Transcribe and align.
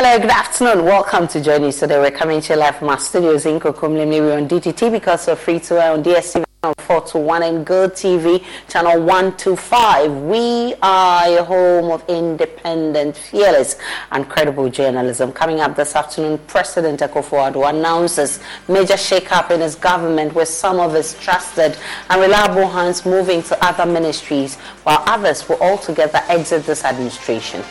Hello, 0.00 0.16
good 0.16 0.30
afternoon. 0.30 0.84
Welcome 0.84 1.26
to 1.26 1.40
JoyNews. 1.40 1.80
Today 1.80 1.98
we're 1.98 2.12
coming 2.12 2.40
to 2.42 2.52
you 2.52 2.60
live 2.60 2.76
from 2.76 2.88
our 2.88 3.00
studios 3.00 3.46
in 3.46 3.58
Kokomlemle. 3.58 4.20
We're 4.20 4.36
on 4.36 4.46
DTT 4.46 4.92
because 4.92 5.26
we're 5.26 5.34
free 5.34 5.58
to 5.58 5.82
air 5.82 5.90
on 5.90 6.04
DSTV 6.04 6.44
channel 6.62 6.74
421 6.78 7.42
and 7.42 7.66
Go 7.66 7.88
TV 7.88 8.44
channel 8.68 9.00
125. 9.02 10.22
We 10.22 10.74
are 10.82 11.38
a 11.38 11.42
home 11.42 11.90
of 11.90 12.04
independent, 12.08 13.16
fearless, 13.16 13.74
and 14.12 14.28
credible 14.28 14.68
journalism. 14.68 15.32
Coming 15.32 15.58
up 15.58 15.74
this 15.74 15.96
afternoon, 15.96 16.38
President 16.46 17.00
Akufo-Addo 17.00 17.68
announces 17.68 18.38
major 18.68 18.96
shake-up 18.96 19.50
in 19.50 19.60
his 19.60 19.74
government 19.74 20.32
with 20.32 20.46
some 20.48 20.78
of 20.78 20.94
his 20.94 21.18
trusted 21.18 21.76
and 22.08 22.20
reliable 22.20 22.68
hands 22.68 23.04
moving 23.04 23.42
to 23.42 23.64
other 23.64 23.84
ministries, 23.84 24.54
while 24.84 25.02
others 25.06 25.48
will 25.48 25.58
altogether 25.60 26.20
exit 26.28 26.64
this 26.66 26.84
administration 26.84 27.64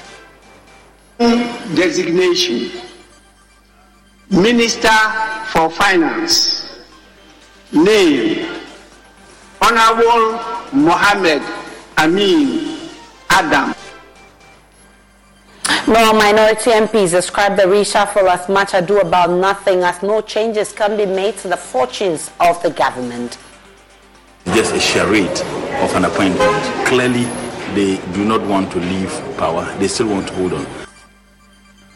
designation 1.18 2.72
Minister 4.30 4.90
for 5.48 5.70
Finance 5.70 6.84
name 7.72 8.62
Honorable 9.62 10.40
Mohammed 10.74 11.42
Amin 11.98 12.78
Adam. 13.30 13.74
More 15.88 16.14
minority 16.14 16.72
MPs 16.72 17.12
describe 17.12 17.56
the 17.56 17.64
reshuffle 17.64 18.30
as 18.30 18.48
much 18.50 18.74
ado 18.74 19.00
about 19.00 19.30
nothing 19.32 19.84
as 19.84 20.04
no 20.04 20.22
changes 20.22 20.72
can 20.72 20.98
be 20.98 21.06
made 21.06 21.38
to 21.38 21.48
the 21.48 21.58
fortunes 21.58 22.30
of 22.40 22.62
the 22.62 22.70
government. 22.70 23.38
Just 24.48 24.76
a 24.76 24.80
charade 24.80 25.40
of 25.82 25.96
an 25.96 26.06
appointment. 26.06 26.64
Clearly, 26.86 27.24
they 27.74 27.98
do 28.14 28.24
not 28.24 28.42
want 28.42 28.72
to 28.74 28.80
leave 28.80 29.10
power. 29.38 29.66
They 29.80 29.88
still 29.88 30.08
want 30.10 30.28
to 30.28 30.34
hold 30.36 30.54
on. 30.54 30.77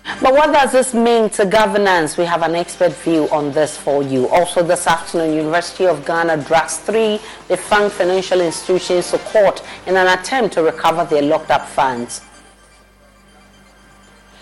But 0.03 0.34
what 0.34 0.51
does 0.51 0.72
this 0.72 0.94
mean 0.94 1.29
to 1.31 1.45
governance? 1.45 2.17
We 2.17 2.25
have 2.25 2.41
an 2.41 2.56
expert 2.56 2.94
view 2.94 3.29
on 3.29 3.51
this 3.51 3.78
for 3.78 4.01
you. 4.03 4.28
Also 4.29 4.63
this 4.63 4.88
afternoon, 4.88 5.34
University 5.35 5.85
of 5.85 6.06
Ghana 6.06 6.38
drags 6.44 6.78
three 6.78 7.19
defunct 7.47 7.95
financial 7.95 8.41
institutions 8.41 9.11
to 9.11 9.19
court 9.19 9.63
in 9.85 9.97
an 9.97 10.07
attempt 10.07 10.53
to 10.56 10.63
recover 10.63 11.06
their 11.06 11.22
locked 11.22 11.51
up 11.51 11.67
funds. 11.67 12.22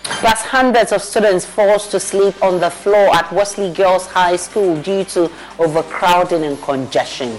Plus 0.02 0.42
hundreds 0.42 0.92
of 0.92 1.02
students 1.02 1.44
forced 1.44 1.90
to 1.92 2.00
sleep 2.00 2.42
on 2.42 2.58
the 2.60 2.70
floor 2.70 3.14
at 3.14 3.30
Wesley 3.32 3.72
Girls 3.72 4.06
High 4.06 4.36
School 4.36 4.80
due 4.82 5.04
to 5.04 5.30
overcrowding 5.58 6.44
and 6.44 6.60
congestion. 6.62 7.38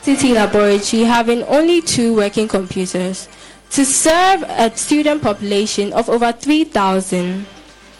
City 0.00 0.32
laboratory 0.32 1.02
having 1.02 1.42
only 1.44 1.80
two 1.80 2.14
working 2.16 2.48
computers 2.48 3.28
to 3.72 3.86
serve 3.86 4.42
a 4.48 4.70
student 4.76 5.22
population 5.22 5.94
of 5.94 6.10
over 6.10 6.30
3,000, 6.30 7.46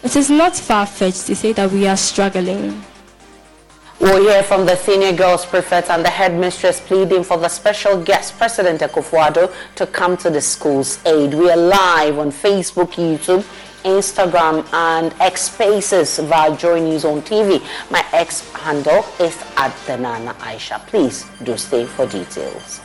it 0.03 0.15
is 0.15 0.29
not 0.29 0.55
far 0.55 0.85
fetched 0.85 1.25
to 1.25 1.35
say 1.35 1.51
that 1.53 1.71
we 1.71 1.87
are 1.87 1.97
struggling. 1.97 2.83
We'll 3.99 4.21
hear 4.21 4.43
from 4.43 4.67
the 4.67 4.75
senior 4.75 5.13
girls 5.13 5.47
prefect 5.47 5.89
and 5.89 6.05
the 6.05 6.09
headmistress 6.09 6.79
pleading 6.79 7.23
for 7.23 7.39
the 7.39 7.47
special 7.49 8.03
guest, 8.03 8.37
President 8.37 8.81
Akufo-Addo, 8.81 9.51
to 9.75 9.87
come 9.87 10.15
to 10.17 10.29
the 10.29 10.41
school's 10.41 11.03
aid. 11.07 11.33
We 11.33 11.49
are 11.49 11.57
live 11.57 12.19
on 12.19 12.31
Facebook, 12.31 12.91
YouTube, 12.93 13.43
Instagram, 13.83 14.71
and 14.73 15.11
X 15.19 15.43
Spaces 15.43 16.19
via 16.19 16.55
Joy 16.55 16.81
News 16.81 17.03
on 17.03 17.21
TV. 17.23 17.63
My 17.89 18.05
X 18.13 18.47
handle 18.51 19.03
is 19.19 19.41
at 19.57 19.75
the 19.87 19.97
Nana 19.97 20.35
Aisha. 20.35 20.85
Please 20.85 21.25
do 21.43 21.57
stay 21.57 21.85
for 21.85 22.05
details. 22.05 22.81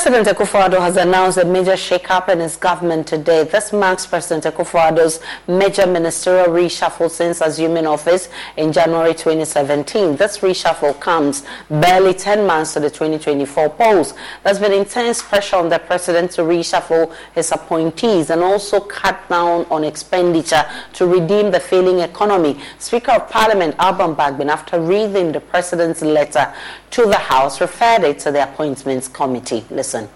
President 0.00 0.28
Akufo-Addo 0.28 0.78
has 0.78 0.96
announced 0.96 1.38
a 1.38 1.44
major 1.44 1.76
shake-up 1.76 2.28
in 2.28 2.38
his 2.38 2.54
government 2.54 3.04
today. 3.04 3.42
This 3.42 3.72
marks 3.72 4.06
President 4.06 4.44
Akufo-Addo's 4.44 5.18
major 5.48 5.88
ministerial 5.88 6.46
reshuffle 6.46 7.10
since 7.10 7.40
assuming 7.40 7.84
office 7.84 8.28
in 8.56 8.72
January 8.72 9.12
2017. 9.12 10.14
This 10.14 10.38
reshuffle 10.38 11.00
comes 11.00 11.44
barely 11.68 12.14
10 12.14 12.46
months 12.46 12.74
to 12.74 12.80
the 12.80 12.90
2024 12.90 13.70
polls. 13.70 14.14
There's 14.44 14.60
been 14.60 14.72
intense 14.72 15.20
pressure 15.20 15.56
on 15.56 15.68
the 15.68 15.80
president 15.80 16.30
to 16.32 16.42
reshuffle 16.42 17.12
his 17.34 17.50
appointees 17.50 18.30
and 18.30 18.40
also 18.40 18.78
cut 18.78 19.28
down 19.28 19.66
on 19.68 19.82
expenditure 19.82 20.64
to 20.92 21.08
redeem 21.08 21.50
the 21.50 21.58
failing 21.58 21.98
economy. 21.98 22.60
Speaker 22.78 23.10
of 23.10 23.28
Parliament 23.28 23.74
Alban 23.80 24.14
Bagbin, 24.14 24.48
after 24.48 24.80
reading 24.80 25.32
the 25.32 25.40
president's 25.40 26.02
letter 26.02 26.54
to 26.90 27.04
the 27.04 27.16
House, 27.16 27.60
referred 27.60 28.04
it 28.04 28.20
to 28.20 28.30
the 28.30 28.44
Appointments 28.44 29.08
Committee. 29.08 29.64
Listen. 29.88 30.10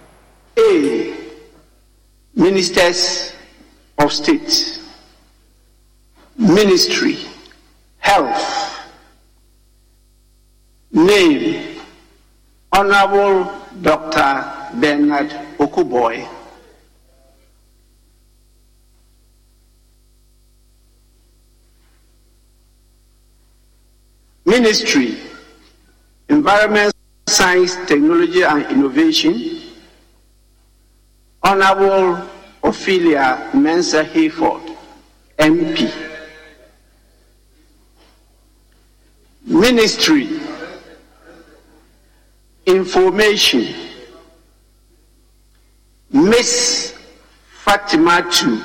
A. 0.58 1.14
Ministers 2.34 3.32
of 3.96 4.12
State, 4.12 4.78
Ministry, 6.36 7.16
Health. 7.96 8.68
Name 10.92 11.80
Honorable 12.70 13.50
Dr. 13.80 14.44
Bernard 14.78 15.30
Okoe-Boye. 15.56 16.28
Ministry, 24.44 25.16
Environment, 26.28 26.92
Science, 27.26 27.76
Technology 27.86 28.42
and 28.42 28.66
Innovation, 28.66 29.61
Honorable 31.44 32.28
Ophelia 32.62 33.50
Mensah 33.52 34.04
Hayford, 34.04 34.76
MP. 35.38 35.90
Ministry, 39.44 40.28
Information, 42.64 43.66
Miss 46.12 46.94
Fatimatu 47.64 48.62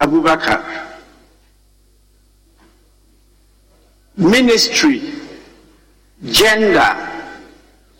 Abubakar. 0.00 0.86
Ministry, 4.16 5.02
Gender, 6.24 6.96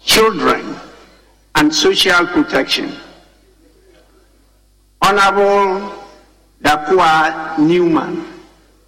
Children, 0.05 0.77
and 1.57 1.75
Social 1.75 2.27
Protection. 2.27 2.93
Honorable 5.09 5.91
Dakoa 6.63 7.57
Newman, 7.59 8.27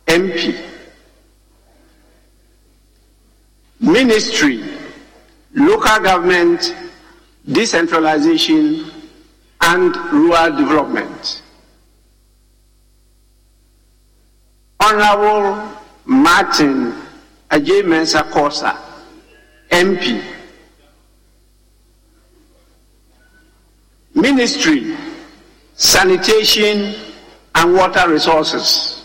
MP. 0.06 0.54
Ministry, 3.80 4.62
Local 5.54 6.00
Government, 6.00 6.76
Decentralization, 7.50 8.90
and 9.62 9.96
Rural 10.12 10.56
Development. 10.58 11.42
Honorable 14.78 15.74
Martin 16.04 16.92
Adjei 17.50 17.80
Mensah 17.82 18.24
Korsah, 18.30 18.76
MP. 19.70 20.22
Ministry, 24.14 24.94
Sanitation 25.80 26.94
and 27.54 27.72
Water 27.74 28.10
Resources. 28.10 29.02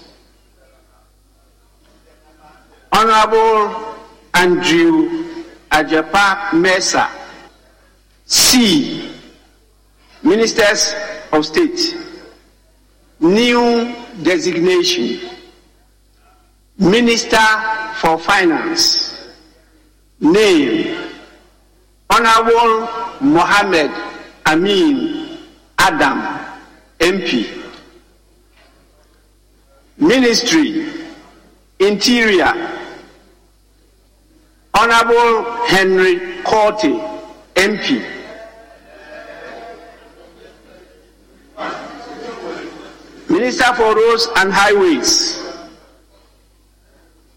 Honorable 2.92 3.96
Andrew 4.34 5.24
Ajapa 5.72 6.52
Mesa, 6.54 7.10
C. 8.26 9.10
Ministers 10.22 10.94
of 11.32 11.46
State. 11.46 11.96
New 13.22 13.96
designation. 14.22 15.30
Minister 16.78 17.38
for 18.02 18.20
Finance. 18.20 19.32
Name. 20.20 21.10
Honorable 22.10 22.90
Mohammed 23.22 23.92
Amin 24.46 25.26
Adam, 25.80 26.55
MP. 27.06 27.46
Ministry, 30.00 30.92
Interior, 31.80 32.52
Honorable 34.74 35.66
Henry 35.68 36.42
Quartey, 36.42 36.98
MP. 37.54 38.04
Minister 43.30 43.74
for 43.76 43.96
Roads 43.96 44.28
and 44.38 44.52
Highways, 44.52 45.44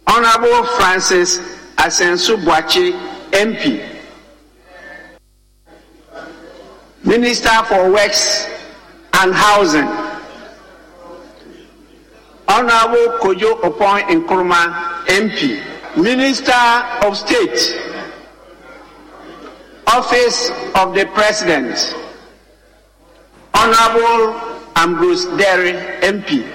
Honorable 0.06 0.64
Francis 0.78 1.36
Asenso 1.76 2.42
Boakye, 2.42 2.92
MP. 3.32 3.84
Minister 7.04 7.62
for 7.64 7.92
Works 7.92 8.57
and 9.18 9.34
Housing, 9.34 9.88
Honorable 12.46 13.18
Kojo 13.18 13.60
Opon 13.62 14.00
Nkrumah, 14.02 15.04
MP. 15.06 15.60
Minister 15.96 16.52
of 17.04 17.16
State, 17.16 17.58
Office 19.88 20.50
of 20.76 20.94
the 20.94 21.06
President, 21.14 21.96
Honorable 23.54 24.38
Ambrose 24.76 25.24
Derry, 25.36 25.72
MP. 26.02 26.46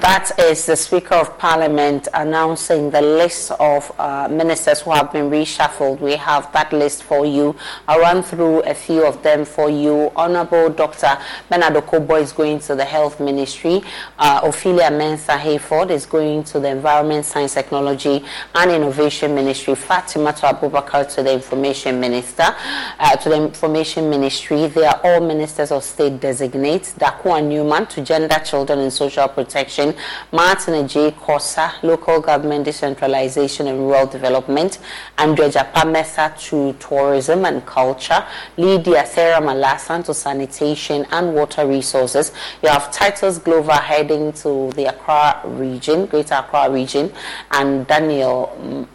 That 0.00 0.30
is 0.38 0.64
the 0.66 0.76
Speaker 0.76 1.16
of 1.16 1.36
Parliament 1.38 2.06
announcing 2.14 2.88
the 2.90 3.02
list 3.02 3.50
of 3.58 3.90
uh, 3.98 4.28
ministers 4.30 4.80
who 4.80 4.92
have 4.92 5.12
been 5.12 5.28
reshuffled. 5.28 5.98
We 6.00 6.12
have 6.14 6.52
that 6.52 6.72
list 6.72 7.02
for 7.02 7.26
you. 7.26 7.56
I'll 7.88 7.98
run 8.00 8.22
through 8.22 8.60
a 8.60 8.74
few 8.74 9.04
of 9.04 9.24
them 9.24 9.44
for 9.44 9.68
you. 9.68 10.12
Honorable 10.14 10.70
Dr. 10.70 11.18
Bernard 11.50 11.74
Okoe-Boye 11.74 12.20
is 12.20 12.30
going 12.32 12.60
to 12.60 12.76
the 12.76 12.84
Health 12.84 13.18
Ministry. 13.18 13.82
Uh, 14.18 14.40
Ophelia 14.44 14.84
Mensah 14.90 15.36
Hayford 15.36 15.90
is 15.90 16.06
going 16.06 16.44
to 16.44 16.60
the 16.60 16.68
Environment, 16.68 17.24
Science, 17.24 17.54
Technology 17.54 18.24
and 18.54 18.70
Innovation 18.70 19.34
Ministry. 19.34 19.74
Fatima 19.74 20.32
Abubakar 20.32 21.12
to 21.16 21.24
the 21.24 21.32
Information 21.32 21.98
Minister, 21.98 22.54
uh, 23.00 23.16
to 23.16 23.28
the 23.30 23.36
Information 23.36 24.08
Ministry. 24.08 24.68
They 24.68 24.86
are 24.86 25.00
all 25.02 25.20
ministers 25.20 25.72
of 25.72 25.82
state 25.82 26.20
designates. 26.20 26.92
Dakoa 26.94 27.44
Newman 27.44 27.86
to 27.86 28.02
Gender, 28.02 28.38
Children 28.44 28.78
and 28.78 28.92
Social 28.92 29.26
Protection. 29.26 29.87
Martin 30.32 30.86
J. 30.88 31.10
Korsah, 31.12 31.82
Local 31.82 32.20
Government 32.20 32.64
Decentralization 32.64 33.68
and 33.68 33.78
Rural 33.78 34.06
Development, 34.06 34.78
Andrew 35.16 35.46
Egyapa 35.46 35.90
Mercer 35.90 36.34
to 36.38 36.72
Tourism 36.74 37.44
and 37.44 37.64
Culture, 37.66 38.24
Lydia 38.56 39.02
Seyram 39.04 39.46
Alhassan 39.48 40.04
to 40.04 40.14
Sanitation 40.14 41.06
and 41.10 41.34
Water 41.34 41.66
Resources. 41.66 42.32
You 42.62 42.68
have 42.68 42.90
Titus 42.90 43.38
Glover 43.38 43.72
heading 43.72 44.32
to 44.34 44.70
the 44.72 44.86
Accra 44.86 45.40
region, 45.44 46.06
Greater 46.06 46.34
Accra 46.34 46.70
region, 46.70 47.12
and 47.50 47.86
Daniel 47.86 48.86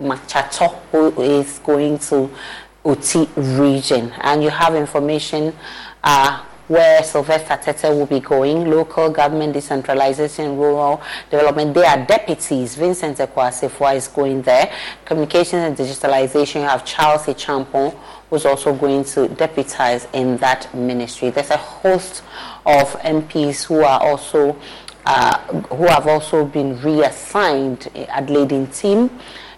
Machator 0.00 0.74
who 0.90 1.20
is 1.22 1.58
going 1.60 1.98
to 1.98 2.30
Oti 2.84 3.28
region. 3.36 4.12
And 4.20 4.42
you 4.42 4.50
have 4.50 4.74
information 4.74 5.54
uh, 6.02 6.44
where 6.68 7.02
Sylvester 7.02 7.56
Tetteh 7.56 7.96
will 7.96 8.06
be 8.06 8.20
going, 8.20 8.70
local 8.70 9.10
government 9.10 9.52
decentralization, 9.52 10.56
rural 10.56 11.02
development. 11.30 11.74
They 11.74 11.84
are 11.84 12.04
deputies. 12.04 12.76
Vincent 12.76 13.18
Ekow 13.18 13.48
Assafuah 13.50 13.96
is 13.96 14.08
going 14.08 14.42
there. 14.42 14.72
Communications 15.04 15.62
and 15.64 15.76
digitalization, 15.76 16.56
you 16.56 16.68
have 16.68 16.84
Charles 16.84 17.22
Acheampong, 17.22 17.94
who's 18.30 18.46
also 18.46 18.74
going 18.74 19.04
to 19.04 19.28
deputize 19.28 20.06
in 20.12 20.36
that 20.38 20.72
ministry. 20.74 21.30
There's 21.30 21.50
a 21.50 21.56
host 21.56 22.22
of 22.64 22.92
MPs 23.00 23.64
who 23.64 23.82
are 23.82 24.00
also 24.00 24.56
uh, 25.04 25.38
who 25.74 25.86
have 25.86 26.06
also 26.06 26.44
been 26.44 26.80
reassigned. 26.80 27.88
Adelaide 28.08 28.50
Ntim 28.50 29.10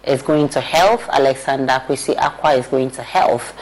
is 0.06 0.22
going 0.22 0.48
to 0.50 0.60
health. 0.60 1.06
Alexander 1.10 1.82
Kwesi 1.86 2.14
Akwa 2.16 2.58
is 2.58 2.66
going 2.66 2.90
to 2.92 3.02
health. 3.02 3.54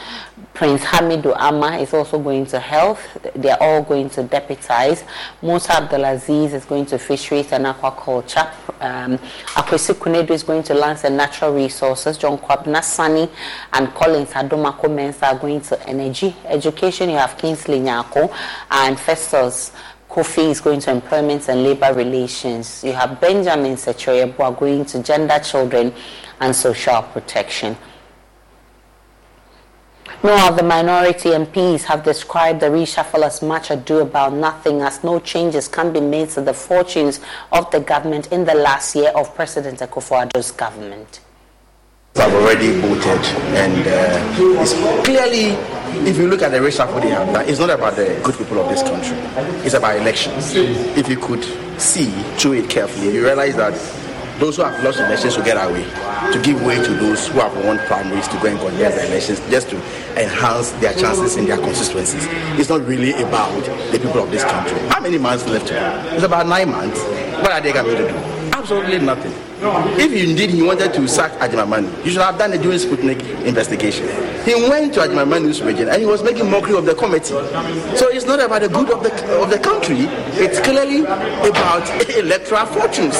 Prince 0.63 0.85
Hamidu 0.85 1.35
Armah 1.35 1.81
is 1.81 1.93
also 1.93 2.17
going 2.17 2.45
to 2.45 2.57
health. 2.57 3.17
They're 3.35 3.61
all 3.61 3.83
going 3.83 4.09
to 4.11 4.23
deputize. 4.23 5.03
Musa 5.41 5.73
Abdulaziz 5.73 6.53
is 6.53 6.63
going 6.63 6.85
to 6.85 6.97
fisheries 6.97 7.51
and 7.51 7.65
aquaculture. 7.65 8.49
Um, 8.79 9.17
Akwasi 9.57 9.93
Konadu 9.93 10.29
is 10.29 10.41
going 10.41 10.63
to 10.63 10.73
lands 10.73 11.03
and 11.03 11.17
natural 11.17 11.53
resources. 11.53 12.17
John 12.17 12.37
Kwabna 12.37 12.81
Sani 12.81 13.29
and 13.73 13.93
Collins 13.93 14.29
Adomako 14.29 14.83
Mensah 14.85 15.33
are 15.33 15.37
going 15.37 15.59
to 15.59 15.85
energy. 15.85 16.33
Education, 16.45 17.09
you 17.09 17.17
have 17.17 17.37
Kingsley 17.37 17.81
Nyarko 17.81 18.33
and 18.71 18.97
Festus 18.97 19.73
Kofi 20.09 20.49
is 20.49 20.61
going 20.61 20.79
to 20.79 20.91
employment 20.91 21.49
and 21.49 21.61
labor 21.61 21.93
relations. 21.93 22.85
You 22.85 22.93
have 22.93 23.19
Benjamin 23.19 23.75
Sechoyebo 23.75 24.57
going 24.57 24.85
to 24.85 25.03
gender, 25.03 25.39
children, 25.39 25.93
and 26.39 26.55
social 26.55 27.01
protection. 27.01 27.75
No 30.23 30.47
of 30.47 30.55
the 30.55 30.63
minority 30.63 31.31
MPs 31.31 31.83
have 31.83 32.05
described 32.05 32.61
the 32.61 32.67
reshuffle 32.67 33.25
as 33.25 33.41
much 33.41 33.69
ado 33.71 33.99
about 33.99 34.31
nothing, 34.31 34.79
as 34.79 35.03
no 35.03 35.19
changes 35.19 35.67
can 35.67 35.91
be 35.91 35.99
made 35.99 36.29
to 36.29 36.39
the 36.39 36.53
fortunes 36.53 37.19
of 37.51 37.69
the 37.71 37.81
government 37.81 38.31
in 38.31 38.45
the 38.45 38.53
last 38.53 38.95
year 38.95 39.11
of 39.15 39.35
President 39.35 39.79
Akufo-Addo's 39.79 40.51
government. 40.51 41.19
I've 42.15 42.33
already 42.33 42.71
voted, 42.79 43.25
and 43.57 43.85
uh, 43.85 44.61
it's 44.61 44.73
clearly, 45.03 45.57
if 46.07 46.17
you 46.17 46.29
look 46.29 46.41
at 46.41 46.51
the 46.51 46.59
reshuffle 46.59 47.01
they 47.01 47.09
have 47.09 47.27
done, 47.33 47.45
it's 47.49 47.59
not 47.59 47.71
about 47.71 47.97
the 47.97 48.17
good 48.23 48.37
people 48.37 48.61
of 48.61 48.69
this 48.69 48.81
country. 48.81 49.17
It's 49.65 49.73
about 49.73 49.97
elections. 49.97 50.55
If 50.55 51.09
you 51.09 51.17
could 51.17 51.43
see 51.77 52.11
through 52.37 52.53
it 52.53 52.69
carefully, 52.69 53.13
you 53.13 53.25
realize 53.25 53.57
that 53.57 53.73
those 54.39 54.57
who 54.57 54.63
have 54.63 54.83
lost 54.83 54.99
elections 54.99 55.37
will 55.37 55.45
get 55.45 55.57
away 55.63 55.83
to 56.31 56.41
give 56.41 56.61
way 56.63 56.75
to 56.75 56.93
those 56.95 57.27
who 57.27 57.39
have 57.39 57.53
won 57.65 57.77
primaries 57.79 58.27
to 58.27 58.37
go 58.39 58.47
and 58.47 58.59
contest 58.59 58.97
the 58.97 59.07
elections 59.07 59.39
just 59.49 59.69
to 59.69 59.75
enhance 60.21 60.71
their 60.73 60.93
chances 60.93 61.35
in 61.37 61.45
their 61.45 61.57
constituencies. 61.57 62.25
It's 62.59 62.69
not 62.69 62.85
really 62.85 63.11
about 63.21 63.53
the 63.91 63.99
people 63.99 64.23
of 64.23 64.31
this 64.31 64.43
country. 64.43 64.77
How 64.89 64.99
many 65.01 65.17
months 65.17 65.45
left? 65.47 65.69
It's 65.71 66.23
about 66.23 66.47
nine 66.47 66.71
months. 66.71 66.99
What 67.41 67.51
are 67.51 67.61
they 67.61 67.71
going 67.73 67.85
to 67.85 67.97
do? 67.97 68.15
Absolutely 68.53 68.99
nothing. 68.99 69.33
If 69.99 70.11
indeed 70.11 70.49
he 70.49 70.61
wanted 70.61 70.93
to 70.93 71.07
sack 71.07 71.31
Agyeman-Manu, 71.33 71.89
you 72.03 72.11
should 72.11 72.21
have 72.21 72.37
done 72.37 72.53
it 72.53 72.61
during 72.61 72.79
Sputnik 72.79 73.45
investigation. 73.45 74.07
He 74.43 74.55
went 74.69 74.93
to 74.95 75.01
Agyeman-Manu's 75.01 75.61
region 75.61 75.87
and 75.89 76.01
he 76.01 76.05
was 76.05 76.21
making 76.23 76.49
mockery 76.49 76.75
of 76.77 76.85
the 76.85 76.95
committee. 76.95 77.33
So 77.97 78.09
it's 78.09 78.25
not 78.25 78.39
about 78.41 78.61
the 78.61 78.69
good 78.69 78.91
of 78.91 79.03
the 79.03 79.41
of 79.41 79.49
the 79.49 79.59
country. 79.59 80.07
It's 80.35 80.59
clearly 80.59 81.01
about 81.01 81.87
electoral 82.17 82.65
fortunes. 82.65 83.15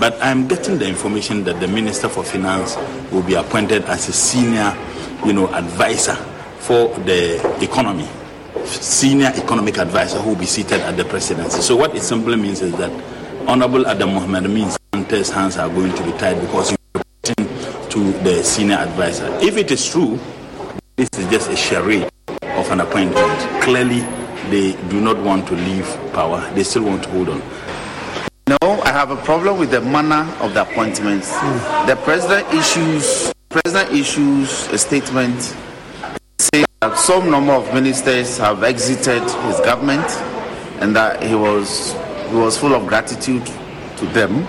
But 0.00 0.16
I'm 0.22 0.48
getting 0.48 0.78
the 0.78 0.88
information 0.88 1.44
that 1.44 1.60
the 1.60 1.68
Minister 1.68 2.08
for 2.08 2.24
Finance 2.24 2.74
will 3.12 3.22
be 3.22 3.34
appointed 3.34 3.84
as 3.84 4.08
a 4.08 4.12
senior, 4.14 4.74
you 5.26 5.34
know, 5.34 5.46
advisor 5.52 6.14
for 6.58 6.88
the 7.00 7.36
economy, 7.62 8.08
senior 8.64 9.26
economic 9.36 9.76
advisor 9.76 10.18
who 10.18 10.30
will 10.30 10.36
be 10.40 10.46
seated 10.46 10.80
at 10.80 10.96
the 10.96 11.04
presidency. 11.04 11.60
So 11.60 11.76
what 11.76 11.94
it 11.94 12.00
simply 12.00 12.36
means 12.36 12.62
is 12.62 12.72
that 12.78 12.90
Honorable 13.46 13.86
Adam 13.86 14.14
Mohamed 14.14 14.48
means 14.48 14.78
Sante's 14.94 15.28
hands 15.28 15.58
are 15.58 15.68
going 15.68 15.94
to 15.94 16.02
be 16.02 16.12
tied 16.12 16.40
because 16.40 16.70
he's 16.70 16.78
reporting 16.94 17.88
to 17.90 18.12
the 18.24 18.42
senior 18.42 18.76
advisor. 18.76 19.26
If 19.42 19.58
it 19.58 19.70
is 19.70 19.86
true, 19.86 20.18
this 20.96 21.10
is 21.18 21.28
just 21.28 21.50
a 21.50 21.56
charade 21.56 22.08
of 22.40 22.70
an 22.70 22.80
appointment. 22.80 23.62
Clearly, 23.62 24.00
they 24.48 24.72
do 24.88 24.98
not 24.98 25.18
want 25.18 25.46
to 25.48 25.54
leave 25.54 25.84
power. 26.14 26.40
They 26.54 26.62
still 26.64 26.84
want 26.84 27.02
to 27.02 27.10
hold 27.10 27.28
on. 27.28 27.42
No, 28.50 28.80
I 28.82 28.90
have 28.90 29.12
a 29.12 29.16
problem 29.16 29.58
with 29.58 29.70
the 29.70 29.80
manner 29.80 30.28
of 30.40 30.54
the 30.54 30.62
appointments. 30.62 31.30
Mm. 31.30 31.86
The 31.86 31.94
president 32.02 32.52
issues 32.52 33.32
president 33.48 33.92
issues 33.92 34.66
a 34.72 34.78
statement 34.78 35.54
saying 36.38 36.64
that 36.80 36.98
some 36.98 37.30
number 37.30 37.52
of 37.52 37.72
ministers 37.72 38.38
have 38.38 38.64
exited 38.64 39.22
his 39.22 39.60
government 39.60 40.04
and 40.82 40.96
that 40.96 41.22
he 41.22 41.36
was 41.36 41.92
he 42.28 42.34
was 42.34 42.58
full 42.58 42.74
of 42.74 42.88
gratitude 42.88 43.46
to 43.98 44.06
them. 44.06 44.48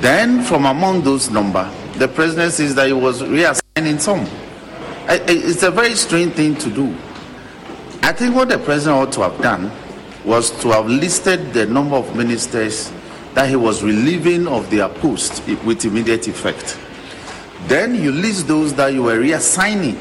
Then, 0.00 0.42
from 0.42 0.66
among 0.66 1.02
those 1.02 1.30
number, 1.30 1.70
the 1.98 2.08
president 2.08 2.54
says 2.54 2.74
that 2.74 2.88
he 2.88 2.92
was 2.92 3.22
reassigning 3.22 4.00
some. 4.00 4.26
It's 5.08 5.62
a 5.62 5.70
very 5.70 5.94
strange 5.94 6.32
thing 6.32 6.56
to 6.56 6.70
do. 6.70 6.86
I 8.02 8.10
think 8.10 8.34
what 8.34 8.48
the 8.48 8.58
president 8.58 8.96
ought 8.96 9.12
to 9.12 9.20
have 9.30 9.40
done 9.40 9.70
was 10.26 10.50
to 10.60 10.68
have 10.70 10.86
listed 10.86 11.52
the 11.54 11.64
number 11.66 11.94
of 11.96 12.14
ministers 12.16 12.92
that 13.34 13.48
he 13.48 13.54
was 13.54 13.82
relieving 13.82 14.48
of 14.48 14.68
their 14.70 14.88
post 14.88 15.46
with 15.64 15.84
immediate 15.84 16.26
effect. 16.26 16.78
Then 17.68 17.94
you 17.94 18.10
list 18.10 18.48
those 18.48 18.74
that 18.74 18.92
you 18.92 19.04
were 19.04 19.18
reassigning. 19.18 19.96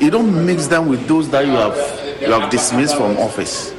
You 0.00 0.10
don't 0.10 0.46
mix 0.46 0.66
them 0.66 0.88
with 0.88 1.06
those 1.06 1.28
that 1.30 1.44
you 1.44 1.52
have 1.52 2.20
you 2.20 2.32
have 2.32 2.50
dismissed 2.50 2.96
from 2.96 3.16
office. 3.18 3.74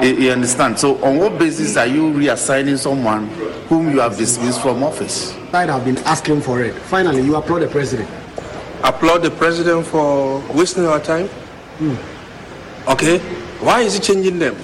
You, 0.00 0.14
you 0.16 0.30
understand? 0.30 0.78
So 0.78 1.02
on 1.04 1.18
what 1.18 1.38
basis 1.38 1.76
are 1.76 1.86
you 1.86 2.10
reassigning 2.12 2.78
someone 2.78 3.28
whom 3.68 3.90
you 3.90 4.00
have 4.00 4.16
dismissed 4.16 4.62
from 4.62 4.82
office? 4.82 5.34
I 5.52 5.66
have 5.66 5.84
been 5.84 5.98
asking 5.98 6.40
for 6.40 6.62
it. 6.62 6.74
Finally, 6.74 7.22
you 7.22 7.36
applaud 7.36 7.60
the 7.60 7.68
president. 7.68 8.08
Applaud 8.82 9.18
the 9.18 9.30
president 9.30 9.86
for 9.86 10.40
wasting 10.54 10.86
our 10.86 10.98
time? 10.98 11.28
Hmm. 11.28 12.90
Okay. 12.90 13.20
Why 13.62 13.82
is 13.82 13.94
he 13.94 14.00
changing 14.00 14.40
them? 14.40 14.56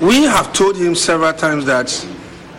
We 0.00 0.22
have 0.22 0.52
told 0.52 0.76
him 0.76 0.94
several 0.94 1.32
times 1.32 1.64
that 1.64 1.90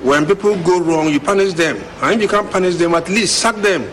when 0.01 0.25
people 0.25 0.61
go 0.63 0.81
wrong, 0.81 1.09
you 1.09 1.19
punish 1.19 1.53
them. 1.53 1.77
And 2.01 2.15
if 2.15 2.21
you 2.21 2.27
can't 2.27 2.51
punish 2.51 2.75
them, 2.75 2.93
at 2.93 3.07
least 3.07 3.39
sack 3.39 3.55
them. 3.55 3.89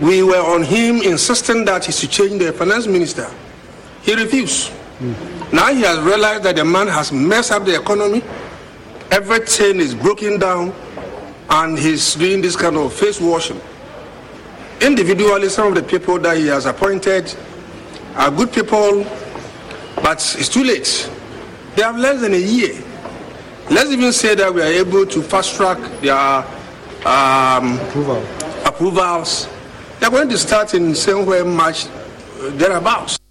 We 0.00 0.24
were 0.24 0.40
on 0.40 0.64
him 0.64 1.02
insisting 1.02 1.64
that 1.66 1.84
he 1.84 1.92
should 1.92 2.10
change 2.10 2.42
the 2.42 2.52
finance 2.52 2.88
minister. 2.88 3.30
He 4.02 4.14
refused. 4.14 4.72
Mm. 4.98 5.52
Now 5.52 5.72
he 5.72 5.82
has 5.82 6.00
realized 6.00 6.42
that 6.42 6.56
the 6.56 6.64
man 6.64 6.88
has 6.88 7.12
messed 7.12 7.52
up 7.52 7.64
the 7.64 7.80
economy. 7.80 8.22
Everything 9.12 9.76
is 9.78 9.94
broken 9.94 10.40
down, 10.40 10.74
and 11.48 11.78
he's 11.78 12.14
doing 12.16 12.40
this 12.40 12.56
kind 12.56 12.76
of 12.76 12.92
face 12.92 13.20
washing. 13.20 13.60
Individually, 14.80 15.48
some 15.48 15.68
of 15.68 15.74
the 15.76 15.82
people 15.82 16.18
that 16.18 16.38
he 16.38 16.46
has 16.46 16.66
appointed 16.66 17.32
are 18.16 18.30
good 18.30 18.52
people, 18.52 19.04
but 19.96 20.18
it's 20.38 20.48
too 20.48 20.64
late. 20.64 21.10
They 21.76 21.82
have 21.82 21.96
less 21.96 22.20
than 22.20 22.34
a 22.34 22.38
year. 22.38 22.74
Let's 23.70 23.90
even 23.90 24.12
say 24.12 24.34
that 24.34 24.52
we 24.52 24.60
are 24.60 24.66
able 24.66 25.06
to 25.06 25.22
fast 25.22 25.56
track 25.56 25.78
their 26.00 26.44
um, 27.06 27.78
Approval. 27.80 28.22
approvals. 28.66 29.48
They're 30.00 30.10
going 30.10 30.28
to 30.28 30.38
start 30.38 30.74
in 30.74 30.94
somewhere 30.94 31.44
March 31.44 31.86
uh, 31.86 32.50
thereabouts. 32.50 33.21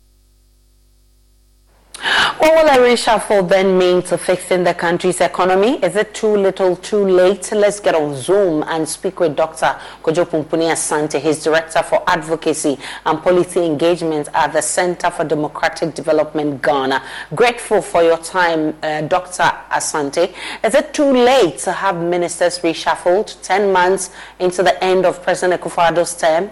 What 2.41 2.55
will 2.55 2.73
a 2.73 2.89
reshuffle 2.89 3.47
then 3.47 3.77
mean 3.77 4.01
to 4.01 4.17
fixing 4.17 4.63
the 4.63 4.73
country's 4.73 5.21
economy? 5.21 5.77
Is 5.83 5.95
it 5.95 6.15
too 6.15 6.35
little, 6.35 6.75
too 6.75 7.05
late? 7.05 7.51
Let's 7.51 7.79
get 7.79 7.93
on 7.93 8.15
Zoom 8.15 8.63
and 8.63 8.89
speak 8.89 9.19
with 9.19 9.35
Dr. 9.35 9.79
Kojo 10.01 10.27
Pumpuni 10.27 10.65
Asante, 10.65 11.19
his 11.19 11.43
Director 11.43 11.83
for 11.83 12.03
Advocacy 12.07 12.79
and 13.05 13.21
Policy 13.21 13.63
Engagement 13.63 14.27
at 14.33 14.53
the 14.53 14.61
Center 14.63 15.11
for 15.11 15.23
Democratic 15.23 15.93
Development 15.93 16.59
Ghana. 16.63 17.03
Grateful 17.35 17.79
for 17.79 18.01
your 18.01 18.17
time, 18.17 18.75
uh, 18.81 19.01
Dr. 19.01 19.43
Asante. 19.69 20.33
Is 20.63 20.73
it 20.73 20.95
too 20.95 21.13
late 21.13 21.59
to 21.59 21.71
have 21.71 22.01
ministers 22.01 22.57
reshuffled 22.57 23.39
10 23.43 23.71
months 23.71 24.09
into 24.39 24.63
the 24.63 24.83
end 24.83 25.05
of 25.05 25.21
President 25.21 25.61
Akufo-Addo's 25.61 26.15
term? 26.15 26.49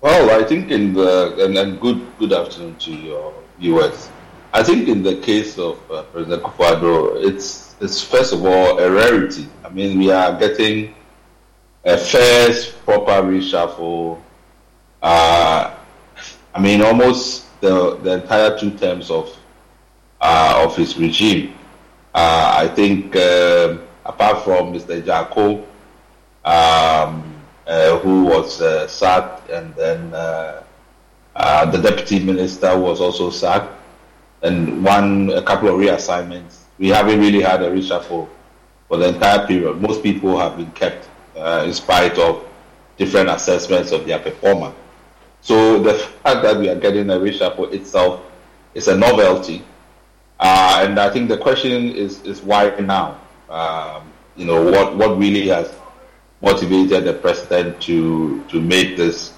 Well, 0.00 0.42
I 0.42 0.44
think 0.44 0.72
in 0.72 0.92
the 0.92 1.44
and, 1.44 1.56
and 1.56 1.78
good 1.78 2.00
good 2.18 2.32
afternoon 2.32 2.74
to 2.76 2.90
your 2.90 3.34
viewers. 3.60 4.08
I 4.52 4.62
think 4.64 4.88
in 4.88 5.02
the 5.02 5.16
case 5.16 5.58
of 5.58 5.78
uh, 5.90 6.02
President 6.04 6.42
Akufo-Addo, 6.42 7.22
it's 7.24 7.76
it's 7.80 8.02
first 8.02 8.32
of 8.32 8.44
all 8.44 8.78
a 8.78 8.90
rarity. 8.90 9.46
I 9.64 9.68
mean, 9.68 9.98
we 9.98 10.10
are 10.10 10.36
getting 10.38 10.94
a 11.84 11.96
first 11.96 12.84
proper 12.84 13.22
reshuffle. 13.22 14.20
Uh, 15.02 15.74
I 16.54 16.60
mean, 16.60 16.82
almost 16.82 17.46
the 17.60 17.96
the 17.98 18.14
entire 18.22 18.58
two 18.58 18.70
terms 18.72 19.10
of 19.10 19.30
uh, 20.20 20.62
of 20.64 20.76
his 20.76 20.96
regime. 20.98 21.54
Uh, 22.12 22.54
I 22.56 22.66
think 22.68 23.14
uh, 23.14 23.78
apart 24.04 24.42
from 24.44 24.72
Mr. 24.74 25.00
Jarko. 25.02 25.64
Um, 26.42 27.26
uh, 27.66 27.98
who 27.98 28.24
was 28.24 28.56
sacked, 28.90 29.48
and 29.50 29.72
then 29.76 30.10
uh, 31.40 31.64
the 31.70 31.78
deputy 31.78 32.20
minister 32.20 32.76
was 32.78 33.00
also 33.00 33.30
sacked, 33.30 33.72
and 34.42 34.84
one 34.84 35.30
a 35.30 35.42
couple 35.42 35.68
of 35.68 35.74
reassignments. 35.76 36.60
We 36.78 36.88
haven't 36.88 37.20
really 37.20 37.40
had 37.40 37.62
a 37.62 37.70
reshuffle 37.70 38.28
for 38.88 38.96
the 38.96 39.08
entire 39.08 39.46
period. 39.46 39.80
Most 39.80 40.02
people 40.02 40.38
have 40.38 40.56
been 40.56 40.70
kept 40.72 41.08
in 41.64 41.72
spite 41.72 42.18
of 42.18 42.46
different 42.96 43.28
assessments 43.30 43.92
of 43.92 44.06
their 44.06 44.18
performance. 44.18 44.76
So 45.40 45.82
the 45.82 45.94
fact 45.94 46.42
that 46.42 46.58
we 46.58 46.68
are 46.68 46.78
getting 46.78 47.08
a 47.10 47.14
reshuffle 47.14 47.72
itself 47.72 48.20
is 48.74 48.88
a 48.88 48.96
novelty. 48.96 49.64
Uh, 50.38 50.84
and 50.84 50.98
I 50.98 51.10
think 51.10 51.28
the 51.28 51.38
question 51.38 51.90
is, 51.90 52.22
is 52.22 52.42
why 52.42 52.68
now? 52.80 53.18
Um, 53.48 54.10
you 54.36 54.44
know, 54.44 54.62
what, 54.70 54.96
what 54.96 55.18
really 55.18 55.48
has 55.48 55.74
motivated 56.42 57.04
the 57.04 57.12
president 57.12 57.80
to 57.82 58.42
to 58.44 58.60
make 58.60 58.96
this 58.96 59.34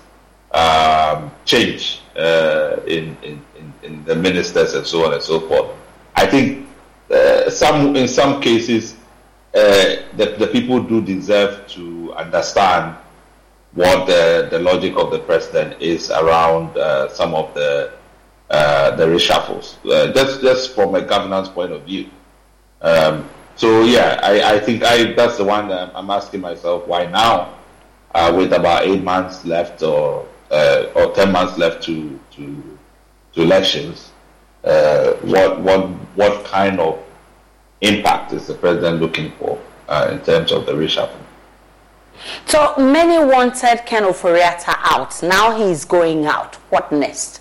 um, 0.53 1.31
change 1.45 2.01
uh, 2.17 2.77
in, 2.87 3.17
in, 3.23 3.43
in 3.83 4.05
the 4.05 4.15
ministers 4.15 4.75
and 4.75 4.87
so 4.87 5.07
on 5.07 5.15
and 5.15 5.23
so 5.23 5.41
forth. 5.41 5.71
I 6.15 6.27
think 6.27 6.69
uh, 7.11 7.51
some 7.51 7.97
in 7.97 8.09
some 8.09 8.41
cases 8.41 8.95
uh, 9.55 9.97
the, 10.17 10.37
the 10.39 10.49
people 10.49 10.83
do 10.83 11.01
deserve 11.03 11.67
to 11.69 12.13
understand 12.15 12.97
what 13.73 14.07
the, 14.07 14.49
the 14.51 14.59
logic 14.59 14.97
of 14.97 15.11
the 15.11 15.19
president 15.19 15.81
is 15.81 16.11
around 16.11 16.77
uh, 16.77 17.09
some 17.09 17.35
of 17.35 17.53
the 17.55 17.93
uh, 18.51 18.95
the 18.97 19.07
reshuffles. 19.07 19.77
Uh, 19.91 20.13
just 20.13 20.43
just 20.43 20.75
from 20.75 20.95
a 20.95 21.01
governance 21.01 21.49
point 21.49 21.73
of 21.73 21.83
view. 21.85 22.11
Um, 22.83 23.29
so 23.57 23.83
yeah, 23.85 24.21
I, 24.23 24.57
I 24.57 24.61
think 24.61 24.83
I 24.83 25.13
that's 25.13 25.39
the 25.39 25.45
one 25.45 25.69
that 25.69 25.93
I'm 25.95 26.11
asking 26.11 26.43
myself 26.43 26.87
why 26.87 27.07
now, 27.07 27.55
with 28.37 28.53
about 28.53 28.85
eight 28.85 29.03
months 29.03 29.45
left 29.47 29.83
or 29.83 30.27
uh, 30.53 30.93
or 30.95 31.13
ten 31.15 31.33
months 31.33 31.59
left 31.59 31.83
to 31.85 32.21
to 32.33 32.79
to 33.33 33.43
elections, 33.43 34.13
uh, 34.65 35.13
what 35.23 35.61
what 35.61 35.87
what 36.15 36.45
kind 36.45 36.79
of 36.79 37.03
impact 37.81 38.33
is 38.33 38.47
the 38.47 38.55
president 38.55 39.01
looking 39.01 39.33
for 39.33 39.59
uh, 39.89 40.09
in 40.13 40.21
terms 40.21 40.53
of 40.53 40.67
the 40.67 40.73
reshuffle? 40.73 41.19
So 42.47 42.75
many 42.77 43.25
wanted 43.25 43.85
Ken 43.87 44.05
Ofori-Atta 44.05 44.77
out. 44.79 45.23
Now 45.23 45.57
he's 45.57 45.85
going 45.85 46.27
out. 46.27 46.57
What 46.71 46.93
next? 46.93 47.41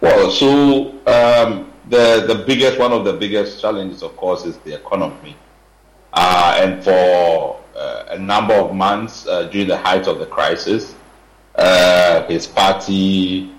Well, 0.00 0.30
so 0.30 0.90
um, 1.06 1.72
the, 1.88 2.24
the 2.26 2.44
biggest, 2.46 2.78
one 2.78 2.92
of 2.92 3.04
the 3.04 3.14
biggest 3.14 3.60
challenges, 3.60 4.02
of 4.02 4.16
course, 4.16 4.44
is 4.44 4.58
the 4.58 4.74
economy. 4.74 5.36
Uh, 6.12 6.58
and 6.60 6.84
for 6.84 7.60
uh, 7.74 8.04
a 8.10 8.18
number 8.18 8.54
of 8.54 8.74
months 8.74 9.26
uh, 9.26 9.44
during 9.44 9.68
the 9.68 9.76
height 9.76 10.06
of 10.06 10.18
the 10.18 10.26
crisis, 10.26 10.94
uh, 11.56 12.26
his 12.26 12.46
party, 12.46 13.50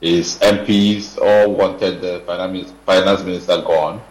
his 0.00 0.38
MPs 0.38 1.18
all 1.18 1.52
wanted 1.54 2.00
the 2.00 2.22
finance, 2.26 2.72
finance 2.84 3.22
minister 3.22 3.62
gone. 3.62 4.02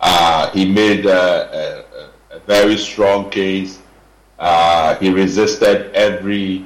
Uh, 0.00 0.50
he 0.50 0.64
made 0.70 1.06
a, 1.06 1.84
a, 2.32 2.36
a, 2.36 2.40
very 2.40 2.76
strong 2.76 3.30
case. 3.30 3.80
Uh, 4.38 4.96
he 4.96 5.10
resisted 5.10 5.94
every 5.94 6.64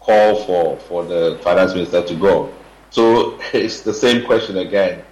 call 0.00 0.36
for, 0.44 0.76
for 0.78 1.04
the 1.04 1.38
finance 1.42 1.74
minister 1.74 2.02
to 2.02 2.14
go. 2.14 2.52
So 2.90 3.38
it's 3.52 3.80
the 3.82 3.92
same 3.92 4.24
question 4.24 4.58
again. 4.58 5.04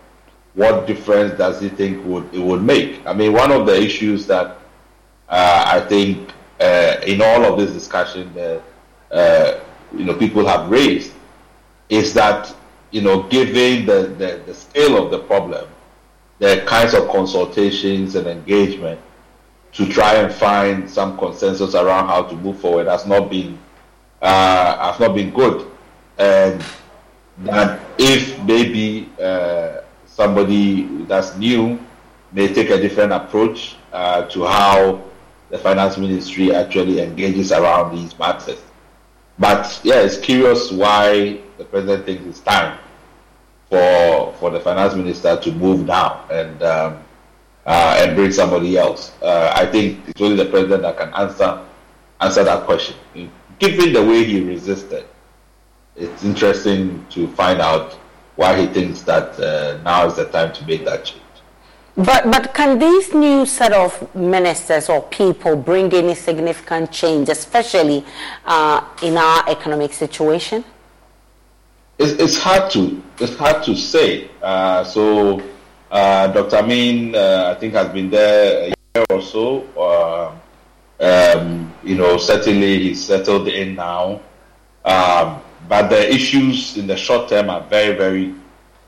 What 0.55 0.87
difference 0.87 1.37
does 1.39 1.61
he 1.61 1.69
think 1.69 2.05
would 2.05 2.33
it 2.35 2.39
would 2.41 2.63
make? 2.63 3.05
I 3.07 3.15
mean, 3.15 3.33
one 3.33 3.51
of 3.51 3.65
the 3.67 3.75
issues 3.81 4.27
that 4.27 4.59
uh, 5.29 5.65
I 5.67 5.81
think 5.81 6.31
uh, 6.61 6.97
in 7.07 7.23
all 7.23 7.45
of 7.45 7.59
this 7.59 7.73
discussion 7.73 8.33
that 8.35 8.63
uh, 9.11 9.61
you 9.97 10.05
know 10.05 10.15
people 10.15 10.47
have 10.47 10.71
raised 10.71 11.13
is 11.89 12.15
that 12.15 12.55
you 12.93 13.01
know, 13.01 13.23
given 13.25 13.87
the, 13.87 14.15
the, 14.19 14.43
the 14.47 14.55
scale 14.55 15.03
of 15.03 15.11
the 15.11 15.19
problem, 15.19 15.69
the 16.39 16.63
kinds 16.67 16.95
of 16.95 17.09
consultations 17.09 18.15
and 18.15 18.27
engagement 18.27 19.01
to 19.73 19.89
try 19.89 20.15
and 20.17 20.33
find 20.33 20.89
some 20.89 21.17
consensus 21.17 21.75
around 21.75 22.07
how 22.09 22.23
to 22.23 22.37
move 22.37 22.61
forward 22.61 22.87
has 22.87 23.07
not 23.07 23.31
been 23.31 23.59
uh, 24.21 24.93
has 24.93 25.01
not 25.01 25.15
been 25.15 25.31
good, 25.31 25.67
and 26.19 26.63
that 27.39 27.81
if 27.99 28.39
maybe 28.43 29.11
uh, 29.21 29.81
somebody 30.07 30.83
that's 31.07 31.35
new 31.37 31.81
may 32.31 32.53
take 32.53 32.71
a 32.71 32.81
different 32.81 33.13
approach 33.13 33.77
uh, 33.93 34.23
to 34.27 34.45
how 34.45 35.03
the 35.49 35.59
finance 35.59 35.97
ministry 35.97 36.55
actually 36.55 37.01
engages 37.01 37.51
around 37.51 37.97
these 37.97 38.17
matters. 38.19 38.61
But 39.39 39.81
yeah, 39.83 40.01
it's 40.01 40.19
curious 40.19 40.71
why 40.71 41.41
the 41.59 41.65
president 41.65 42.07
thinks 42.07 42.25
it's 42.27 42.41
time 42.41 42.79
for 43.69 44.35
for 44.39 44.51
the 44.51 44.61
finance 44.61 44.95
minister 44.95 45.37
to 45.37 45.53
move 45.53 45.87
down 45.87 46.25
and 46.31 46.63
um, 46.63 47.03
uh, 47.67 47.97
and 48.01 48.17
bring 48.17 48.33
somebody 48.33 48.77
else. 48.77 49.13
Uh, 49.23 49.53
I 49.55 49.67
think 49.67 50.07
it's 50.09 50.21
only 50.21 50.37
the 50.37 50.51
president 50.51 50.83
that 50.83 50.99
can 50.99 51.13
answer 51.15 51.65
answer 52.21 52.45
that 52.45 52.65
question. 52.65 52.97
Given 53.59 53.93
the 53.93 54.05
way 54.05 54.25
he 54.25 54.41
resisted, 54.43 55.07
it's 55.97 56.25
interesting 56.25 57.07
to 57.11 57.29
find 57.29 57.61
out 57.61 57.95
why 58.37 58.59
he 58.59 58.67
thinks 58.67 59.03
that 59.03 59.39
uh, 59.39 59.81
now 59.83 60.07
is 60.07 60.17
the 60.17 60.25
time 60.27 60.53
to 60.55 60.67
make 60.67 60.85
that 60.85 61.05
change. 61.05 61.22
But 61.97 62.31
but 62.31 62.55
can 62.55 62.79
these 62.79 63.13
new 63.13 63.45
set 63.45 63.73
of 63.73 64.15
ministers 64.15 64.89
or 64.89 65.03
people 65.03 65.57
bring 65.57 65.93
any 65.93 66.15
significant 66.15 66.91
change, 66.91 67.29
especially 67.29 68.05
uh, 68.47 68.83
in 69.03 69.19
our 69.19 69.49
economic 69.49 69.93
situation? 69.93 70.65
It's, 71.99 72.13
it's 72.13 72.39
hard 72.39 72.71
to 72.73 73.03
it's 73.19 73.37
hard 73.37 73.63
to 73.65 73.77
say. 73.77 74.31
Uh, 74.41 74.85
so 74.85 75.43
uh, 75.93 76.29
Dr. 76.29 76.57
Amin, 76.57 77.15
uh, 77.15 77.53
I 77.55 77.61
think, 77.61 77.75
has 77.75 77.89
been 77.91 78.09
there 78.09 78.63
a 78.63 78.67
year 78.69 79.05
or 79.11 79.21
so. 79.21 79.63
Uh, 79.77 80.33
um, 80.99 81.71
you 81.85 81.97
know, 81.97 82.17
certainly 82.17 82.79
he's 82.79 83.05
settled 83.05 83.49
in 83.49 83.75
now. 83.75 84.21
Um, 84.87 85.43
but 85.69 85.89
the 85.89 86.11
issues 86.11 86.79
in 86.79 86.87
the 86.87 86.97
short 86.97 87.29
term 87.29 87.51
are 87.51 87.61
very, 87.61 87.95
very 87.95 88.35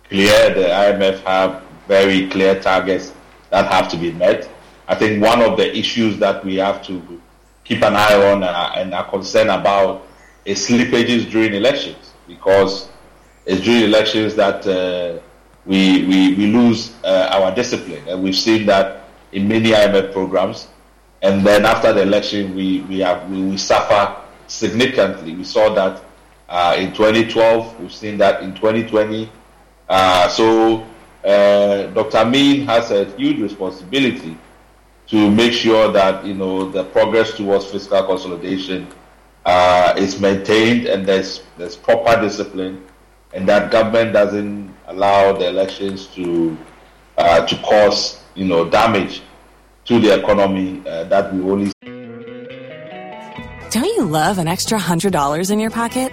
clear. 0.09 0.55
The 0.55 0.69
IMF 0.69 1.21
have 1.25 1.64
very 1.89 2.29
clear 2.29 2.61
targets 2.61 3.13
that 3.51 3.71
have 3.71 3.89
to 3.91 3.97
be 3.97 4.13
met. 4.13 4.49
I 4.89 4.95
think 4.95 5.23
one 5.23 5.41
of 5.43 5.57
the 5.57 5.77
issues 5.77 6.19
that 6.19 6.45
we 6.45 6.57
have 6.57 6.85
to 6.87 7.21
keep 7.65 7.83
an 7.83 7.97
eye 7.97 8.33
on 8.33 8.43
uh, 8.43 8.73
and 8.77 8.95
are 8.95 9.09
concerned 9.09 9.51
about 9.51 10.07
is 10.45 10.67
slippages 10.67 11.31
during 11.31 11.55
elections 11.55 12.13
because 12.27 12.89
it's 13.47 13.63
during 13.63 13.85
elections 13.85 14.35
that 14.35 14.67
uh, 14.67 15.21
we, 15.67 16.05
we, 16.07 16.35
we 16.35 16.47
lose 16.49 16.95
uh, 17.05 17.31
our 17.33 17.55
discipline. 17.55 18.07
And 18.09 18.23
we've 18.23 18.37
seen 18.37 18.67
that 18.67 19.05
in 19.33 19.49
many 19.49 19.71
IMF 19.71 20.13
programs. 20.13 20.69
And 21.23 21.45
then 21.47 21.65
after 21.65 21.93
the 21.93 22.03
election, 22.03 22.55
we, 22.55 22.83
we, 22.83 22.99
have, 23.01 23.31
we, 23.31 23.43
we 23.43 23.57
suffer 23.57 24.23
significantly. 24.47 25.35
We 25.35 25.45
saw 25.45 25.73
that 25.75 26.03
uh, 26.49 26.77
in 26.79 26.93
2012, 26.93 27.81
we've 27.81 27.93
seen 27.93 28.19
that 28.19 28.43
in 28.43 28.55
2020. 28.55 29.31
Uh, 29.89 30.29
so 30.29 30.87
uh, 31.25 31.87
Dr. 31.95 32.19
Amin 32.19 32.67
has 32.67 32.91
a 32.91 33.05
huge 33.17 33.41
responsibility 33.41 34.37
to 35.07 35.31
make 35.31 35.53
sure 35.53 35.91
that 35.93 36.25
you 36.25 36.35
know 36.35 36.71
the 36.71 36.85
progress 36.85 37.37
towards 37.37 37.67
fiscal 37.67 38.03
consolidation 38.05 38.87
uh, 39.45 39.95
is 39.97 40.21
maintained 40.21 40.87
and 40.87 41.07
there's 41.07 41.43
there's 41.57 41.77
proper 41.77 42.21
discipline, 42.21 42.85
and 43.33 43.49
that 43.49 43.71
government 43.71 44.13
doesn't 44.13 44.75
allow 44.87 45.33
the 45.33 45.49
elections 45.49 46.07
to 46.09 46.57
uh, 47.17 47.47
to 47.47 47.57
cause 47.63 48.23
you 48.35 48.45
know 48.45 48.69
damage 48.69 49.23
to 49.85 49.99
the 50.01 50.19
economy 50.19 50.83
uh, 50.87 51.05
that 51.05 51.33
we 51.33 51.41
only. 51.51 51.73
Don't 53.71 53.97
you 53.97 54.05
love 54.05 54.39
an 54.39 54.47
extra 54.47 54.79
hundred 54.79 55.13
dollars 55.13 55.51
in 55.51 55.59
your 55.59 55.71
pocket? 55.71 56.13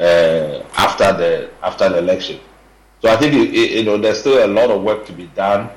Uh, 0.00 0.64
after 0.78 1.12
the 1.12 1.50
after 1.62 1.90
the 1.90 1.98
election. 1.98 2.40
So 3.02 3.10
I 3.10 3.16
think 3.16 3.34
it, 3.34 3.54
it, 3.54 3.70
you 3.72 3.84
know 3.84 3.98
there's 3.98 4.20
still 4.20 4.42
a 4.42 4.48
lot 4.48 4.70
of 4.70 4.82
work 4.82 5.04
to 5.04 5.12
be 5.12 5.26
done 5.26 5.68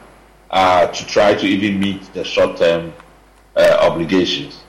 uh, 0.49 0.87
to 0.87 1.05
try 1.07 1.33
to 1.33 1.45
even 1.45 1.77
meet 1.77 2.01
the 2.13 2.23
short 2.23 2.55
term 2.55 2.93
uh, 3.57 3.79
obligations. 3.81 4.61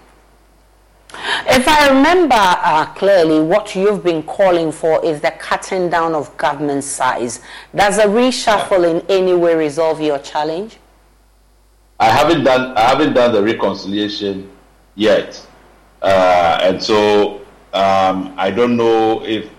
If 1.46 1.68
I 1.68 1.88
remember 1.88 2.34
uh, 2.36 2.86
clearly, 2.96 3.38
what 3.46 3.76
you've 3.76 4.02
been 4.02 4.24
calling 4.24 4.72
for 4.72 5.04
is 5.04 5.20
the 5.20 5.30
cutting 5.30 5.88
down 5.88 6.16
of 6.16 6.36
government 6.36 6.82
size. 6.82 7.38
Does 7.76 7.98
a 7.98 8.06
reshuffle 8.06 8.90
in 8.90 9.06
any 9.08 9.34
way 9.34 9.54
resolve 9.54 10.00
your 10.00 10.18
challenge? 10.18 10.78
I 12.00 12.06
haven't 12.06 12.42
done 12.42 12.76
I 12.76 12.88
haven't 12.88 13.12
done 13.12 13.32
the 13.32 13.42
reconciliation 13.44 14.50
yet, 14.96 15.46
uh, 16.02 16.58
and 16.60 16.82
so 16.82 17.43
um, 17.74 18.34
I 18.36 18.50
don't 18.50 18.76
know 18.76 19.24
if 19.24 19.50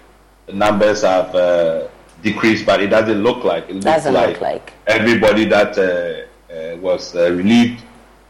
numbers 0.52 1.02
have 1.02 1.36
uh, 1.36 1.88
decreased, 2.24 2.66
but 2.66 2.82
it 2.82 2.88
doesn't 2.88 3.22
look 3.22 3.44
like. 3.44 3.70
It 3.70 3.82
doesn't 3.82 4.14
like 4.14 4.30
look 4.30 4.42
like 4.42 4.74
everybody 4.88 5.46
that 5.46 5.78
uh, 5.78 6.54
uh, 6.54 6.78
was 6.78 7.16
uh, 7.16 7.32
relieved, 7.32 7.84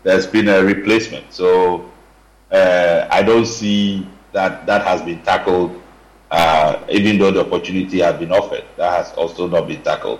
there's 0.03 0.27
been 0.27 0.47
a 0.49 0.63
replacement. 0.63 1.31
So 1.31 1.89
uh, 2.51 3.07
I 3.11 3.21
don't 3.23 3.45
see 3.45 4.07
that 4.31 4.65
that 4.65 4.83
has 4.85 5.01
been 5.01 5.21
tackled, 5.23 5.81
uh, 6.31 6.83
even 6.89 7.17
though 7.19 7.31
the 7.31 7.41
opportunity 7.45 7.99
has 7.99 8.17
been 8.17 8.31
offered. 8.31 8.63
That 8.77 8.91
has 8.97 9.13
also 9.13 9.47
not 9.47 9.67
been 9.67 9.81
tackled. 9.81 10.19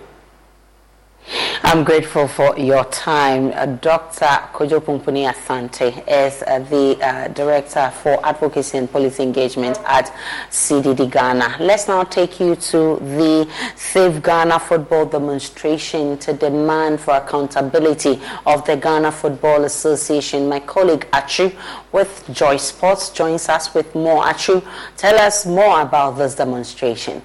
I'm 1.63 1.83
grateful 1.83 2.27
for 2.27 2.57
your 2.59 2.85
time. 2.85 3.51
Uh, 3.55 3.65
Dr. 3.65 4.27
Kojo 4.53 4.85
Pumpuni 4.85 5.23
Asante 5.25 6.03
is 6.07 6.43
uh, 6.43 6.59
the 6.59 6.97
uh, 7.03 7.27
Director 7.29 7.91
for 8.03 8.23
Advocacy 8.23 8.77
and 8.77 8.91
Policy 8.91 9.23
Engagement 9.23 9.79
at 9.85 10.13
CDD 10.51 11.09
Ghana. 11.09 11.57
Let's 11.59 11.87
now 11.87 12.03
take 12.03 12.39
you 12.39 12.55
to 12.55 12.97
the 13.01 13.49
Save 13.75 14.21
Ghana 14.21 14.59
football 14.59 15.07
demonstration 15.07 16.17
to 16.19 16.33
demand 16.33 17.01
for 17.01 17.15
accountability 17.15 18.21
of 18.45 18.63
the 18.67 18.77
Ghana 18.77 19.11
Football 19.11 19.63
Association. 19.65 20.47
My 20.47 20.59
colleague 20.59 21.07
Achu 21.11 21.51
with 21.91 22.29
Joy 22.31 22.57
Sports 22.57 23.09
joins 23.09 23.49
us 23.49 23.73
with 23.73 23.95
more. 23.95 24.23
Achu, 24.23 24.63
tell 24.97 25.17
us 25.17 25.47
more 25.47 25.81
about 25.81 26.11
this 26.11 26.35
demonstration. 26.35 27.23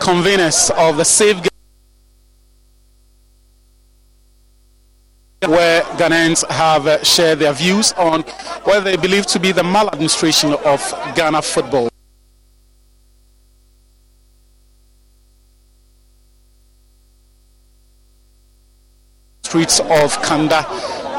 Conveners 0.00 0.70
of 0.70 0.96
the 0.96 1.04
Safe 1.04 1.36
where 5.46 5.82
Ghanaians 5.96 6.46
have 6.50 6.86
uh, 6.86 7.02
shared 7.02 7.38
their 7.38 7.52
views 7.52 7.92
on 7.92 8.22
what 8.64 8.84
they 8.84 8.96
believe 8.96 9.26
to 9.26 9.40
be 9.40 9.52
the 9.52 9.62
maladministration 9.62 10.52
of 10.64 10.80
Ghana 11.14 11.40
football. 11.42 11.88
Streets 19.44 19.80
of 19.80 20.22
Kanda, 20.22 20.62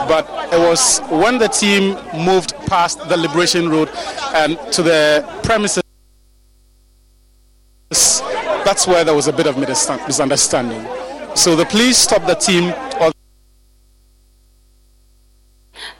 but 0.07 0.25
it 0.53 0.59
was 0.59 0.99
when 1.09 1.37
the 1.37 1.47
team 1.49 1.97
moved 2.15 2.53
past 2.67 2.99
the 3.09 3.17
Liberation 3.17 3.69
Road 3.69 3.89
and 4.33 4.57
to 4.71 4.81
the 4.83 5.25
premises 5.43 5.80
that's 8.81 8.95
where 8.95 9.03
there 9.03 9.13
was 9.13 9.27
a 9.27 9.33
bit 9.33 9.45
of 9.45 9.59
misunderstanding. 9.59 10.83
So 11.35 11.55
the 11.55 11.65
police 11.65 11.99
stopped 11.99 12.25
the 12.25 12.33
team 12.33 12.73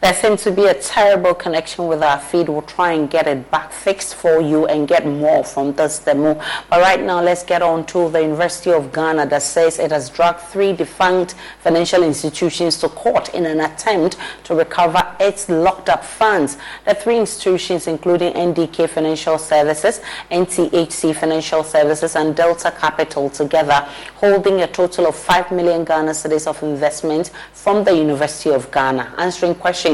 There 0.02 0.14
seems 0.14 0.42
to 0.42 0.50
be 0.50 0.66
a 0.66 0.74
terrible 0.74 1.32
connection 1.32 1.86
with 1.86 2.02
our 2.02 2.18
feed. 2.18 2.48
We'll 2.48 2.62
try 2.62 2.90
and 2.90 3.08
get 3.08 3.28
it 3.28 3.48
back 3.52 3.70
fixed 3.70 4.16
for 4.16 4.40
you 4.40 4.66
and 4.66 4.88
get 4.88 5.06
more 5.06 5.44
from 5.44 5.74
this 5.74 6.00
demo. 6.00 6.34
But 6.68 6.80
right 6.80 7.00
now, 7.00 7.22
let's 7.22 7.44
get 7.44 7.62
on 7.62 7.86
to 7.86 8.10
the 8.10 8.20
University 8.20 8.72
of 8.72 8.92
Ghana 8.92 9.26
that 9.26 9.42
says 9.42 9.78
it 9.78 9.92
has 9.92 10.10
dragged 10.10 10.40
three 10.40 10.72
defunct 10.72 11.36
financial 11.60 12.02
institutions 12.02 12.78
to 12.78 12.88
court 12.88 13.32
in 13.32 13.46
an 13.46 13.60
attempt 13.60 14.16
to 14.42 14.56
recover 14.56 15.06
its 15.20 15.48
locked 15.48 15.88
up 15.88 16.04
funds. 16.04 16.58
The 16.84 16.94
three 16.94 17.18
institutions, 17.18 17.86
including 17.86 18.32
NDK 18.32 18.88
Financial 18.88 19.38
Services, 19.38 20.00
NTHC 20.32 21.14
Financial 21.14 21.62
Services, 21.62 22.16
and 22.16 22.34
Delta 22.34 22.72
Capital, 22.72 23.30
together 23.30 23.88
holding 24.16 24.62
a 24.62 24.66
total 24.66 25.06
of 25.06 25.14
5 25.14 25.52
million 25.52 25.84
Ghana 25.84 26.10
cedis 26.10 26.48
of 26.48 26.60
investment 26.64 27.30
from 27.52 27.84
the 27.84 27.96
University 27.96 28.50
of 28.50 28.68
Ghana. 28.72 29.14
Answering 29.16 29.54
questions 29.54 29.91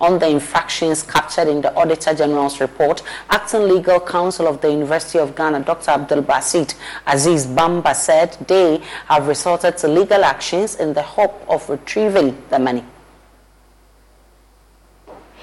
on 0.00 0.18
the 0.18 0.28
infractions 0.28 1.02
captured 1.02 1.48
in 1.48 1.60
the 1.60 1.74
Auditor 1.74 2.14
General's 2.14 2.60
report, 2.60 3.02
acting 3.28 3.62
legal 3.68 4.00
counsel 4.00 4.46
of 4.46 4.60
the 4.60 4.70
University 4.70 5.18
of 5.18 5.34
Ghana, 5.34 5.60
Dr. 5.64 5.90
Abdul 5.90 6.22
Basit 6.22 6.74
Aziz 7.06 7.46
Bamba, 7.46 7.94
said 7.94 8.36
they 8.46 8.80
have 9.06 9.26
resorted 9.26 9.76
to 9.78 9.88
legal 9.88 10.24
actions 10.24 10.76
in 10.76 10.94
the 10.94 11.02
hope 11.02 11.44
of 11.48 11.68
retrieving 11.68 12.36
the 12.50 12.58
money. 12.58 12.84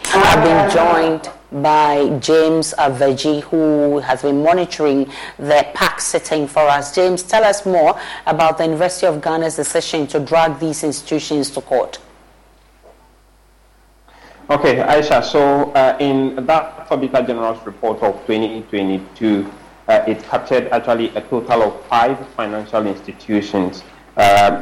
I've 0.06 0.44
been 0.44 0.72
joined 0.72 1.30
by 1.52 2.10
James 2.20 2.74
Avedzi, 2.78 3.42
who 3.42 4.00
has 4.00 4.22
been 4.22 4.44
monitoring 4.44 5.12
the 5.38 5.66
PAC 5.74 6.00
sitting 6.02 6.48
for 6.48 6.62
us. 6.62 6.94
James, 6.94 7.24
tell 7.24 7.44
us 7.44 7.66
more 7.66 8.00
about 8.26 8.58
the 8.58 8.66
University 8.66 9.08
of 9.08 9.22
Ghana's 9.22 9.56
decision 9.56 10.08
to 10.08 10.20
drag 10.20 10.60
these 10.60 10.84
institutions 10.84 11.50
to 11.52 11.62
court. 11.62 12.00
Okay, 14.50 14.78
Aisha, 14.78 15.22
so 15.22 15.74
uh, 15.74 15.98
in 16.00 16.46
that 16.46 16.88
Auditor 16.90 17.22
General's 17.22 17.60
report 17.66 18.02
of 18.02 18.16
2022, 18.28 19.46
uh, 19.90 20.04
it 20.08 20.24
captured 20.24 20.70
actually 20.70 21.10
a 21.18 21.22
total 21.24 21.64
of 21.64 21.86
five 21.88 22.18
financial 22.30 22.88
institutions. 22.88 23.84
Uh, 24.16 24.20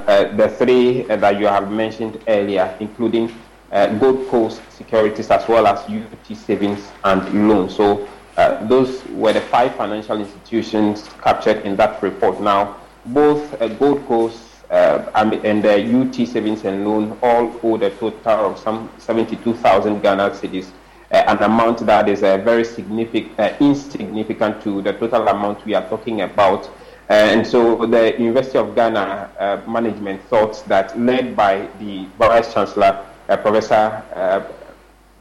uh 0.08 0.36
the 0.38 0.50
three 0.50 1.04
that 1.04 1.39
you 1.39 1.45
have 1.45 1.71
mentioned 1.71 2.19
earlier, 2.28 2.76
including 2.80 3.32
uh, 3.71 3.86
Gold 4.00 4.28
Coast 4.30 4.60
Securities 4.71 5.30
as 5.30 5.48
well 5.48 5.67
as 5.67 5.78
UT 5.88 6.36
Savings 6.36 6.91
and 7.04 7.48
Loans. 7.48 7.76
So 7.76 8.08
uh, 8.38 8.65
those 8.65 9.06
were 9.10 9.34
the 9.34 9.41
five 9.41 9.76
financial 9.76 10.19
institutions 10.19 11.08
captured 11.21 11.63
in 11.63 11.76
that 11.76 12.02
report. 12.02 12.41
Now, 12.41 12.78
both 13.06 13.54
Gold 13.78 14.04
Coast 14.08 14.44
uh, 14.69 15.10
and 15.15 15.63
the 15.63 15.75
UT 15.99 16.28
savings 16.28 16.63
and 16.65 16.88
loan 16.88 17.17
all 17.21 17.54
owed 17.63 17.84
a 17.84 17.89
total 17.91 18.51
of 18.51 18.60
some 18.60 18.89
72,000 18.97 20.01
Ghana 20.01 20.32
cedis, 20.32 20.71
uh, 21.12 21.23
an 21.28 21.43
amount 21.43 21.80
that 21.86 22.10
is 22.10 22.23
uh, 22.23 22.38
very 22.38 22.63
significant, 22.65 23.39
uh, 23.39 23.54
insignificant 23.60 24.62
to 24.63 24.82
the 24.82 24.93
total 24.93 25.28
amount 25.28 25.65
we 25.65 25.73
are 25.73 25.88
talking 25.89 26.21
about. 26.21 26.65
Uh, 27.08 27.13
and 27.13 27.45
so 27.45 27.86
the 27.86 28.13
University 28.17 28.58
of 28.58 28.73
Ghana 28.73 29.30
uh, 29.39 29.62
management 29.69 30.21
thought 30.23 30.63
that, 30.67 30.99
led 30.99 31.36
by 31.36 31.67
the 31.80 32.06
Vice 32.17 32.54
Chancellor, 32.54 33.06
Professor 33.28 34.04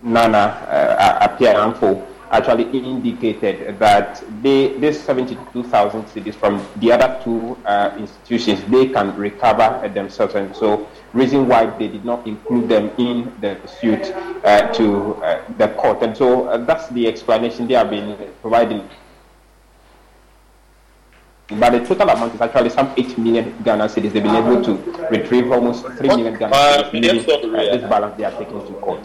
Nana 0.04 0.38
uh, 0.68 1.28
Appiah-Amfo, 1.28 2.04
actually 2.34 2.64
indicated 2.76 3.78
that 3.78 4.22
they, 4.42 4.76
this 4.78 5.02
72,000 5.04 6.02
cedis 6.04 6.34
from 6.34 6.64
the 6.76 6.90
other 6.92 7.20
two 7.22 7.56
uh, 7.64 7.94
institutions, 7.98 8.62
they 8.64 8.86
can 8.88 9.14
recover 9.16 9.88
themselves. 9.94 10.34
And 10.34 10.54
so 10.54 10.88
reason 11.12 11.46
why 11.46 11.66
they 11.78 11.88
did 11.88 12.04
not 12.04 12.26
include 12.26 12.68
them 12.68 12.90
in 12.98 13.32
the 13.40 13.56
suit 13.66 14.12
uh, 14.44 14.72
to 14.72 15.14
uh, 15.22 15.44
the 15.58 15.68
court. 15.68 16.02
And 16.02 16.16
so 16.16 16.48
uh, 16.48 16.58
that's 16.58 16.88
the 16.88 17.06
explanation 17.06 17.68
they 17.68 17.74
have 17.74 17.90
been 17.90 18.16
providing. 18.40 18.88
But 21.48 21.70
the 21.70 21.80
total 21.86 22.08
amount 22.08 22.34
is 22.34 22.40
actually 22.40 22.70
some 22.70 22.92
8 22.96 23.18
million 23.18 23.54
Ghana 23.62 23.84
cedis. 23.84 24.12
They've 24.12 24.22
been 24.22 24.34
able 24.34 24.64
to 24.64 24.74
retrieve 25.10 25.52
almost 25.52 25.86
3 25.86 26.08
million 26.08 26.34
Ghana 26.38 26.54
cedis, 26.90 27.28
uh, 27.28 27.76
this 27.76 27.88
balance 27.88 28.16
they 28.16 28.24
are 28.24 28.32
taking 28.32 28.66
to 28.66 28.72
court. 28.80 29.00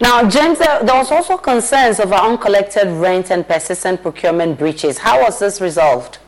Now, 0.00 0.28
James, 0.28 0.58
there, 0.60 0.78
was 0.84 1.10
also 1.10 1.36
concerns 1.36 1.98
over 1.98 2.14
uncollected 2.14 2.86
rent 2.88 3.32
and 3.32 3.46
persistent 3.46 4.00
procurement 4.00 4.56
breaches. 4.58 4.98
How 4.98 5.22
was 5.22 5.40
this 5.40 5.60
resolved? 5.60 6.18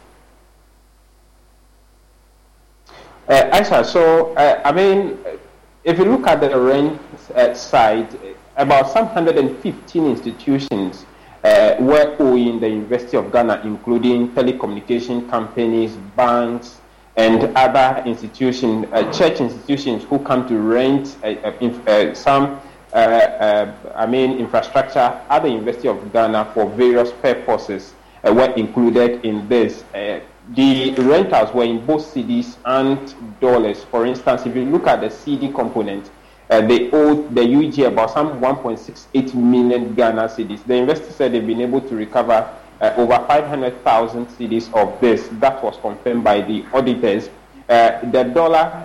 Uh, 3.28 3.48
Aisha, 3.56 3.86
so, 3.86 4.34
uh, 4.34 4.60
I 4.64 4.72
mean, 4.72 5.18
if 5.84 5.98
you 5.98 6.04
look 6.04 6.26
at 6.26 6.40
the 6.40 6.58
rent 6.60 7.00
uh, 7.36 7.54
side, 7.54 8.08
about 8.56 8.90
some 8.90 9.06
115 9.06 10.04
institutions 10.04 11.06
uh, 11.44 11.76
were 11.78 12.16
owing 12.18 12.58
the 12.58 12.68
University 12.68 13.16
of 13.16 13.30
Ghana, 13.30 13.62
including 13.64 14.30
telecommunication 14.30 15.30
companies, 15.30 15.92
banks, 16.16 16.80
and 17.16 17.56
other 17.56 18.02
institutions, 18.04 18.86
uh, 18.92 19.12
church 19.12 19.40
institutions 19.40 20.02
who 20.04 20.18
come 20.18 20.48
to 20.48 20.58
rent 20.58 21.16
uh, 21.22 22.14
some 22.14 22.60
uh, 22.92 22.96
uh, 22.96 23.92
I 23.94 24.06
mean, 24.06 24.38
infrastructure 24.38 24.98
at 25.28 25.42
the 25.42 25.48
University 25.48 25.88
of 25.88 26.12
Ghana 26.12 26.50
for 26.52 26.68
various 26.70 27.12
purposes 27.12 27.94
uh, 28.26 28.32
were 28.34 28.50
included 28.54 29.24
in 29.24 29.48
this. 29.48 29.84
the 29.92 30.94
rentals 30.98 31.54
were 31.54 31.64
in 31.64 31.84
both 31.86 32.12
cedis 32.12 32.56
and 32.64 33.14
dollars. 33.40 33.84
For 33.84 34.06
instance, 34.06 34.44
if 34.46 34.56
you 34.56 34.64
look 34.64 34.88
at 34.88 35.00
the 35.00 35.06
cedi 35.06 35.54
component, 35.54 36.10
uh, 36.50 36.60
they 36.66 36.90
owed 36.90 37.32
the 37.32 37.42
UG 37.42 37.78
about 37.92 38.10
some 38.10 38.40
1.68 38.40 39.34
million 39.34 39.94
Ghana 39.94 40.22
cedis. 40.22 40.64
The 40.64 40.74
investor 40.74 41.12
said 41.12 41.32
they've 41.32 41.46
been 41.46 41.60
able 41.60 41.80
to 41.82 41.94
recover 41.94 42.52
uh, 42.80 42.94
over 42.96 43.24
500,000 43.28 44.26
cedis 44.26 44.72
of 44.74 45.00
this. 45.00 45.28
That 45.32 45.62
was 45.62 45.76
confirmed 45.76 46.24
by 46.24 46.40
the 46.40 46.64
auditors. 46.72 47.28
Uh, 47.68 48.00
the 48.10 48.24
dollar 48.24 48.84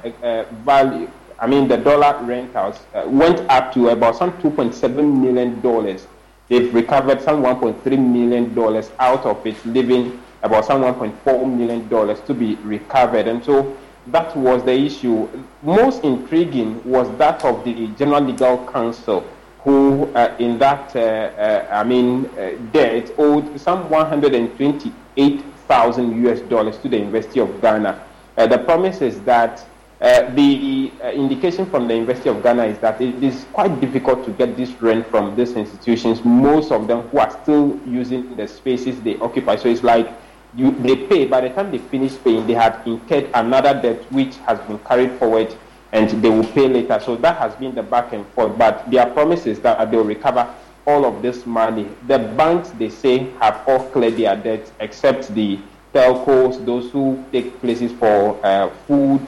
value 0.64 1.10
I 1.40 1.48
mean, 1.48 1.68
the 1.68 1.78
dollar 1.78 2.18
rentals 2.24 2.80
uh, 2.94 3.04
went 3.08 3.42
up 3.50 3.74
to 3.74 3.90
about 3.90 4.16
some 4.16 4.32
2.7 4.42 5.22
million 5.22 5.60
dollars. 5.62 6.08
They've 6.48 6.74
recovered 6.74 7.22
some 7.22 7.44
1.3 7.44 7.86
million 7.98 8.54
dollars 8.54 8.90
out 9.00 9.26
of 9.26 9.46
it, 9.46 9.56
leaving 9.66 10.22
about 10.44 10.64
some 10.66 10.82
1.4 10.82 11.58
million 11.58 11.88
dollars 11.90 12.22
to 12.22 12.34
be 12.34 12.56
recovered. 12.58 13.28
And 13.28 13.44
so 13.44 13.76
that 14.08 14.36
was 14.38 14.64
the 14.64 14.74
issue. 14.74 15.28
Most 15.64 16.04
intriguing 16.04 16.84
was 16.84 17.10
that 17.18 17.44
of 17.44 17.64
the 17.66 17.88
General 17.98 18.22
Legal 18.22 18.64
Counsel, 18.72 19.26
who 19.64 20.06
uh, 20.14 20.36
in 20.40 20.60
that, 20.60 20.96
uh, 20.96 21.00
uh 21.00 21.68
I 21.72 21.84
mean, 21.84 22.28
uh, 22.38 22.52
debt 22.72 23.12
owed 23.18 23.60
some 23.60 23.90
128,000 23.90 26.26
US 26.28 26.40
dollars 26.42 26.78
to 26.78 26.88
the 26.88 26.98
University 26.98 27.40
of 27.40 27.60
Ghana. 27.62 28.00
Uh, 28.38 28.46
the 28.48 28.60
promise 28.60 29.02
is 29.02 29.20
that 29.22 29.66
uh, 30.02 30.30
the 30.36 30.92
uh, 31.02 31.12
indication 31.12 31.66
from 31.66 31.88
the 31.88 31.94
University 31.94 32.30
of 32.30 32.44
Ghana 32.44 32.66
is 32.66 32.78
that 32.80 33.00
it 33.00 33.24
is 33.24 33.46
quite 33.54 33.80
difficult 33.80 34.26
to 34.26 34.32
get 34.32 34.58
this 34.58 34.70
rent 34.82 35.08
from 35.08 35.36
these 35.36 35.54
institutions, 35.54 36.24
most 36.26 36.72
of 36.72 36.88
them 36.88 37.02
who 37.10 37.20
are 37.20 37.32
still 37.44 37.80
using 37.88 38.36
the 38.36 38.48
spaces 38.48 39.00
they 39.02 39.18
occupy. 39.20 39.56
So 39.56 39.70
it's 39.70 39.84
like 39.84 40.12
you, 40.54 40.72
they 40.72 40.96
pay, 40.96 41.26
by 41.26 41.42
the 41.42 41.50
time 41.50 41.72
they 41.72 41.78
finish 41.78 42.14
paying, 42.24 42.46
they 42.46 42.54
have 42.54 42.86
incurred 42.86 43.30
another 43.34 43.80
debt 43.82 44.04
which 44.12 44.36
has 44.38 44.60
been 44.68 44.80
carried 44.80 45.12
forward 45.14 45.56
and 45.94 46.10
they 46.22 46.30
will 46.30 46.48
pay 46.48 46.68
later. 46.68 47.00
So 47.00 47.16
that 47.18 47.38
has 47.38 47.56
been 47.56 47.74
the 47.74 47.84
back 47.84 48.12
and 48.12 48.28
forth. 48.28 48.58
But 48.58 48.90
their 48.92 49.06
promise 49.06 49.46
is 49.46 49.62
that 49.62 49.90
they 49.90 49.96
will 49.98 50.04
recover 50.04 50.54
all 50.86 51.06
of 51.06 51.22
this 51.22 51.46
money. 51.46 51.88
The 52.08 52.20
banks, 52.20 52.70
they 52.72 52.90
say, 52.90 53.30
have 53.40 53.64
all 53.66 53.90
cleared 53.92 54.18
their 54.18 54.36
debts 54.36 54.74
except 54.82 55.34
the 55.34 55.58
telcos, 55.94 56.64
those 56.66 56.92
who 56.92 57.24
take 57.32 57.60
places 57.62 57.94
for 57.94 58.38
uh, 58.46 58.70
food 58.88 59.22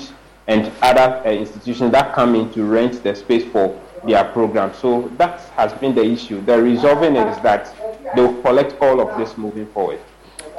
and 0.48 0.72
other 0.82 1.22
uh, 1.26 1.32
institutions 1.32 1.92
that 1.92 2.14
come 2.14 2.36
in 2.36 2.52
to 2.54 2.64
rent 2.64 3.04
the 3.04 3.14
space 3.14 3.46
for 3.52 3.80
their 4.06 4.24
program. 4.24 4.74
So 4.74 5.10
that 5.18 5.42
has 5.56 5.74
been 5.74 5.94
the 5.94 6.04
issue. 6.04 6.42
The 6.42 6.62
resolving 6.62 7.16
is 7.16 7.38
that 7.42 7.74
they 8.16 8.22
will 8.22 8.42
collect 8.42 8.82
all 8.82 9.02
of 9.02 9.18
this 9.18 9.38
moving 9.38 9.68
forward. 9.68 10.00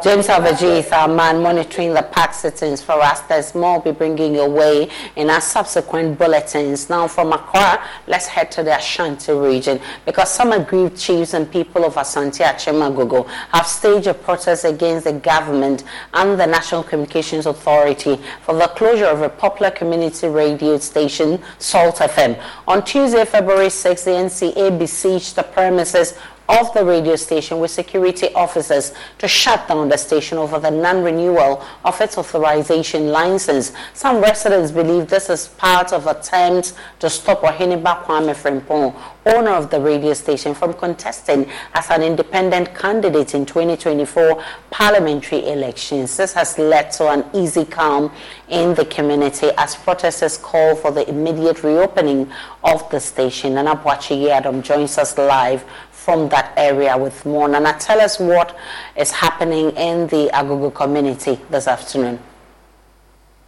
James 0.01 0.29
Avedzi 0.29 0.79
is 0.79 0.93
our 0.93 1.09
man 1.09 1.43
monitoring 1.43 1.93
the 1.93 2.03
PAC 2.03 2.33
sittings 2.33 2.81
for 2.81 2.93
us. 2.93 3.21
There's 3.23 3.53
more 3.53 3.81
we'll 3.81 3.93
be 3.93 3.99
bringing 3.99 4.33
your 4.33 4.49
way 4.49 4.89
in 5.17 5.29
our 5.29 5.41
subsequent 5.41 6.17
bulletins. 6.17 6.89
Now 6.89 7.09
from 7.09 7.33
Accra, 7.33 7.83
let's 8.07 8.29
head 8.29 8.53
to 8.53 8.63
the 8.63 8.77
Ashanti 8.77 9.33
region 9.33 9.81
because 10.07 10.31
some 10.33 10.53
aggrieved 10.53 10.97
chiefs 10.97 11.35
and 11.35 11.51
people 11.51 11.85
of 11.85 11.95
Asante 11.97 12.45
Akyem 12.45 12.79
Agogo 12.89 13.27
have 13.53 13.67
staged 13.67 14.07
a 14.07 14.15
protest 14.15 14.65
against 14.65 15.03
the 15.05 15.15
government 15.15 15.83
and 16.15 16.39
the 16.39 16.47
National 16.47 16.85
Communications 16.85 17.47
Authority 17.47 18.21
for 18.43 18.55
the 18.55 18.69
closure 18.77 19.07
of 19.07 19.23
a 19.23 19.29
popular 19.29 19.73
community 19.73 20.29
radio 20.29 20.79
station, 20.79 21.43
Salt 21.59 21.97
FM. 21.97 22.41
On 22.69 22.85
Tuesday, 22.85 23.25
February 23.25 23.69
6, 23.69 24.05
the 24.05 24.11
NCA 24.13 24.79
besieged 24.79 25.35
the 25.35 25.43
premises 25.43 26.15
of 26.49 26.73
the 26.73 26.85
radio 26.85 27.15
station 27.17 27.61
with 27.61 27.71
security 27.71 28.33
officers 28.35 28.93
to 29.19 29.29
shut 29.29 29.69
down 29.69 29.89
the 29.89 29.97
station 29.97 30.39
over 30.39 30.59
the 30.59 30.71
non-renewal 30.71 31.63
of 31.85 32.01
its 32.01 32.17
authorization 32.17 33.09
license. 33.09 33.73
Some 33.93 34.21
residents 34.21 34.71
believe 34.71 35.09
this 35.09 35.29
is 35.29 35.49
part 35.49 35.93
of 35.93 36.07
attempts 36.07 36.75
to 37.01 37.11
stop 37.11 37.43
Ohiniba 37.43 38.03
Kwame 38.05 38.35
Frimpong, 38.35 38.95
owner 39.27 39.51
of 39.51 39.71
the 39.71 39.81
radio 39.81 40.15
station, 40.15 40.55
from 40.55 40.73
contesting 40.75 41.51
as 41.75 41.91
an 41.91 42.03
independent 42.03 42.75
candidate 42.75 43.35
in 43.35 43.45
2024 43.45 44.43
parliamentary 44.71 45.47
elections. 45.49 46.17
This 46.17 46.33
has 46.33 46.59
led 46.59 46.91
to 46.93 47.09
an 47.09 47.25
easy 47.35 47.65
calm 47.65 48.11
in 48.49 48.75
the 48.75 48.85
community 48.87 49.51
as 49.59 49.77
protesters 49.77 50.39
call 50.39 50.75
for 50.75 50.91
the 50.91 51.09
immediate 51.09 51.63
reopening 51.63 52.31
of 52.65 52.89
the 52.91 53.01
station. 53.01 53.55
Nana 53.55 53.77
Boakye 53.77 54.29
Yiadom 54.29 54.63
joins 54.63 54.97
us 54.99 55.17
live 55.19 55.65
from 56.09 56.27
that 56.31 56.55
area 56.57 56.97
with 56.97 57.27
more. 57.27 57.47
Nana, 57.49 57.77
tell 57.79 58.01
us 58.01 58.19
what 58.19 58.57
is 58.97 59.11
happening 59.11 59.69
in 59.77 60.07
the 60.07 60.31
Agogo 60.33 60.73
community 60.75 61.39
this 61.51 61.69
afternoon. 61.69 62.19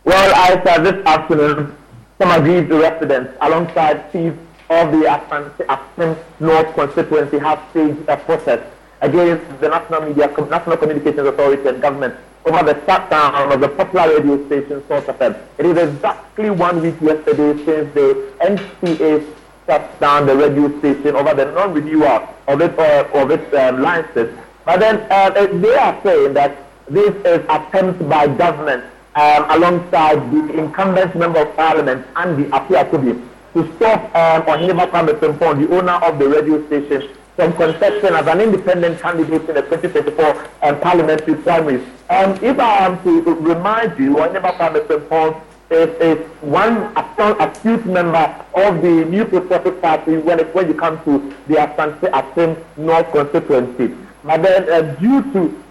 Well, 0.04 0.30
I 0.36 0.62
said 0.62 0.84
this 0.84 1.06
afternoon, 1.06 1.74
some 2.18 2.30
aggrieved 2.30 2.70
residents 2.70 3.32
alongside 3.40 4.12
chief 4.12 4.34
of 4.68 4.92
the 4.92 5.06
Aspen 5.08 6.16
North 6.38 6.74
constituency 6.74 7.38
have 7.38 7.62
staged 7.70 8.06
a 8.06 8.18
protest 8.18 8.62
against 9.00 9.60
the 9.62 9.68
National 9.70 10.02
Media, 10.02 10.26
National 10.50 10.76
Communications 10.76 11.28
Authority 11.28 11.66
and 11.66 11.80
government 11.80 12.14
over 12.44 12.62
the 12.62 12.78
shutdown 12.84 13.52
of 13.52 13.58
the 13.58 13.68
popular 13.70 14.18
radio 14.18 14.36
station 14.48 14.86
Source 14.86 15.04
FM. 15.04 15.34
It 15.56 15.64
is 15.64 15.78
exactly 15.94 16.50
one 16.50 16.82
week 16.82 17.00
yesterday 17.00 17.64
since 17.64 17.94
the 17.94 18.34
NCA 18.42 19.39
shut 19.70 20.00
down 20.00 20.26
the 20.26 20.34
radio 20.34 20.66
station 20.80 21.14
over 21.14 21.32
the 21.32 21.44
non-renewal 21.52 22.26
of 22.48 22.60
its, 22.60 22.76
uh, 22.78 23.08
of 23.14 23.30
its 23.30 23.54
um, 23.54 23.80
licenses. 23.80 24.36
But 24.64 24.80
then 24.80 24.96
uh, 25.10 25.30
they 25.30 25.74
are 25.76 25.96
saying 26.02 26.34
that 26.34 26.56
this 26.88 27.14
is 27.24 27.40
attempt 27.48 28.08
by 28.08 28.26
government 28.26 28.82
um, 29.14 29.44
alongside 29.50 30.18
the 30.32 30.58
incumbent 30.58 31.14
member 31.14 31.40
of 31.42 31.54
parliament 31.54 32.04
and 32.16 32.36
the 32.44 32.52
Apia 32.56 32.84
to 32.90 33.74
stop 33.76 34.00
um, 34.14 34.42
Ohiniba 34.42 34.90
Kwame 34.90 35.12
Frimpong, 35.20 35.66
the 35.66 35.76
owner 35.76 35.98
of 36.06 36.18
the 36.18 36.28
radio 36.28 36.64
station, 36.66 37.08
from 37.36 37.52
contesting 37.54 38.14
as 38.14 38.26
an 38.26 38.40
independent 38.40 39.00
candidate 39.00 39.48
in 39.48 39.54
the 39.54 39.62
2024 39.62 40.48
um, 40.62 40.80
parliamentary 40.80 41.34
primaries. 41.36 41.82
Um, 42.10 42.32
if 42.42 42.58
I 42.58 42.86
am 42.86 43.02
to 43.04 43.22
remind 43.22 43.98
you, 43.98 44.16
Ohiniba 44.16 44.52
Kwame 44.56 44.84
Frimpong 44.86 45.40
is, 45.70 45.88
is 46.00 46.18
one 46.42 46.92
astute 46.96 47.86
member 47.86 48.44
of 48.54 48.82
the 48.82 49.04
New 49.04 49.24
Patriotic 49.24 49.80
Party 49.80 50.16
when, 50.16 50.40
it, 50.40 50.54
when 50.54 50.68
you 50.68 50.74
come 50.74 51.02
to 51.04 51.34
the 51.46 51.54
Asante 51.54 52.10
Akyem 52.10 52.62
North 52.76 53.10
constituency. 53.12 53.94
But 54.24 54.42
then, 54.42 54.70
uh, 54.70 54.94
due 54.96 55.22
to 55.32 55.62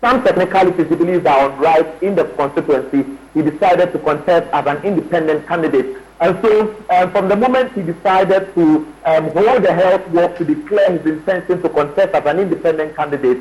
some 0.00 0.22
technicalities 0.24 0.88
he 0.88 0.96
believes 0.96 1.24
are 1.24 1.50
on 1.50 1.58
right 1.58 2.02
in 2.02 2.14
the 2.14 2.24
constituency, 2.24 3.04
he 3.32 3.42
decided 3.42 3.92
to 3.92 3.98
contest 4.00 4.52
as 4.52 4.66
an 4.66 4.82
independent 4.84 5.46
candidate. 5.46 5.96
And 6.20 6.40
so, 6.42 6.74
um, 6.90 7.10
from 7.12 7.28
the 7.28 7.36
moment 7.36 7.72
he 7.72 7.82
decided 7.82 8.52
to 8.54 8.92
um, 9.04 9.30
hold 9.30 9.62
the 9.62 9.72
health 9.72 10.06
walk 10.08 10.36
to 10.38 10.44
declare 10.44 10.98
his 10.98 11.06
intention 11.06 11.62
to 11.62 11.68
contest 11.68 12.14
as 12.14 12.26
an 12.26 12.38
independent 12.38 12.96
candidate, 12.96 13.38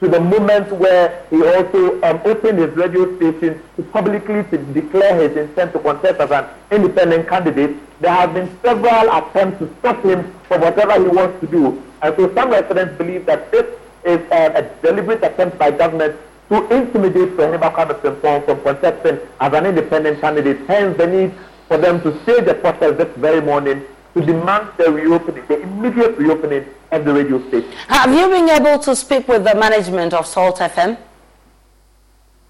to 0.00 0.08
the 0.08 0.20
moment 0.20 0.70
where 0.72 1.24
he 1.30 1.42
also 1.42 2.00
um, 2.02 2.20
opened 2.24 2.58
his 2.58 2.70
radio 2.76 3.16
station 3.16 3.62
to 3.76 3.82
publicly 3.84 4.42
to 4.44 4.58
declare 4.72 5.28
his 5.28 5.36
intent 5.36 5.72
to 5.72 5.78
contest 5.78 6.20
as 6.20 6.30
an 6.30 6.46
independent 6.70 7.28
candidate. 7.28 7.76
There 8.00 8.12
have 8.12 8.34
been 8.34 8.50
several 8.60 9.10
attempts 9.16 9.58
to 9.60 9.74
stop 9.78 10.02
him 10.04 10.34
from 10.48 10.62
whatever 10.62 10.94
he 10.94 11.08
wants 11.08 11.40
to 11.40 11.46
do. 11.46 11.82
And 12.02 12.14
so 12.16 12.32
some 12.34 12.50
residents 12.50 12.98
believe 12.98 13.24
that 13.26 13.50
this 13.50 13.66
is 14.04 14.20
um, 14.32 14.56
a 14.56 14.62
deliberate 14.82 15.22
attempt 15.22 15.58
by 15.58 15.70
government 15.70 16.16
to 16.48 16.56
intimidate 16.76 17.30
Kwame 17.36 17.58
Frimpong 17.58 18.44
from 18.44 18.60
contesting 18.62 19.18
as 19.40 19.52
an 19.52 19.66
independent 19.66 20.20
candidate. 20.20 20.58
Hence 20.66 20.96
the 20.98 21.06
need 21.06 21.32
for 21.68 21.78
them 21.78 22.02
to 22.02 22.20
stage 22.22 22.46
a 22.46 22.54
protest 22.54 22.98
this 22.98 23.16
very 23.16 23.40
morning 23.40 23.82
to 24.14 24.24
demand 24.24 24.68
the 24.78 24.90
reopening, 24.90 25.44
the 25.48 25.60
immediate 25.60 26.16
reopening 26.16 26.64
of 26.92 27.04
the 27.04 27.12
radio 27.12 27.38
station. 27.48 27.70
Have 27.88 28.14
you 28.14 28.28
been 28.28 28.48
able 28.48 28.78
to 28.78 28.94
speak 28.94 29.26
with 29.26 29.44
the 29.44 29.54
management 29.56 30.14
of 30.14 30.26
Salt 30.26 30.58
FM? 30.58 30.96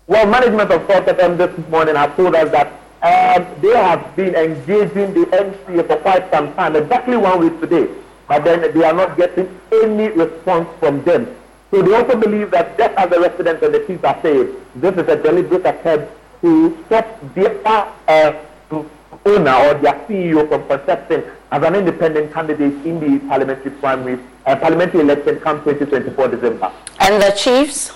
Well, 0.06 0.26
management 0.26 0.70
of 0.70 0.86
Salt 0.86 1.06
FM 1.06 1.38
this 1.38 1.68
morning 1.70 1.96
have 1.96 2.14
told 2.16 2.34
us 2.34 2.50
that 2.50 2.68
um, 3.02 3.46
they 3.62 3.74
have 3.74 4.14
been 4.14 4.34
engaging 4.34 5.14
the 5.14 5.24
NCA 5.26 5.86
for 5.86 5.96
quite 5.96 6.30
some 6.30 6.54
time, 6.54 6.76
exactly 6.76 7.16
one 7.16 7.40
week 7.40 7.58
today, 7.60 7.88
but 8.28 8.44
then 8.44 8.60
they 8.76 8.84
are 8.84 8.92
not 8.92 9.16
getting 9.16 9.48
any 9.72 10.08
response 10.08 10.68
from 10.78 11.02
them. 11.04 11.34
So 11.70 11.80
they 11.80 11.94
also 11.94 12.16
believe 12.20 12.50
that 12.50 12.76
just 12.76 12.94
as 12.96 13.08
the 13.10 13.20
residents 13.20 13.62
and 13.62 13.74
the 13.74 13.80
chiefs 13.86 14.04
are 14.04 14.20
saying, 14.20 14.54
this 14.76 14.92
is 14.94 15.08
a 15.08 15.16
deliberate 15.16 15.64
attempt 15.66 16.12
to 16.42 16.78
stop 16.86 17.34
their 17.34 17.56
uh, 17.66 18.34
owner 19.24 19.54
or 19.54 19.74
their 19.74 19.94
CEO 20.06 20.46
from 20.48 20.66
contesting 20.68 21.22
as 21.54 21.62
an 21.62 21.76
independent 21.76 22.32
candidate 22.32 22.74
in 22.84 22.98
the 22.98 23.18
parliamentary 23.28 23.70
primary, 23.70 24.18
uh, 24.44 24.56
parliamentary 24.56 25.00
election 25.02 25.38
come 25.38 25.62
2024 25.62 26.28
December. 26.28 26.72
And 26.98 27.22
the 27.22 27.30
chiefs? 27.30 27.92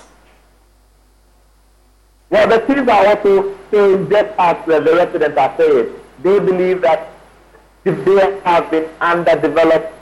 Well, 2.29 2.47
the 2.47 2.59
chiefs 2.65 2.87
are 2.87 3.07
also 3.07 3.57
saying 3.69 4.09
just 4.09 4.29
as 4.39 4.55
uh, 4.69 4.79
the 4.79 4.95
residents 4.95 5.37
are 5.37 5.53
saying, 5.57 5.93
they 6.23 6.39
believe 6.39 6.81
that 6.83 7.11
they 7.83 8.39
have 8.45 8.71
been 8.71 8.87
underdeveloped 9.01 9.93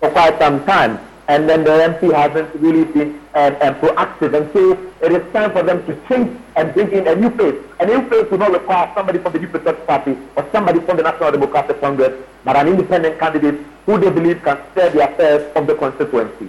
for 0.00 0.10
quite 0.10 0.38
some 0.38 0.64
time, 0.64 0.98
and 1.28 1.46
then 1.46 1.64
the 1.64 1.70
MP 1.70 2.10
hasn't 2.14 2.54
really 2.54 2.84
been 2.84 3.20
um, 3.34 3.54
um, 3.60 3.74
proactive. 3.80 4.32
And 4.34 4.50
so 4.54 4.72
it 5.02 5.12
is 5.12 5.32
time 5.34 5.52
for 5.52 5.62
them 5.62 5.84
to 5.84 6.08
change 6.08 6.40
and 6.56 6.72
bring 6.72 6.90
in 6.92 7.06
a 7.06 7.14
new 7.14 7.30
face. 7.30 7.60
A 7.80 7.86
new 7.86 8.00
face 8.08 8.30
will 8.30 8.38
not 8.38 8.52
require 8.52 8.90
somebody 8.94 9.18
from 9.18 9.32
the 9.32 9.40
New 9.40 9.48
Patriotic 9.48 9.86
Party 9.86 10.16
or 10.36 10.48
somebody 10.52 10.80
from 10.80 10.96
the 10.96 11.02
National 11.02 11.32
Democratic 11.32 11.80
Congress, 11.80 12.14
but 12.48 12.56
an 12.56 12.66
independent 12.66 13.18
candidate 13.18 13.60
who 13.84 13.98
they 14.00 14.08
believe 14.08 14.42
can 14.42 14.56
the 14.88 15.04
affairs 15.06 15.54
of 15.54 15.66
the 15.66 15.74
constituency. 15.74 16.48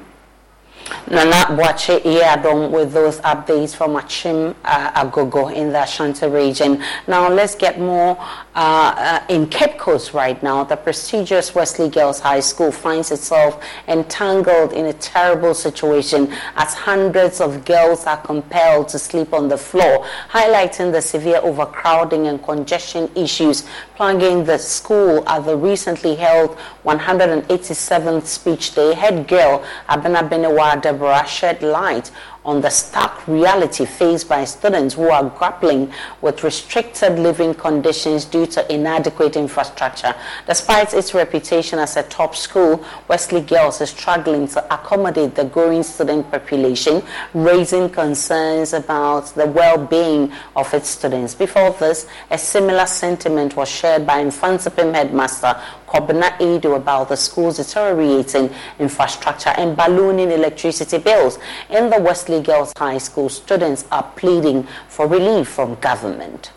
Nana 1.09 1.55
Boakye 1.57 2.01
Yiadom 2.01 2.71
with 2.71 2.91
those 2.93 3.19
updates 3.21 3.75
from 3.75 3.91
Akyem 3.95 4.55
uh, 4.63 4.91
Agogo 5.05 5.53
in 5.53 5.71
the 5.71 5.83
Ashanti 5.83 6.27
region. 6.27 6.83
Now 7.07 7.29
let's 7.29 7.55
get 7.55 7.79
more 7.79 8.17
uh, 8.19 8.93
uh, 8.97 9.23
in 9.29 9.47
Cape 9.47 9.77
Coast 9.77 10.13
right 10.13 10.41
now. 10.43 10.63
The 10.63 10.75
prestigious 10.75 11.55
Wesley 11.55 11.89
Girls 11.89 12.19
High 12.19 12.39
School 12.41 12.71
finds 12.71 13.11
itself 13.11 13.63
entangled 13.87 14.73
in 14.73 14.85
a 14.85 14.93
terrible 14.93 15.53
situation 15.53 16.31
as 16.55 16.73
hundreds 16.73 17.41
of 17.41 17.65
girls 17.65 18.05
are 18.05 18.17
compelled 18.17 18.89
to 18.89 18.99
sleep 18.99 19.33
on 19.33 19.47
the 19.47 19.57
floor, 19.57 20.05
highlighting 20.29 20.91
the 20.91 21.01
severe 21.01 21.39
overcrowding 21.43 22.27
and 22.27 22.43
congestion 22.43 23.09
issues 23.15 23.67
plaguing 23.95 24.45
the 24.45 24.57
school 24.57 25.27
at 25.27 25.43
the 25.45 25.57
recently 25.57 26.15
held 26.15 26.57
187th 26.85 28.25
Speech 28.25 28.73
Day. 28.73 28.93
Head 28.93 29.27
girl 29.27 29.61
Abena 29.89 30.27
Benewad 30.29 30.78
Deborah 30.79 31.27
shed 31.27 31.61
light 31.61 32.11
on 32.45 32.61
the 32.61 32.69
stark 32.69 33.27
reality 33.27 33.85
faced 33.85 34.29
by 34.29 34.45
students 34.45 34.95
who 34.95 35.09
are 35.09 35.29
grappling 35.29 35.91
with 36.21 36.43
restricted 36.43 37.19
living 37.19 37.53
conditions 37.53 38.25
due 38.25 38.45
to 38.45 38.73
inadequate 38.73 39.35
infrastructure. 39.35 40.15
Despite 40.47 40.93
its 40.93 41.13
reputation 41.13 41.79
as 41.79 41.97
a 41.97 42.03
top 42.03 42.35
school, 42.35 42.83
Wesley 43.07 43.41
Girls 43.41 43.81
is 43.81 43.89
struggling 43.89 44.47
to 44.47 44.73
accommodate 44.73 45.35
the 45.35 45.43
growing 45.43 45.83
student 45.83 46.31
population, 46.31 47.03
raising 47.33 47.89
concerns 47.89 48.73
about 48.73 49.27
the 49.35 49.45
well-being 49.45 50.31
of 50.55 50.73
its 50.73 50.87
students. 50.87 51.35
Before 51.35 51.71
this, 51.71 52.07
a 52.31 52.37
similar 52.37 52.85
sentiment 52.85 53.55
was 53.55 53.69
shared 53.69 54.07
by 54.07 54.23
Mfantsipim 54.23 54.93
headmaster 54.93 55.59
Kobna 55.89 56.39
Edo 56.39 56.75
about 56.75 57.09
the 57.09 57.15
school's 57.15 57.57
deteriorating 57.57 58.53
infrastructure 58.79 59.49
and 59.49 59.75
ballooning 59.75 60.31
electricity 60.31 60.99
bills. 60.99 61.39
In 61.69 61.89
the 61.89 61.99
Wesley 61.99 62.41
Girls 62.41 62.71
High 62.77 62.99
School, 62.99 63.29
students 63.29 63.85
are 63.91 64.03
pleading 64.15 64.67
for 64.87 65.07
relief 65.07 65.49
from 65.49 65.75
government. 65.75 66.51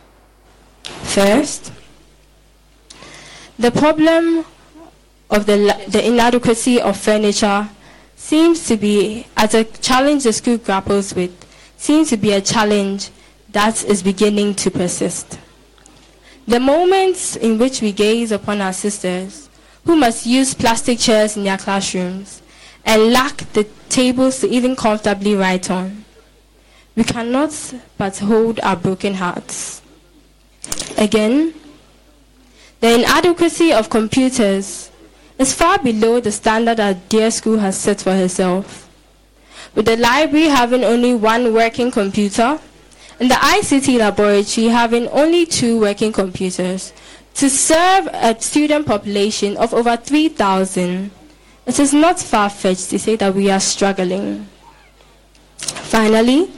First, 0.84 1.72
the 3.58 3.70
problem 3.70 4.44
of 5.30 5.46
the, 5.46 5.56
the 5.88 6.06
inadequacy 6.06 6.80
of 6.80 6.96
furniture 6.96 7.68
seems 8.16 8.66
to 8.66 8.76
be, 8.76 9.26
as 9.36 9.54
a 9.54 9.64
challenge 9.64 10.24
the 10.24 10.32
school 10.32 10.58
grapples 10.58 11.14
with, 11.14 11.32
seems 11.76 12.10
to 12.10 12.16
be 12.16 12.32
a 12.32 12.40
challenge 12.40 13.10
that 13.50 13.82
is 13.84 14.02
beginning 14.02 14.54
to 14.56 14.70
persist. 14.70 15.38
The 16.46 16.58
moments 16.58 17.36
in 17.36 17.58
which 17.58 17.80
we 17.80 17.92
gaze 17.92 18.32
upon 18.32 18.60
our 18.60 18.72
sisters 18.72 19.48
who 19.84 19.96
must 19.96 20.26
use 20.26 20.54
plastic 20.54 20.98
chairs 20.98 21.36
in 21.36 21.44
their 21.44 21.58
classrooms 21.58 22.42
and 22.84 23.12
lack 23.12 23.38
the 23.52 23.64
tables 23.88 24.40
to 24.40 24.48
even 24.48 24.74
comfortably 24.74 25.34
write 25.34 25.70
on. 25.70 26.04
We 26.96 27.04
cannot 27.04 27.52
but 27.96 28.18
hold 28.18 28.60
our 28.62 28.76
broken 28.76 29.14
hearts. 29.14 29.82
Again, 30.98 31.54
the 32.80 32.94
inadequacy 33.00 33.72
of 33.72 33.88
computers 33.88 34.90
is 35.38 35.52
far 35.54 35.78
below 35.78 36.20
the 36.20 36.32
standard 36.32 36.80
our 36.80 36.94
dear 36.94 37.30
school 37.30 37.58
has 37.58 37.78
set 37.78 38.00
for 38.00 38.12
herself. 38.12 38.88
With 39.74 39.86
the 39.86 39.96
library 39.96 40.46
having 40.46 40.84
only 40.84 41.14
one 41.14 41.54
working 41.54 41.90
computer 41.90 42.58
and 43.20 43.30
the 43.30 43.34
ICT 43.34 43.98
laboratory 43.98 44.68
having 44.68 45.08
only 45.08 45.46
two 45.46 45.80
working 45.80 46.12
computers 46.12 46.92
to 47.34 47.48
serve 47.48 48.08
a 48.12 48.40
student 48.40 48.86
population 48.86 49.56
of 49.56 49.72
over 49.72 49.96
3,000, 49.96 51.10
it 51.66 51.78
is 51.78 51.92
not 51.92 52.18
far-fetched 52.20 52.90
to 52.90 52.98
say 52.98 53.16
that 53.16 53.34
we 53.34 53.50
are 53.50 53.60
struggling. 53.60 54.46
Finally, 55.58 56.50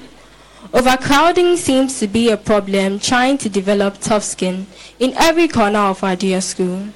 overcrowding 0.72 1.56
seems 1.56 1.98
to 2.00 2.06
be 2.06 2.30
a 2.30 2.36
problem 2.36 2.98
trying 2.98 3.38
to 3.38 3.48
develop 3.48 3.98
tough 4.00 4.24
skin 4.24 4.66
in 4.98 5.12
every 5.14 5.48
corner 5.48 5.78
of 5.78 6.02
our 6.02 6.16
dear 6.16 6.40
school. 6.40 6.88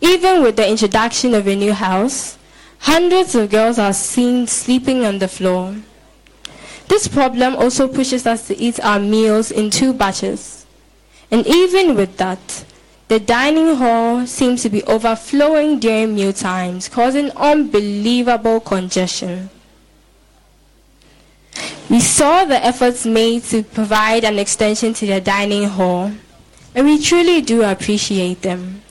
Even 0.00 0.42
with 0.42 0.56
the 0.56 0.68
introduction 0.68 1.34
of 1.34 1.46
a 1.46 1.56
new 1.56 1.72
house, 1.72 2.36
hundreds 2.80 3.34
of 3.34 3.50
girls 3.50 3.78
are 3.78 3.94
seen 3.94 4.46
sleeping 4.46 5.04
on 5.04 5.18
the 5.18 5.28
floor. 5.28 5.74
This 6.88 7.08
problem 7.08 7.56
also 7.56 7.88
pushes 7.88 8.26
us 8.26 8.46
to 8.48 8.56
eat 8.58 8.78
our 8.84 9.00
meals 9.00 9.50
in 9.50 9.70
two 9.70 9.92
batches. 9.92 10.66
And 11.30 11.46
even 11.46 11.96
with 11.96 12.16
that, 12.18 12.64
the 13.08 13.18
dining 13.20 13.76
hall 13.76 14.26
seems 14.26 14.62
to 14.62 14.70
be 14.70 14.82
overflowing 14.84 15.78
during 15.78 16.14
meal 16.14 16.32
times, 16.32 16.88
causing 16.88 17.30
unbelievable 17.32 18.60
congestion. 18.60 19.50
We 21.90 22.00
saw 22.00 22.44
the 22.44 22.64
efforts 22.64 23.04
made 23.04 23.44
to 23.44 23.62
provide 23.62 24.24
an 24.24 24.38
extension 24.38 24.94
to 24.94 25.06
the 25.06 25.20
dining 25.20 25.64
hall, 25.64 26.12
and 26.74 26.86
we 26.86 27.02
truly 27.02 27.40
do 27.40 27.62
appreciate 27.62 28.42
them. 28.42 28.82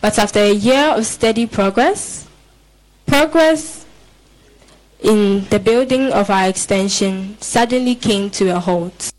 But 0.00 0.18
after 0.18 0.40
a 0.40 0.52
year 0.52 0.90
of 0.90 1.06
steady 1.06 1.46
progress, 1.46 2.28
progress 3.06 3.85
in 5.00 5.44
the 5.50 5.58
building 5.58 6.12
of 6.12 6.30
our 6.30 6.48
extension 6.48 7.36
suddenly 7.40 7.94
came 7.94 8.30
to 8.30 8.48
a 8.48 8.60
halt. 8.60 9.12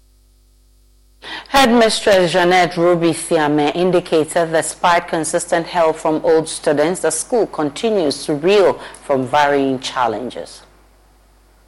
Headmistress 1.50 2.32
Jeanette 2.32 2.78
Ruby 2.78 3.12
Thiame 3.12 3.76
indicated 3.76 4.34
that, 4.34 4.52
despite 4.52 5.08
consistent 5.08 5.68
help 5.68 5.98
from 5.98 6.24
old 6.26 6.48
students, 6.48 7.02
the 7.02 7.12
school 7.12 7.48
continues 7.48 8.26
to 8.26 8.36
reel 8.36 8.74
from 9.04 9.28
varying 9.28 9.80
challenges. 9.80 10.62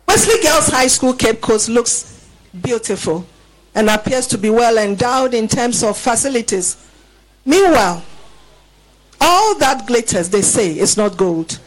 Wesley 0.08 0.42
Girls 0.42 0.68
High 0.70 0.88
School 0.88 1.14
Cape 1.14 1.42
Coast 1.42 1.70
looks 1.70 2.28
beautiful 2.62 3.26
and 3.76 3.90
appears 3.90 4.28
to 4.28 4.38
be 4.38 4.50
well 4.50 4.78
endowed 4.78 5.34
in 5.34 5.48
terms 5.48 5.84
of 5.84 5.98
facilities. 5.98 6.78
Meanwhile, 7.46 8.04
all 9.22 9.56
that 9.60 9.86
glitters, 9.86 10.30
they 10.30 10.42
say, 10.42 10.78
is 10.78 10.98
not 10.98 11.18
gold. 11.18 11.60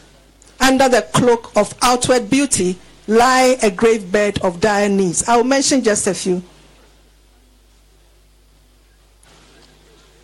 Under 0.62 0.88
the 0.88 1.03
cloak 1.03 1.51
of 1.57 1.75
outward 1.83 2.31
beauty 2.31 2.79
lie 3.09 3.59
a 3.62 3.70
grave 3.70 4.12
bed 4.12 4.38
of 4.42 4.61
dire 4.61 4.88
needs. 4.88 5.29
I'll 5.29 5.42
mention 5.42 5.83
just 5.83 6.07
a 6.07 6.14
few. 6.14 6.40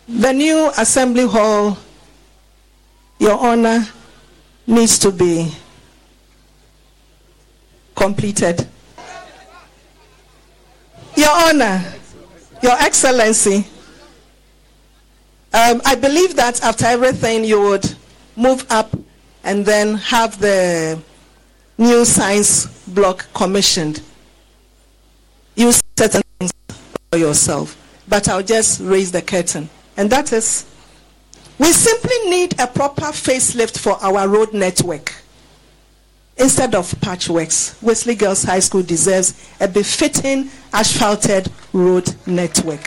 The 0.07 0.31
new 0.31 0.71
assembly 0.77 1.27
hall, 1.27 1.77
Your 3.19 3.37
Honor, 3.37 3.85
needs 4.65 4.97
to 4.99 5.11
be 5.11 5.51
completed. 7.95 8.65
Your 11.17 11.29
Honor, 11.31 11.83
Your 12.63 12.77
Excellency, 12.79 13.67
um, 15.53 15.81
I 15.85 15.95
believe 15.95 16.35
that 16.37 16.63
after 16.63 16.85
everything 16.85 17.43
you 17.43 17.59
would 17.59 17.93
move 18.37 18.65
up 18.69 18.95
and 19.43 19.65
then 19.65 19.95
have 19.95 20.39
the 20.39 20.99
new 21.77 22.05
science 22.05 22.67
block 22.87 23.27
commissioned. 23.33 24.01
You 25.55 25.71
certain 25.97 26.21
things 26.39 26.51
for 27.11 27.17
yourself, 27.17 27.77
but 28.07 28.27
I'll 28.27 28.43
just 28.43 28.79
raise 28.81 29.11
the 29.11 29.21
curtain. 29.21 29.69
And 29.97 30.09
that 30.09 30.31
is, 30.31 30.65
we 31.57 31.71
simply 31.73 32.29
need 32.29 32.59
a 32.59 32.67
proper 32.67 33.11
facelift 33.11 33.77
for 33.77 33.93
our 34.01 34.27
road 34.27 34.53
network. 34.53 35.13
Instead 36.37 36.73
of 36.73 36.89
patchworks, 37.01 37.81
Wesley 37.83 38.15
Girls 38.15 38.43
High 38.43 38.59
School 38.61 38.81
deserves 38.81 39.33
a 39.59 39.67
befitting 39.67 40.49
asphalted 40.71 41.51
road 41.73 42.15
network. 42.25 42.79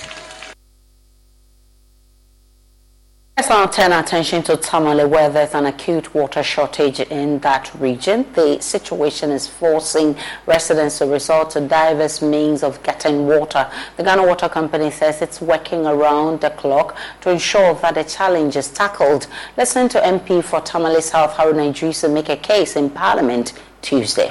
Let's 3.35 3.49
now 3.49 3.66
turn 3.66 3.92
our 3.92 4.03
attention 4.03 4.42
to 4.42 4.59
Tamale, 4.59 5.07
where 5.07 5.31
there's 5.31 5.55
an 5.55 5.64
acute 5.64 6.14
water 6.14 6.42
shortage 6.42 7.01
in 7.01 7.38
that 7.38 7.73
region. 7.81 8.27
The 8.35 8.61
situation 8.61 9.31
is 9.31 9.47
forcing 9.47 10.16
residents 10.45 10.99
to 10.99 11.07
resort 11.07 11.49
to 11.53 11.66
diverse 11.66 12.21
means 12.21 12.62
of 12.62 12.83
getting 12.83 13.27
water. 13.27 13.71
The 13.97 14.03
Ghana 14.03 14.27
Water 14.27 14.51
Company 14.51 14.90
says 14.90 15.23
it's 15.23 15.40
working 15.40 15.87
around 15.87 16.42
the 16.42 16.51
clock 16.51 16.95
to 17.23 17.31
ensure 17.31 17.75
that 17.77 17.95
the 17.95 18.05
challenge 18.05 18.55
is 18.57 18.71
tackled. 18.71 19.27
Listen 19.57 19.88
to 19.88 19.99
MP 20.01 20.45
for 20.45 20.61
Tamale 20.61 21.01
South, 21.01 21.33
Haruna 21.33 21.73
Iddrisu, 21.73 22.12
make 22.12 22.29
a 22.29 22.37
case 22.37 22.77
in 22.77 22.90
Parliament 22.90 23.55
Tuesday. 23.81 24.31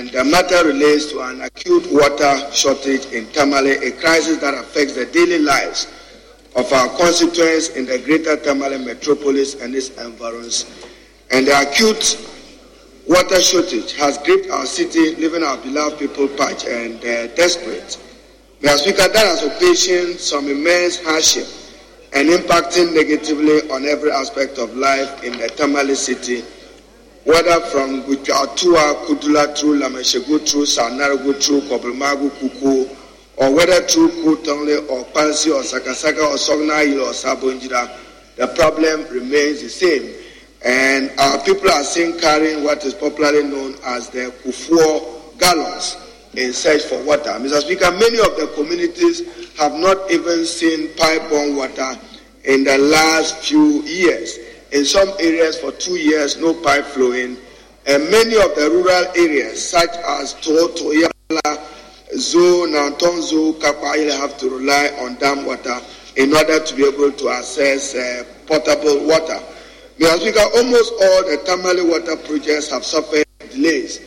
the 0.11 0.23
matter 0.25 0.65
relates 0.67 1.05
to 1.11 1.21
an 1.21 1.41
acute 1.41 1.87
water 1.91 2.51
shortage 2.51 3.05
in 3.13 3.27
Tamale, 3.31 3.71
a 3.71 3.91
crisis 3.93 4.37
that 4.37 4.53
affects 4.53 4.93
the 4.93 5.05
daily 5.05 5.39
lives 5.39 5.87
of 6.55 6.71
our 6.73 6.89
constituents 6.97 7.69
in 7.69 7.85
the 7.85 7.97
greater 7.99 8.35
Tamale 8.35 8.83
metropolis 8.83 9.55
and 9.61 9.73
its 9.73 9.89
environs. 9.97 10.65
And 11.31 11.47
the 11.47 11.57
acute 11.61 12.17
water 13.07 13.41
shortage 13.41 13.93
has 13.93 14.17
gripped 14.17 14.49
our 14.49 14.65
city, 14.65 15.15
leaving 15.15 15.43
our 15.43 15.57
beloved 15.57 15.97
people 15.99 16.27
parched 16.27 16.65
and 16.67 16.95
uh, 16.99 17.27
desperate. 17.35 17.97
Mr. 18.61 18.77
Speaker, 18.79 19.07
that 19.07 19.25
has 19.25 19.43
occasioned 19.43 20.19
some 20.19 20.49
immense 20.49 21.01
hardship 21.01 21.47
and 22.13 22.27
impacting 22.27 22.93
negatively 22.93 23.69
on 23.71 23.85
every 23.85 24.11
aspect 24.11 24.57
of 24.57 24.75
life 24.75 25.23
in 25.23 25.31
the 25.39 25.47
Tamale 25.47 25.95
city 25.95 26.43
whether 27.25 27.59
from 27.67 28.03
Gujatua, 28.03 29.05
Kudula 29.05 29.55
through 29.57 29.79
Lameshegu 29.79 30.47
through 30.49 30.63
Sanaragu 30.65 31.41
through 31.41 31.61
Kobrimagu, 31.61 32.29
Kuku, 32.31 32.97
or 33.37 33.53
whether 33.53 33.81
through 33.87 34.09
Kutonle 34.09 34.89
or 34.89 35.03
Pansi 35.05 35.51
or 35.53 35.61
Sakasaka 35.61 36.19
or 36.19 36.35
Sogna 36.35 36.81
or 37.01 37.11
Sabonjira, 37.13 37.95
the 38.37 38.47
problem 38.47 39.07
remains 39.13 39.61
the 39.61 39.69
same. 39.69 40.13
And 40.63 41.11
our 41.19 41.39
people 41.43 41.69
are 41.71 41.83
seen 41.83 42.19
carrying 42.19 42.63
what 42.63 42.83
is 42.85 42.93
popularly 42.93 43.43
known 43.43 43.75
as 43.85 44.09
the 44.09 44.31
Kufuor 44.43 45.37
gallons 45.39 45.97
in 46.35 46.53
search 46.53 46.83
for 46.83 47.01
water. 47.03 47.31
Mr. 47.31 47.61
Speaker, 47.61 47.91
many 47.91 48.19
of 48.19 48.35
the 48.37 48.51
communities 48.55 49.21
have 49.57 49.73
not 49.73 50.09
even 50.11 50.45
seen 50.45 50.89
pipe-borne 50.95 51.55
water 51.55 51.99
in 52.45 52.63
the 52.63 52.77
last 52.77 53.37
few 53.43 53.81
years 53.83 54.37
in 54.71 54.85
some 54.85 55.09
areas 55.19 55.57
for 55.59 55.71
two 55.73 55.95
years, 55.97 56.37
no 56.37 56.53
pipe 56.53 56.85
flowing. 56.85 57.37
And 57.87 58.03
many 58.11 58.35
of 58.35 58.55
the 58.55 58.69
rural 58.71 59.05
areas, 59.15 59.67
such 59.69 59.89
as 60.07 60.33
Toto, 60.35 60.91
Yala, 60.91 61.59
Zoo, 62.15 62.67
Nanton 62.67 63.21
Zoo, 63.21 63.53
have 63.61 64.37
to 64.37 64.49
rely 64.49 64.87
on 64.99 65.15
dam 65.15 65.45
water 65.45 65.79
in 66.15 66.33
order 66.35 66.59
to 66.63 66.75
be 66.75 66.85
able 66.85 67.11
to 67.11 67.29
access 67.29 67.95
uh, 67.95 68.23
potable 68.47 69.05
water. 69.07 69.39
Mr. 69.99 70.19
Speaker, 70.19 70.45
almost 70.55 70.93
all 70.93 71.23
the 71.29 71.41
Tamale 71.45 71.83
water 71.87 72.15
projects 72.17 72.69
have 72.71 72.83
suffered 72.83 73.25
delays. 73.51 73.99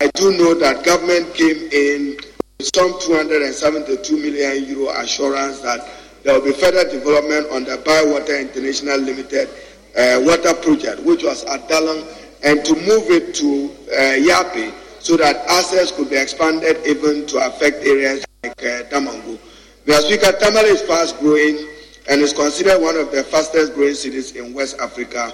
I 0.00 0.08
do 0.14 0.32
know 0.36 0.54
that 0.54 0.84
government 0.84 1.34
came 1.34 1.68
in 1.72 2.16
with 2.58 2.70
some 2.74 2.98
272 3.00 4.16
million 4.16 4.64
euro 4.76 4.90
assurance 5.00 5.60
that 5.60 5.88
there 6.22 6.34
will 6.38 6.44
be 6.46 6.52
further 6.52 6.84
development 6.90 7.46
on 7.52 7.64
the 7.64 7.76
Bywater 7.84 8.36
International 8.38 8.98
Limited 8.98 9.48
uh, 9.96 10.20
water 10.24 10.54
project, 10.54 11.02
which 11.04 11.22
was 11.24 11.44
at 11.44 11.68
Dalang, 11.68 12.06
and 12.44 12.64
to 12.64 12.74
move 12.74 13.10
it 13.10 13.34
to 13.34 13.70
uh, 13.92 14.16
Yapi 14.20 14.72
so 15.00 15.16
that 15.16 15.36
access 15.48 15.92
could 15.92 16.10
be 16.10 16.16
expanded 16.16 16.76
even 16.86 17.26
to 17.26 17.38
affect 17.46 17.84
areas 17.84 18.24
like 18.42 18.52
uh, 18.62 18.82
Damangu. 18.90 19.38
Mr. 19.86 20.00
Speaker, 20.02 20.32
Tamale 20.38 20.68
is 20.68 20.82
fast 20.82 21.18
growing 21.20 21.56
and 22.08 22.20
is 22.20 22.32
considered 22.32 22.80
one 22.80 22.96
of 22.96 23.10
the 23.12 23.22
fastest 23.22 23.74
growing 23.74 23.94
cities 23.94 24.32
in 24.32 24.52
West 24.52 24.78
Africa. 24.80 25.32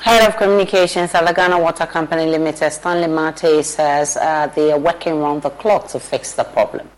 Head 0.00 0.28
of 0.28 0.36
Communications 0.36 1.12
at 1.14 1.26
Lagana 1.26 1.60
Water 1.60 1.84
Company 1.86 2.26
Limited, 2.26 2.70
Stanley 2.70 3.08
Martey, 3.08 3.62
says 3.62 4.16
uh, 4.16 4.46
they 4.54 4.70
are 4.70 4.78
working 4.78 5.18
round 5.20 5.42
the 5.42 5.50
clock 5.50 5.88
to 5.88 5.98
fix 5.98 6.34
the 6.34 6.44
problem. 6.44 6.88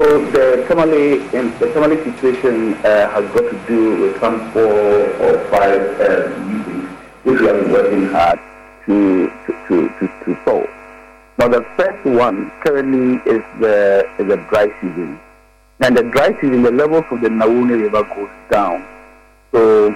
So 0.00 0.24
the 0.30 0.64
Tamale, 0.66 1.18
the 1.28 1.70
Tamale 1.74 2.02
situation 2.04 2.72
uh, 2.72 3.10
has 3.10 3.30
got 3.34 3.42
to 3.50 3.60
do 3.68 4.00
with 4.00 4.18
some 4.18 4.50
four 4.50 4.64
or 4.64 5.38
five 5.50 6.00
uh, 6.00 6.38
meetings 6.46 6.88
which 7.24 7.38
we 7.38 7.46
have 7.46 7.60
been 7.64 7.70
working 7.70 8.06
hard 8.06 8.40
to, 8.86 9.28
to, 9.46 9.88
to, 9.98 10.08
to, 10.24 10.38
solve. 10.46 10.70
Now 11.36 11.48
the 11.48 11.60
first 11.76 12.02
one 12.06 12.50
currently 12.64 13.16
is 13.30 13.42
the, 13.60 14.08
is 14.18 14.26
the 14.26 14.38
dry 14.48 14.68
season. 14.80 15.20
And 15.80 15.94
the 15.94 16.04
dry 16.04 16.32
season, 16.40 16.62
the 16.62 16.70
level 16.70 17.00
of 17.00 17.20
the 17.20 17.28
Nawuni 17.28 17.82
River 17.82 18.02
goes 18.02 18.30
down. 18.50 18.82
So 19.52 19.94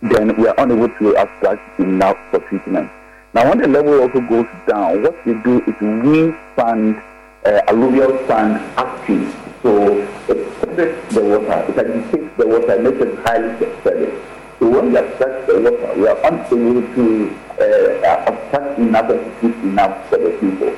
then 0.00 0.36
we 0.36 0.46
are 0.46 0.54
unable 0.58 0.90
to 1.00 1.16
abstract 1.16 1.80
enough 1.80 2.18
for 2.30 2.38
treatment. 2.38 2.88
Now 3.34 3.48
when 3.48 3.58
the 3.58 3.66
level 3.66 4.00
also 4.00 4.20
goes 4.20 4.46
down, 4.68 5.02
what 5.02 5.26
we 5.26 5.34
do 5.42 5.60
is 5.66 5.74
we 5.80 6.30
fund 6.54 7.02
uh, 7.44 7.60
alluvial 7.68 8.16
sand 8.26 8.56
active. 8.76 9.34
So 9.62 9.98
it 10.28 10.60
separates 10.60 11.14
the 11.14 11.22
water, 11.22 11.64
it 11.68 11.78
agitates 11.78 12.36
the 12.36 12.46
water, 12.46 12.78
makes 12.80 13.00
it 13.00 13.18
highly 13.24 13.58
separated. 13.58 14.20
So 14.58 14.68
when 14.68 14.92
we 14.92 14.98
abstract 14.98 15.46
the 15.46 15.60
water, 15.60 15.94
we 15.98 16.06
are 16.06 16.18
unable 16.24 16.82
to 16.94 17.36
uh, 17.60 18.06
abstract 18.30 18.78
enough 18.78 19.10
and 19.10 19.38
produce 19.38 19.62
enough 19.64 20.08
for 20.08 20.18
the 20.18 20.30
people. 20.38 20.76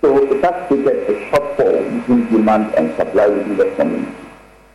So 0.00 0.32
it 0.32 0.44
has 0.44 0.68
created 0.68 1.08
a 1.08 1.30
shortfall 1.30 2.00
between 2.00 2.26
demand 2.32 2.74
and 2.74 2.94
supply 2.96 3.26
within 3.28 3.56
the 3.56 3.70
community. 3.76 4.12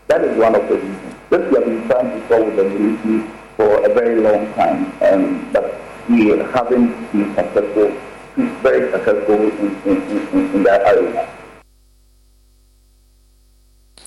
That 0.07 0.23
is 0.23 0.37
one 0.37 0.55
of 0.55 0.67
the 0.67 0.75
reasons. 0.75 1.15
This 1.29 1.51
we 1.51 1.55
have 1.57 1.65
been 1.65 1.87
trying 1.87 2.09
to 2.09 2.27
solve 2.27 2.55
the 2.55 2.63
community 2.63 3.29
for 3.55 3.85
a 3.85 3.93
very 3.93 4.19
long 4.19 4.51
time, 4.53 4.91
um, 5.01 5.49
but 5.53 5.79
we 6.09 6.29
haven't 6.29 7.11
been 7.11 7.35
successful, 7.35 7.91
very 8.35 8.91
successful 8.91 9.35
in, 9.35 9.81
in, 9.85 10.01
in, 10.29 10.55
in 10.55 10.63
that. 10.63 11.35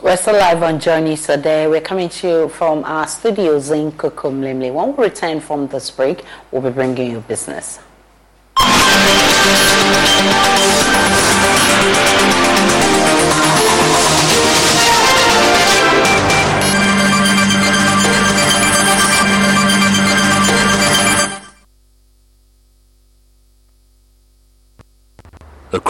We're 0.03 0.17
still 0.17 0.35
live 0.35 0.63
on 0.63 0.81
JoyNews 0.81 1.27
today. 1.27 1.69
We're 1.69 1.81
coming 1.81 2.09
to 2.09 2.29
you 2.29 2.49
from 2.49 2.83
our 2.85 3.07
studios 3.07 3.71
in 3.71 3.93
Kokomlemle. 3.93 4.75
When 4.75 4.97
we 4.97 5.05
return 5.05 5.41
from 5.41 5.69
this 5.69 5.91
break, 5.91 6.25
we'll 6.51 6.63
be 6.63 6.71
bringing 6.71 7.13
you 7.13 7.21
business. 7.21 7.79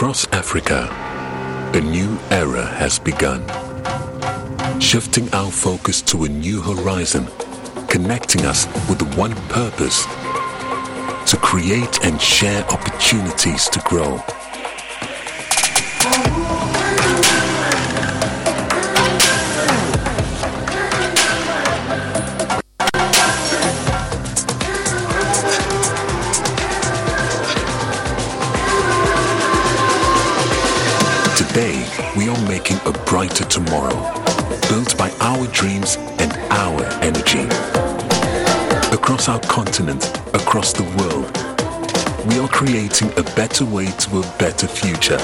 Across 0.03 0.27
Africa, 0.33 0.89
a 1.73 1.79
new 1.79 2.19
era 2.29 2.65
has 2.65 2.99
begun. 2.99 3.41
Shifting 4.81 5.33
our 5.33 5.49
focus 5.49 6.01
to 6.01 6.25
a 6.25 6.27
new 6.27 6.61
horizon, 6.61 7.25
connecting 7.87 8.41
us 8.45 8.65
with 8.89 9.01
one 9.15 9.33
purpose 9.47 10.03
to 11.31 11.37
create 11.37 12.03
and 12.03 12.21
share 12.21 12.65
opportunities 12.65 13.69
to 13.69 13.79
grow. 13.85 14.21
Are 32.33 32.49
making 32.49 32.77
a 32.87 32.91
brighter 33.05 33.45
tomorrow, 33.45 33.93
built 34.67 34.97
by 34.97 35.11
our 35.19 35.45
dreams 35.47 35.97
and 36.17 36.31
our 36.49 36.83
energy. 37.03 37.43
across 38.91 39.29
our 39.29 39.39
continent, 39.41 40.03
across 40.33 40.73
the 40.73 40.83
world. 40.97 41.29
We 42.27 42.39
are 42.39 42.47
creating 42.47 43.11
a 43.17 43.23
better 43.35 43.65
way 43.65 43.85
to 43.85 44.19
a 44.19 44.21
better 44.39 44.65
future. 44.65 45.19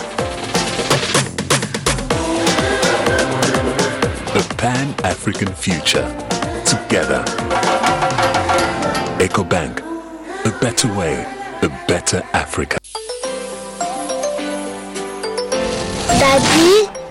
A 4.35 4.55
Pan-African 4.57 5.53
future. 5.55 6.05
Together. 6.63 7.23
EcoBank. 9.17 9.79
A 10.45 10.59
better 10.59 10.93
way, 10.93 11.25
a 11.63 11.69
better 11.87 12.21
Africa. 12.33 12.77
Daddy, 16.19 16.98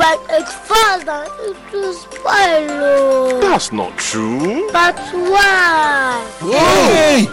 When 0.00 0.18
it 0.30 0.48
falls 0.48 1.04
down, 1.04 1.26
it 1.40 1.56
will 1.72 1.92
spoil. 1.92 2.32
oh. 2.32 3.38
That's 3.42 3.70
not 3.70 3.98
true. 3.98 4.70
But 4.72 4.96
why? 5.12 6.26
Hey! 6.40 7.26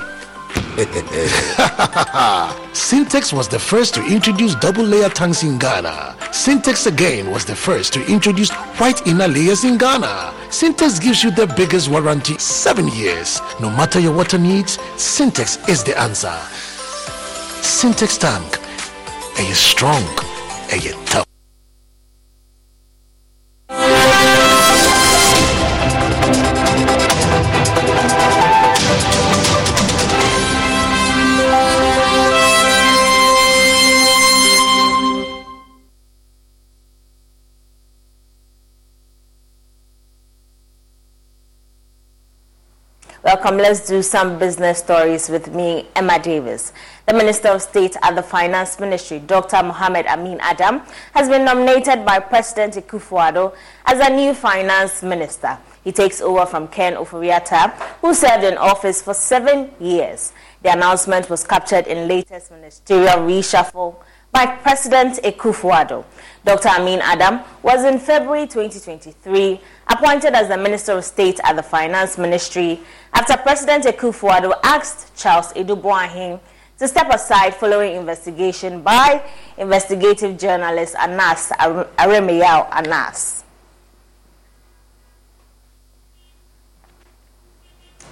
Sintex 2.74 3.32
was 3.32 3.48
the 3.48 3.58
first 3.58 3.94
to 3.96 4.06
introduce 4.06 4.54
double 4.56 4.84
layer 4.84 5.08
tanks 5.08 5.44
in 5.44 5.58
Ghana. 5.58 6.16
Sintex 6.32 6.88
again 6.88 7.32
was 7.32 7.46
the 7.46 7.56
first 7.56 7.94
to 7.94 8.06
introduce 8.12 8.52
white 8.80 9.08
inner 9.08 9.30
layers 9.30 9.64
in 9.64 9.78
Ghana. 9.78 10.34
Sintex 10.50 11.02
gives 11.02 11.24
you 11.24 11.32
the 11.32 11.48
biggest 11.48 11.88
warranty, 11.88 12.38
seven 12.38 12.90
years. 12.90 13.40
No 13.62 13.70
matter 13.70 14.02
your 14.02 14.14
water 14.14 14.38
needs, 14.38 14.78
Sintex 14.98 15.70
is 15.70 15.86
the 15.86 15.98
answer. 15.98 16.36
Sintex 17.64 18.20
tank. 18.20 18.60
Are 19.40 19.48
you 19.48 19.56
strong? 19.56 20.04
Are 20.72 20.78
you 20.78 20.92
tough? 21.06 21.27
Welcome. 43.38 43.60
Let's 43.60 43.88
do 43.88 44.02
some 44.02 44.40
business 44.40 44.80
stories 44.80 45.30
with 45.30 45.54
me, 45.54 45.86
Emma 45.96 46.18
Davis. 46.18 46.74
The 47.06 47.14
Minister 47.14 47.50
of 47.50 47.62
State 47.62 47.96
at 48.02 48.16
the 48.16 48.24
Finance 48.24 48.80
Ministry, 48.80 49.20
Dr. 49.20 49.62
Mohamed 49.62 50.08
Amin 50.08 50.40
Adam, 50.42 50.82
has 51.14 51.30
been 51.30 51.46
nominated 51.46 52.04
by 52.04 52.18
President 52.20 52.74
Akufo-Addo 52.74 53.54
as 53.86 54.00
a 54.00 54.12
new 54.12 54.34
finance 54.34 55.04
minister. 55.04 55.56
He 55.84 55.92
takes 55.92 56.20
over 56.20 56.48
from 56.48 56.68
Ken 56.68 56.96
Ofori-Atta, 56.96 57.76
who 58.02 58.16
served 58.16 58.44
in 58.44 58.58
office 58.58 59.04
for 59.04 59.14
seven 59.14 59.70
years. 59.80 60.34
The 60.64 60.74
announcement 60.74 61.30
was 61.30 61.44
captured 61.44 61.86
in 61.86 62.08
latest 62.08 62.50
ministerial 62.50 63.18
reshuffle 63.18 63.98
by 64.32 64.48
President 64.48 65.20
Akufo-Addo. 65.24 66.06
Dr. 66.44 66.70
Amin 66.70 67.02
Adam 67.04 67.42
was 67.62 67.86
in 67.86 68.00
February 68.00 68.48
2023 68.48 69.62
appointed 69.90 70.34
as 70.34 70.48
the 70.48 70.58
Minister 70.58 70.94
of 70.94 71.04
State 71.06 71.40
at 71.44 71.56
the 71.56 71.64
Finance 71.64 72.18
Ministry 72.18 72.80
after 73.14 73.38
President 73.38 73.86
Akufo-Addo 73.86 74.54
asked 74.64 75.16
Charles 75.18 75.54
Adu 75.54 75.82
Boahen 75.82 76.40
to 76.80 76.88
step 76.88 77.10
aside 77.12 77.56
following 77.56 77.96
investigation 77.96 78.82
by 78.82 79.24
investigative 79.58 80.38
journalist 80.38 80.96
Anas 81.00 81.50
Aremeyao 81.60 82.68
Anas. 82.72 83.44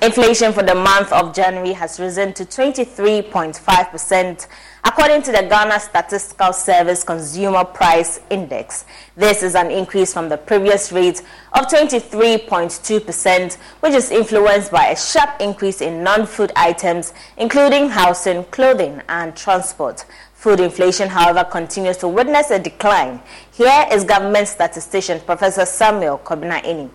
Inflation 0.02 0.52
for 0.52 0.62
the 0.62 0.76
month 0.76 1.14
of 1.14 1.34
January 1.34 1.72
has 1.72 2.02
risen 2.02 2.34
to 2.34 2.44
23.5%, 2.44 4.48
according 4.84 5.22
to 5.22 5.32
the 5.32 5.48
Ghana 5.50 5.80
Statistical 5.80 6.52
Service 6.52 7.02
Consumer 7.04 7.64
Price 7.64 8.20
Index. 8.30 8.84
This 9.16 9.42
is 9.42 9.56
an 9.56 9.72
increase 9.72 10.14
from 10.14 10.28
the 10.28 10.36
previous 10.38 10.92
rate 10.92 11.22
of 11.54 11.68
23.2%, 11.68 13.56
which 13.80 13.94
is 13.94 14.12
influenced 14.12 14.70
by 14.70 14.88
a 14.88 14.98
sharp 14.98 15.40
increase 15.40 15.80
in 15.80 16.04
non 16.04 16.26
food 16.26 16.52
items, 16.58 17.14
including 17.38 17.88
housing, 17.90 18.44
clothing, 18.46 19.02
and 19.08 19.34
transport. 19.36 20.04
Food 20.34 20.60
inflation, 20.60 21.08
however, 21.08 21.46
continues 21.46 21.96
to 21.98 22.10
witness 22.10 22.52
a 22.52 22.60
decline. 22.60 23.22
Here 23.54 23.88
is 23.92 24.04
government 24.04 24.50
statistician 24.50 25.22
Professor 25.22 25.66
Samuel 25.66 26.18
Kobina 26.20 26.62
Annim. 26.64 26.90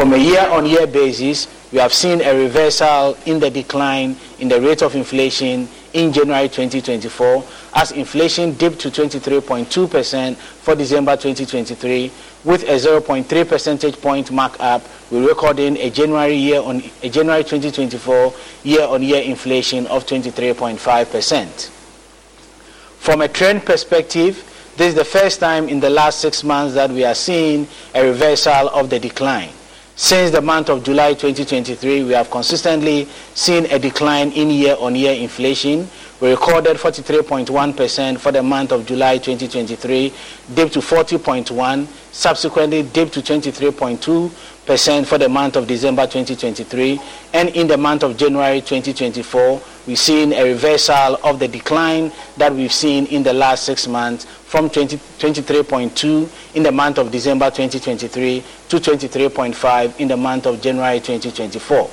From 0.00 0.14
a 0.14 0.16
year-on-year 0.16 0.86
basis, 0.86 1.46
we 1.70 1.78
have 1.78 1.92
seen 1.92 2.22
a 2.22 2.34
reversal 2.34 3.18
in 3.26 3.38
the 3.38 3.50
decline 3.50 4.16
in 4.38 4.48
the 4.48 4.58
rate 4.58 4.80
of 4.80 4.94
inflation 4.94 5.68
in 5.92 6.10
January 6.10 6.48
2024 6.48 7.44
as 7.74 7.92
inflation 7.92 8.54
dipped 8.54 8.78
to 8.78 8.90
23.2% 8.90 10.36
for 10.36 10.74
December 10.74 11.16
2023 11.18 12.10
with 12.44 12.62
a 12.62 12.76
0.3 12.76 13.46
percentage 13.46 14.00
point 14.00 14.30
markup. 14.30 14.80
We're 15.10 15.28
recording 15.28 15.76
a 15.76 15.90
January 15.90 16.34
year 16.34 16.62
on 16.62 16.82
a 17.02 17.10
January 17.10 17.44
2024 17.44 18.32
year-on-year 18.62 19.20
inflation 19.20 19.86
of 19.88 20.06
23.5%. 20.06 21.68
From 23.00 23.20
a 23.20 23.28
trend 23.28 23.66
perspective, 23.66 24.72
this 24.78 24.88
is 24.88 24.94
the 24.94 25.04
first 25.04 25.40
time 25.40 25.68
in 25.68 25.78
the 25.78 25.90
last 25.90 26.20
six 26.20 26.42
months 26.42 26.72
that 26.72 26.88
we 26.88 27.04
are 27.04 27.14
seeing 27.14 27.68
a 27.94 28.02
reversal 28.02 28.70
of 28.70 28.88
the 28.88 28.98
decline. 28.98 29.50
Since 30.00 30.30
the 30.30 30.40
month 30.40 30.70
of 30.70 30.82
July 30.82 31.12
2023, 31.12 32.04
we 32.04 32.12
have 32.14 32.30
consistently 32.30 33.06
seen 33.34 33.66
a 33.66 33.78
decline 33.78 34.32
in 34.32 34.48
year-on-year 34.48 35.12
inflation. 35.12 35.90
We 36.22 36.30
recorded 36.30 36.78
43.1% 36.78 38.18
for 38.18 38.32
the 38.32 38.42
month 38.42 38.72
of 38.72 38.86
July 38.86 39.18
2023, 39.18 40.10
dipped 40.54 40.72
to 40.72 40.78
40.1, 40.78 41.86
subsequently 42.12 42.82
dipped 42.82 43.12
to 43.12 43.20
23.2% 43.20 44.30
for 44.78 45.18
the 45.18 45.28
month 45.28 45.56
of 45.56 45.66
December 45.66 46.02
2023, 46.02 47.00
and 47.32 47.48
in 47.56 47.66
the 47.66 47.76
month 47.76 48.04
of 48.04 48.16
January 48.16 48.60
2024, 48.60 49.60
we've 49.88 49.98
seen 49.98 50.32
a 50.32 50.44
reversal 50.44 51.16
of 51.24 51.40
the 51.40 51.48
decline 51.48 52.12
that 52.36 52.54
we've 52.54 52.72
seen 52.72 53.04
in 53.06 53.24
the 53.24 53.32
last 53.32 53.64
six 53.64 53.88
months 53.88 54.26
from 54.26 54.70
20, 54.70 54.96
23.2 54.96 56.54
in 56.54 56.62
the 56.62 56.70
month 56.70 56.98
of 56.98 57.10
December 57.10 57.46
2023 57.50 58.44
to 58.68 58.76
23.5 58.76 59.98
in 59.98 60.06
the 60.06 60.16
month 60.16 60.46
of 60.46 60.62
January 60.62 61.00
2024. 61.00 61.90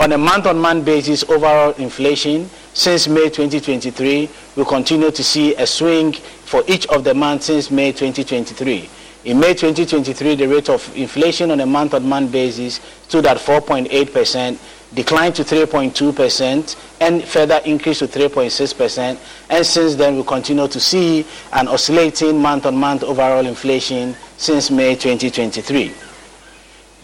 On 0.00 0.10
a 0.10 0.18
month-on-month 0.18 0.84
basis, 0.84 1.22
overall 1.30 1.70
inflation 1.74 2.50
since 2.74 3.06
May 3.06 3.28
2023, 3.30 4.28
we 4.56 4.64
continue 4.64 5.12
to 5.12 5.22
see 5.22 5.54
a 5.54 5.64
swing 5.64 6.14
for 6.14 6.64
each 6.66 6.84
of 6.88 7.04
the 7.04 7.14
months 7.14 7.46
since 7.46 7.70
May 7.70 7.92
2023. 7.92 8.88
In 9.24 9.38
May 9.38 9.54
2023, 9.54 10.34
the 10.34 10.48
rate 10.48 10.68
of 10.68 10.96
inflation 10.96 11.52
on 11.52 11.60
a 11.60 11.66
month-on-month 11.66 12.32
basis 12.32 12.80
stood 13.06 13.24
at 13.24 13.36
4.8%, 13.36 14.58
declined 14.94 15.36
to 15.36 15.44
3.2%, 15.44 16.76
and 17.00 17.22
further 17.22 17.60
increased 17.64 18.00
to 18.00 18.08
3.6%. 18.08 19.18
And 19.48 19.64
since 19.64 19.94
then, 19.94 20.16
we 20.16 20.24
continue 20.24 20.66
to 20.66 20.80
see 20.80 21.24
an 21.52 21.68
oscillating 21.68 22.42
month-on-month 22.42 23.04
overall 23.04 23.46
inflation 23.46 24.16
since 24.38 24.72
May 24.72 24.96
2023. 24.96 25.92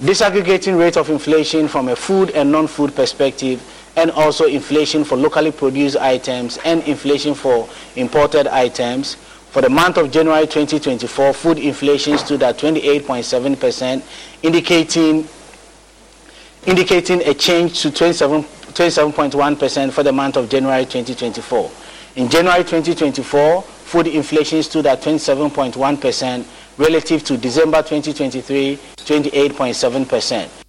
Disaggregating 0.00 0.76
rate 0.76 0.96
of 0.96 1.10
inflation 1.10 1.68
from 1.68 1.88
a 1.88 1.94
food 1.94 2.30
and 2.30 2.50
non-food 2.50 2.96
perspective 2.96 3.62
and 3.96 4.10
also 4.12 4.46
inflation 4.46 5.04
for 5.04 5.16
locally 5.16 5.52
produced 5.52 5.96
items 5.96 6.58
and 6.64 6.82
inflation 6.84 7.34
for 7.34 7.68
imported 7.96 8.46
items. 8.48 9.16
For 9.58 9.62
the 9.62 9.70
month 9.70 9.96
of 9.96 10.12
January 10.12 10.46
2024, 10.46 11.32
food 11.32 11.58
inflation 11.58 12.16
stood 12.16 12.44
at 12.44 12.58
28.7%, 12.58 14.02
indicating, 14.44 15.28
indicating 16.64 17.22
a 17.26 17.34
change 17.34 17.82
to 17.82 17.90
27, 17.90 18.44
27.1% 18.44 19.90
for 19.90 20.04
the 20.04 20.12
month 20.12 20.36
of 20.36 20.48
January 20.48 20.84
2024. 20.84 21.72
In 22.14 22.28
January 22.28 22.62
2024, 22.62 23.62
food 23.62 24.06
inflation 24.06 24.62
stood 24.62 24.86
at 24.86 25.02
27.1% 25.02 26.46
relative 26.76 27.24
to 27.24 27.36
December 27.36 27.78
2023, 27.78 28.76
28.7%. 28.76 30.67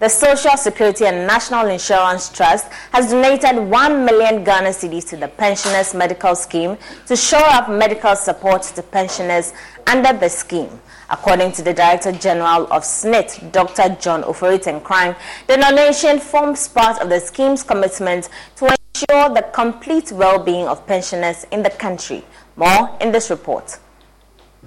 The 0.00 0.08
Social 0.08 0.56
Security 0.56 1.04
and 1.04 1.26
National 1.26 1.66
Insurance 1.66 2.30
Trust 2.30 2.72
has 2.90 3.10
donated 3.10 3.58
1 3.58 4.04
million 4.06 4.42
Ghana 4.42 4.70
cedis 4.70 5.06
to 5.10 5.18
the 5.18 5.28
Pensioners 5.28 5.92
Medical 5.92 6.34
Scheme 6.34 6.78
to 7.06 7.14
shore 7.14 7.44
up 7.44 7.68
medical 7.68 8.16
support 8.16 8.62
to 8.62 8.82
pensioners 8.82 9.52
under 9.86 10.14
the 10.14 10.30
scheme. 10.30 10.80
According 11.10 11.52
to 11.52 11.62
the 11.62 11.74
Director 11.74 12.12
General 12.12 12.66
of 12.72 12.82
SSNIT, 12.82 13.52
Dr. 13.52 13.94
John 14.00 14.22
Ofori-Tenkorang, 14.22 15.16
the 15.46 15.58
donation 15.58 16.18
forms 16.18 16.66
part 16.66 16.98
of 17.02 17.10
the 17.10 17.20
scheme's 17.20 17.62
commitment 17.62 18.30
to 18.56 18.74
ensure 18.94 19.28
the 19.34 19.50
complete 19.52 20.12
well-being 20.12 20.66
of 20.66 20.86
pensioners 20.86 21.44
in 21.50 21.62
the 21.62 21.68
country. 21.68 22.24
More 22.56 22.96
in 23.02 23.12
this 23.12 23.28
report. 23.28 23.78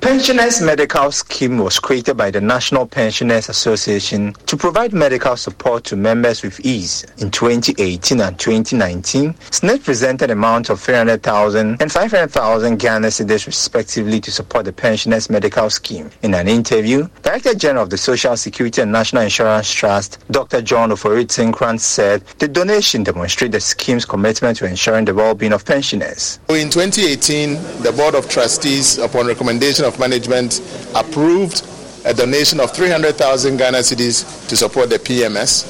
Pensioners 0.03 0.61
Medical 0.61 1.13
Scheme 1.13 1.59
was 1.59 1.79
created 1.79 2.17
by 2.17 2.29
the 2.29 2.41
National 2.41 2.85
Pensioners 2.85 3.47
Association 3.47 4.33
to 4.47 4.57
provide 4.57 4.91
medical 4.91 5.37
support 5.37 5.85
to 5.85 5.95
members 5.95 6.43
with 6.43 6.59
ease. 6.59 7.05
In 7.19 7.31
2018 7.31 8.19
and 8.19 8.37
2019, 8.37 9.33
SSNIT 9.33 9.81
presented 9.85 10.29
amounts 10.29 10.69
of 10.69 10.81
300,000 10.81 11.81
and 11.81 11.89
500,000 11.89 12.79
Ghana 12.79 13.07
cedis 13.07 13.45
respectively 13.45 14.19
to 14.19 14.29
support 14.29 14.65
the 14.65 14.73
Pensioners 14.73 15.29
Medical 15.29 15.69
Scheme. 15.69 16.09
In 16.21 16.33
an 16.33 16.49
interview, 16.49 17.07
Director 17.21 17.53
General 17.53 17.83
of 17.83 17.89
the 17.89 17.97
Social 17.97 18.35
Security 18.35 18.81
and 18.81 18.91
National 18.91 19.23
Insurance 19.23 19.71
Trust, 19.71 20.19
Dr. 20.31 20.61
John 20.61 20.89
Ofori-Tenkorang 20.89 21.79
said 21.79 22.25
the 22.39 22.49
donation 22.49 23.03
demonstrates 23.03 23.53
the 23.53 23.61
scheme's 23.61 24.03
commitment 24.03 24.57
to 24.57 24.65
ensuring 24.65 25.05
the 25.05 25.13
well-being 25.13 25.53
of 25.53 25.63
pensioners. 25.63 26.41
In 26.49 26.69
2018, 26.69 27.53
the 27.83 27.93
Board 27.95 28.15
of 28.15 28.27
Trustees, 28.27 28.97
upon 28.97 29.27
recommendation 29.27 29.85
of 29.85 29.92
Management 29.99 30.61
approved 30.95 31.65
a 32.05 32.13
donation 32.13 32.59
of 32.59 32.71
300,000 32.71 33.57
Ghana 33.57 33.77
cedis 33.79 34.47
to 34.49 34.55
support 34.57 34.89
the 34.89 34.99
PMS, 34.99 35.67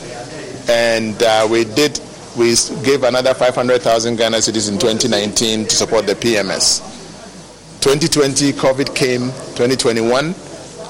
and 0.70 1.22
uh, 1.22 1.48
we 1.50 1.64
did 1.66 2.00
we 2.38 2.56
gave 2.84 3.04
another 3.04 3.34
500,000 3.34 4.16
Ghana 4.16 4.38
cedis 4.38 4.72
in 4.72 4.80
2019 4.80 5.66
to 5.68 5.76
support 5.76 6.08
the 6.08 6.16
PMS. 6.16 6.80
2020 7.82 8.54
COVID 8.54 8.96
came, 8.96 9.30
2021. 9.56 10.34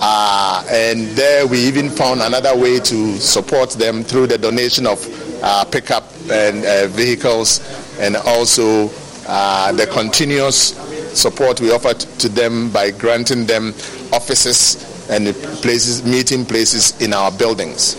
Uh, 0.06 0.64
and 0.70 1.08
there 1.18 1.48
we 1.48 1.58
even 1.60 1.90
found 1.90 2.22
another 2.22 2.56
way 2.58 2.80
to 2.80 3.18
support 3.18 3.72
them 3.72 4.04
through 4.04 4.28
the 4.28 4.38
donation 4.38 4.86
of 4.86 5.00
uh, 5.44 5.64
pickup 5.66 6.04
and 6.32 6.66
uh, 6.66 6.88
vehicles 6.88 7.60
and 8.00 8.16
also 8.18 8.90
uh, 9.28 9.72
the 9.72 9.88
continuous 9.88 10.74
support 11.16 11.62
we 11.62 11.72
offered 11.72 12.00
to 12.00 12.30
them 12.30 12.70
by 12.72 12.92
granting 12.92 13.46
them 13.46 13.70
offices 14.12 15.10
and 15.10 15.34
places, 15.62 16.04
meeting 16.04 16.46
places 16.46 17.00
in 17.02 17.14
our 17.14 17.32
buildings. 17.32 17.98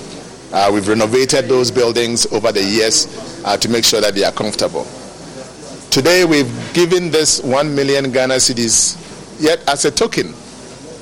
Uh, 0.53 0.71
we've 0.73 0.89
renovated 0.89 1.49
those 1.49 1.71
buildings 1.71 2.27
over 2.33 2.53
the 2.53 2.63
years 2.63 3.43
uh, 3.45 3.57
to 3.57 3.69
make 3.69 3.85
sure 3.85 4.01
that 4.01 4.15
they 4.15 4.25
are 4.25 4.33
comfortable. 4.33 4.85
Today, 5.91 6.25
we've 6.25 6.53
given 6.75 7.11
this 7.11 7.43
1 7.43 7.75
million 7.75 8.11
Ghana 8.11 8.35
cedis 8.35 9.01
yet 9.41 9.61
as 9.69 9.85
a 9.85 9.91
token 9.91 10.33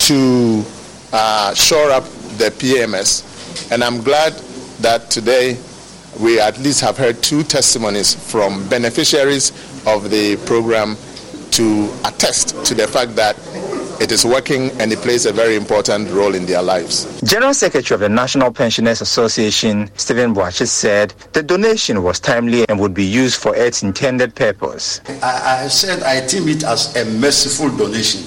to 0.00 0.64
uh, 1.12 1.54
shore 1.54 1.90
up 1.90 2.04
the 2.38 2.52
PMS. 2.58 3.70
And 3.70 3.84
I'm 3.84 4.02
glad 4.02 4.32
that 4.80 5.10
today 5.10 5.58
we 6.20 6.40
at 6.40 6.58
least 6.58 6.80
have 6.80 6.96
heard 6.96 7.22
two 7.22 7.42
testimonies 7.42 8.14
from 8.14 8.68
beneficiaries 8.68 9.50
of 9.86 10.10
the 10.10 10.36
program 10.46 10.96
to 11.52 11.92
attest 12.04 12.64
to 12.64 12.74
the 12.74 12.86
fact 12.86 13.14
that 13.16 13.36
it 14.00 14.10
is 14.10 14.24
working 14.24 14.70
and 14.80 14.92
it 14.92 14.98
plays 14.98 15.26
a 15.26 15.32
very 15.32 15.54
important 15.54 16.10
role 16.10 16.34
in 16.34 16.44
their 16.44 16.62
lives. 16.62 17.20
General 17.22 17.54
Secretary 17.54 17.94
of 17.94 18.00
the 18.00 18.08
National 18.08 18.50
Pensioners 18.50 19.00
Association, 19.00 19.90
Stephen 19.96 20.34
Boakye, 20.34 20.66
said 20.66 21.14
the 21.32 21.42
donation 21.42 22.02
was 22.02 22.18
timely 22.18 22.66
and 22.68 22.80
would 22.80 22.94
be 22.94 23.04
used 23.04 23.40
for 23.40 23.54
its 23.54 23.82
intended 23.82 24.34
purpose. 24.34 25.00
I, 25.22 25.64
I 25.64 25.68
said 25.68 26.02
I 26.02 26.26
deem 26.26 26.48
it 26.48 26.64
as 26.64 26.96
a 26.96 27.04
merciful 27.04 27.68
donation 27.76 28.22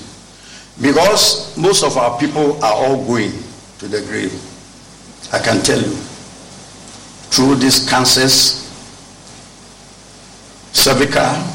because 0.82 1.58
most 1.58 1.84
of 1.84 1.98
our 1.98 2.18
people 2.20 2.64
are 2.64 2.74
all 2.74 3.06
going 3.06 3.32
to 3.80 3.88
the 3.88 4.02
grave. 4.02 4.34
I 5.34 5.40
can 5.40 5.62
tell 5.64 5.82
you, 5.82 5.96
through 7.32 7.56
these 7.56 7.90
cancers, 7.90 8.64
cervical, 10.72 11.55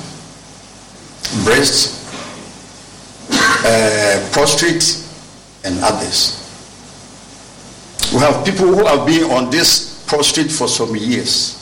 breast, 1.45 1.97
uh, 3.31 4.29
prostate, 4.33 5.07
and 5.65 5.79
others. 5.83 6.37
We 8.13 8.19
have 8.21 8.45
people 8.45 8.67
who 8.67 8.85
have 8.87 9.07
been 9.07 9.31
on 9.31 9.51
this 9.51 10.05
prostrate 10.09 10.51
for 10.51 10.67
some 10.67 10.97
years 10.97 11.57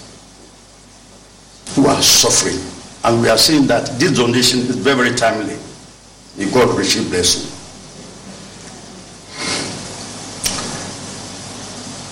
who 1.75 1.87
are 1.87 2.01
suffering. 2.03 2.59
And 3.05 3.23
we 3.23 3.29
are 3.29 3.39
seeing 3.39 3.67
that 3.67 3.87
this 3.99 4.17
donation 4.17 4.61
is 4.61 4.77
very, 4.77 5.05
very 5.11 5.17
timely. 5.17 5.57
May 6.37 6.51
God 6.51 6.77
richly 6.77 7.05
bless 7.09 7.37
you. 7.37 7.59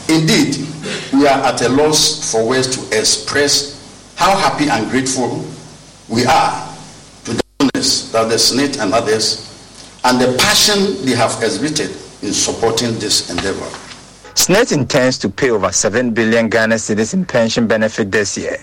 Indeed, 0.08 0.66
we 1.12 1.26
are 1.26 1.40
at 1.42 1.62
a 1.62 1.68
loss 1.68 2.30
for 2.30 2.46
words 2.46 2.76
to 2.76 2.98
express 2.98 3.74
how 4.16 4.36
happy 4.36 4.68
and 4.68 4.88
grateful 4.90 5.44
we 6.08 6.24
are 6.24 6.65
that 8.12 8.28
the 8.28 8.36
SSNIT 8.36 8.80
and 8.80 8.92
others, 8.92 9.42
and 10.04 10.20
the 10.20 10.36
passion 10.38 11.04
they 11.04 11.14
have 11.14 11.42
exhibited 11.42 11.90
in 12.22 12.32
supporting 12.32 12.94
this 12.98 13.30
endeavor. 13.30 13.66
SSNIT 14.34 14.72
intends 14.72 15.18
to 15.18 15.28
pay 15.28 15.50
over 15.50 15.72
7 15.72 16.12
billion 16.12 16.48
Ghana 16.48 16.76
cedis 16.76 17.14
in 17.14 17.24
pension 17.24 17.66
benefit 17.66 18.10
this 18.10 18.36
year. 18.36 18.58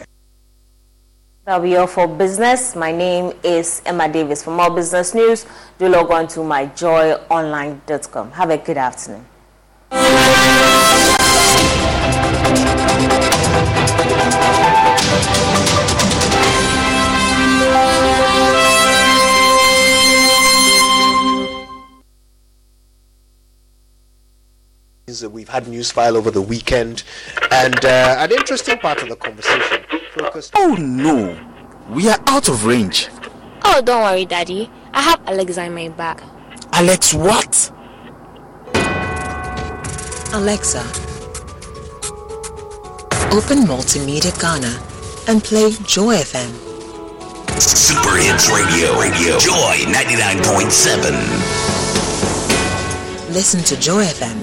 That'll 1.46 1.62
be 1.62 1.76
all 1.76 1.88
for 1.88 2.08
business. 2.08 2.76
My 2.76 2.92
name 2.92 3.34
is 3.44 3.82
Emma 3.86 4.08
Davis. 4.08 4.44
For 4.44 4.52
more 4.52 4.72
business 4.72 5.14
news, 5.14 5.46
do 5.78 5.90
log 5.90 6.10
on 6.12 6.28
to 6.30 6.40
myjoyonline.com. 6.40 8.32
Have 8.32 8.50
a 8.50 8.58
good 8.58 8.78
afternoon. 8.78 9.26
We've 25.22 25.50
had 25.50 25.68
news 25.68 25.92
file 25.92 26.18
over 26.18 26.32
the 26.32 26.42
weekend, 26.42 27.04
and 27.52 27.86
uh, 27.86 28.16
an 28.18 28.32
interesting 28.32 28.80
part 28.80 29.04
of 29.04 29.10
the 29.10 29.16
conversation 29.16 29.86
focused. 30.16 30.54
Oh 30.56 30.74
no, 30.74 31.38
we 31.92 32.10
are 32.10 32.20
out 32.28 32.50
of 32.50 32.66
range. 32.66 33.10
Oh, 33.64 33.80
don't 33.84 34.02
worry, 34.02 34.26
Daddy. 34.26 34.72
I 34.92 35.02
have 35.02 35.22
Alexa 35.28 35.64
in 35.66 35.76
my 35.76 35.90
bag. 35.90 36.24
Alex, 36.74 37.14
what? 37.14 37.72
Alexa, 40.34 40.82
open 43.32 43.68
Multimedia 43.70 44.34
Ghana 44.42 44.82
and 45.28 45.44
play 45.44 45.70
Joy 45.86 46.16
FM. 46.16 46.52
Super 47.62 48.18
Hits 48.18 48.50
Radio, 48.50 49.00
Radio, 49.00 49.38
Joy 49.38 49.78
99.7. 49.94 51.54
Listen 53.32 53.62
to 53.64 53.76
Joy 53.80 54.06
FM 54.06 54.43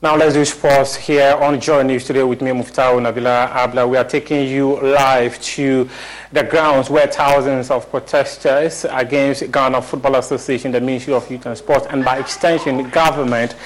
Now 0.00 0.14
let's 0.14 0.34
do 0.34 0.44
sports 0.44 0.94
here 0.94 1.36
on 1.40 1.58
Joy 1.60 1.82
News 1.82 2.04
today 2.04 2.22
with 2.22 2.40
me, 2.40 2.52
Muftau 2.52 3.00
Nabila 3.02 3.48
Abla. 3.50 3.84
We 3.84 3.96
are 3.96 4.04
taking 4.04 4.46
you 4.46 4.80
live 4.80 5.42
to 5.42 5.90
the 6.30 6.44
grounds 6.44 6.88
where 6.88 7.08
thousands 7.08 7.68
of 7.72 7.90
protesters 7.90 8.86
against 8.90 9.50
Ghana 9.50 9.82
Football 9.82 10.14
Association, 10.14 10.70
the 10.70 10.80
Ministry 10.80 11.14
of 11.14 11.28
Youth 11.28 11.46
and 11.46 11.58
Sports, 11.58 11.88
and 11.90 12.04
by 12.04 12.18
extension, 12.20 12.76
the 12.76 12.82
government 12.84 13.56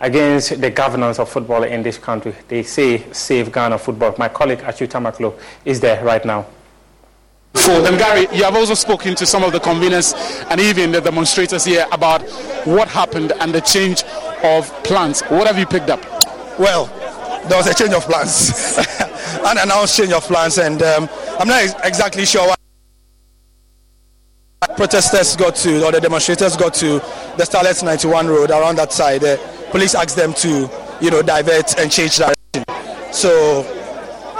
against 0.00 0.60
the 0.60 0.70
governance 0.70 1.18
of 1.18 1.28
football 1.28 1.64
in 1.64 1.82
this 1.82 1.98
country. 1.98 2.32
They 2.46 2.62
say 2.62 3.12
save 3.12 3.50
Ghana 3.50 3.78
football. 3.78 4.14
My 4.18 4.28
colleague 4.28 4.60
Achuta 4.60 5.02
Maklo 5.02 5.36
is 5.64 5.80
there 5.80 6.00
right 6.04 6.24
now. 6.24 6.46
For 7.54 7.80
them, 7.80 7.98
Gary, 7.98 8.28
you 8.32 8.44
have 8.44 8.54
also 8.54 8.74
spoken 8.74 9.16
to 9.16 9.26
some 9.26 9.42
of 9.42 9.50
the 9.52 9.58
conveners 9.58 10.14
and 10.48 10.60
even 10.60 10.92
the 10.92 11.00
demonstrators 11.00 11.64
here 11.64 11.86
about 11.90 12.22
what 12.66 12.86
happened 12.86 13.32
and 13.40 13.52
the 13.52 13.60
change 13.60 14.04
of 14.44 14.68
plans. 14.84 15.22
What 15.22 15.46
have 15.46 15.58
you 15.58 15.66
picked 15.66 15.90
up? 15.90 16.00
Well, 16.58 16.86
there 17.48 17.58
was 17.58 17.66
a 17.66 17.74
change 17.74 17.92
of 17.92 18.04
plans, 18.04 18.78
unannounced 19.44 19.96
change 19.96 20.12
of 20.12 20.22
plans, 20.24 20.58
and 20.58 20.82
um, 20.82 21.08
I'm 21.38 21.48
not 21.48 21.62
ex- 21.62 21.74
exactly 21.84 22.24
sure 22.24 22.46
why 22.46 22.54
protesters 24.76 25.36
got 25.36 25.56
to, 25.56 25.84
or 25.84 25.92
the 25.92 26.00
demonstrators 26.00 26.56
got 26.56 26.74
to 26.74 26.98
the 27.36 27.44
Starlet 27.44 27.82
91 27.82 28.28
road 28.28 28.50
around 28.50 28.76
that 28.76 28.92
side. 28.92 29.22
The 29.22 29.40
police 29.70 29.94
asked 29.94 30.16
them 30.16 30.34
to, 30.34 30.70
you 31.00 31.10
know, 31.10 31.22
divert 31.22 31.78
and 31.78 31.90
change 31.90 32.16
direction. 32.16 32.64
So 33.12 33.62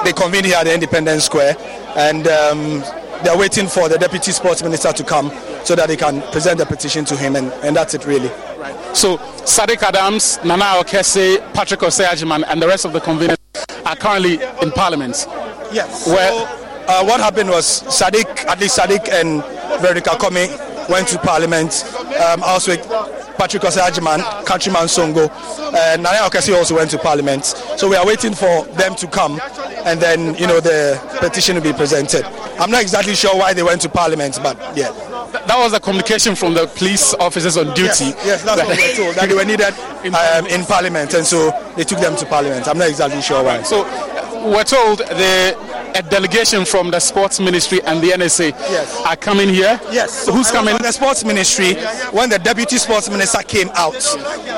they 0.04 0.12
convened 0.12 0.46
here 0.46 0.56
at 0.56 0.64
the 0.64 0.74
Independence 0.74 1.24
Square, 1.24 1.56
and 1.96 2.26
um, 2.28 2.82
they're 3.24 3.38
waiting 3.38 3.66
for 3.66 3.88
the 3.88 3.98
deputy 3.98 4.32
sports 4.32 4.62
minister 4.62 4.92
to 4.92 5.04
come 5.04 5.30
so 5.64 5.74
that 5.74 5.88
they 5.88 5.96
can 5.96 6.22
present 6.32 6.58
the 6.58 6.66
petition 6.66 7.04
to 7.06 7.16
him, 7.16 7.36
and, 7.36 7.52
and 7.64 7.76
that's 7.76 7.94
it 7.94 8.04
really. 8.06 8.30
So 8.94 9.16
Sadiq 9.44 9.82
Adams, 9.82 10.38
Nana 10.44 10.82
Okese, 10.82 11.38
Patrick 11.54 11.80
Osei 11.80 12.44
and 12.48 12.62
the 12.62 12.68
rest 12.68 12.84
of 12.84 12.92
the 12.92 13.00
conveners 13.00 13.36
are 13.86 13.96
currently 13.96 14.34
in 14.60 14.70
Parliament. 14.70 15.26
Yes. 15.72 16.06
Where 16.06 16.30
so, 16.30 16.62
uh, 16.88 17.04
what 17.04 17.20
happened 17.20 17.48
was 17.48 17.82
Sadiq, 17.84 18.46
at 18.46 18.60
least 18.60 18.78
Sadiq 18.78 19.08
and 19.08 19.42
Veronica 19.80 20.10
Komi 20.10 20.88
went 20.88 21.08
to 21.08 21.18
Parliament. 21.18 21.84
Um, 22.22 22.42
also, 22.42 22.76
Patrick 23.38 23.62
Osei 23.62 24.44
countryman 24.44 24.86
Songo, 24.86 25.30
and 25.74 26.02
Nana 26.02 26.18
Okese 26.28 26.54
also 26.54 26.76
went 26.76 26.90
to 26.90 26.98
Parliament. 26.98 27.44
So 27.76 27.88
we 27.88 27.96
are 27.96 28.06
waiting 28.06 28.34
for 28.34 28.64
them 28.76 28.94
to 28.96 29.06
come, 29.06 29.40
and 29.84 30.00
then 30.00 30.34
you 30.34 30.46
know 30.46 30.60
the 30.60 31.00
petition 31.20 31.56
will 31.56 31.62
be 31.62 31.72
presented. 31.72 32.24
I'm 32.60 32.70
not 32.70 32.82
exactly 32.82 33.14
sure 33.14 33.36
why 33.36 33.54
they 33.54 33.62
went 33.62 33.80
to 33.82 33.88
Parliament, 33.88 34.38
but 34.42 34.76
yeah 34.76 35.11
that 35.32 35.56
was 35.58 35.72
the 35.72 35.80
communication 35.80 36.34
from 36.34 36.54
the 36.54 36.66
police 36.66 37.14
officers 37.14 37.56
on 37.56 37.66
duty. 37.74 38.12
Yes, 38.12 38.26
yes 38.26 38.42
that's 38.44 38.60
what 38.62 38.76
we 38.76 38.88
were 38.88 38.96
told. 38.96 39.14
That 39.16 39.28
they 39.28 39.34
were 39.34 39.44
needed 39.44 39.74
um, 40.14 40.46
in 40.46 40.64
Parliament, 40.66 41.14
and 41.14 41.26
so 41.26 41.50
they 41.76 41.84
took 41.84 42.00
them 42.00 42.16
to 42.16 42.26
Parliament. 42.26 42.68
I'm 42.68 42.78
not 42.78 42.88
exactly 42.88 43.22
sure 43.22 43.42
why. 43.42 43.62
So 43.62 43.84
we're 44.50 44.64
told 44.64 44.98
the 44.98 45.56
a 45.94 46.02
delegation 46.02 46.64
from 46.64 46.90
the 46.90 46.98
sports 46.98 47.38
ministry 47.38 47.82
and 47.82 48.00
the 48.02 48.08
NSA 48.08 48.50
yes. 48.50 49.02
are 49.04 49.16
coming 49.16 49.48
here. 49.48 49.78
Yes. 49.90 50.24
So 50.24 50.32
who's 50.32 50.50
coming? 50.50 50.76
The 50.78 50.92
sports 50.92 51.24
ministry 51.24 51.74
when 52.12 52.30
the 52.30 52.38
deputy 52.38 52.78
sports 52.78 53.10
minister 53.10 53.42
came 53.42 53.68
out, 53.74 53.94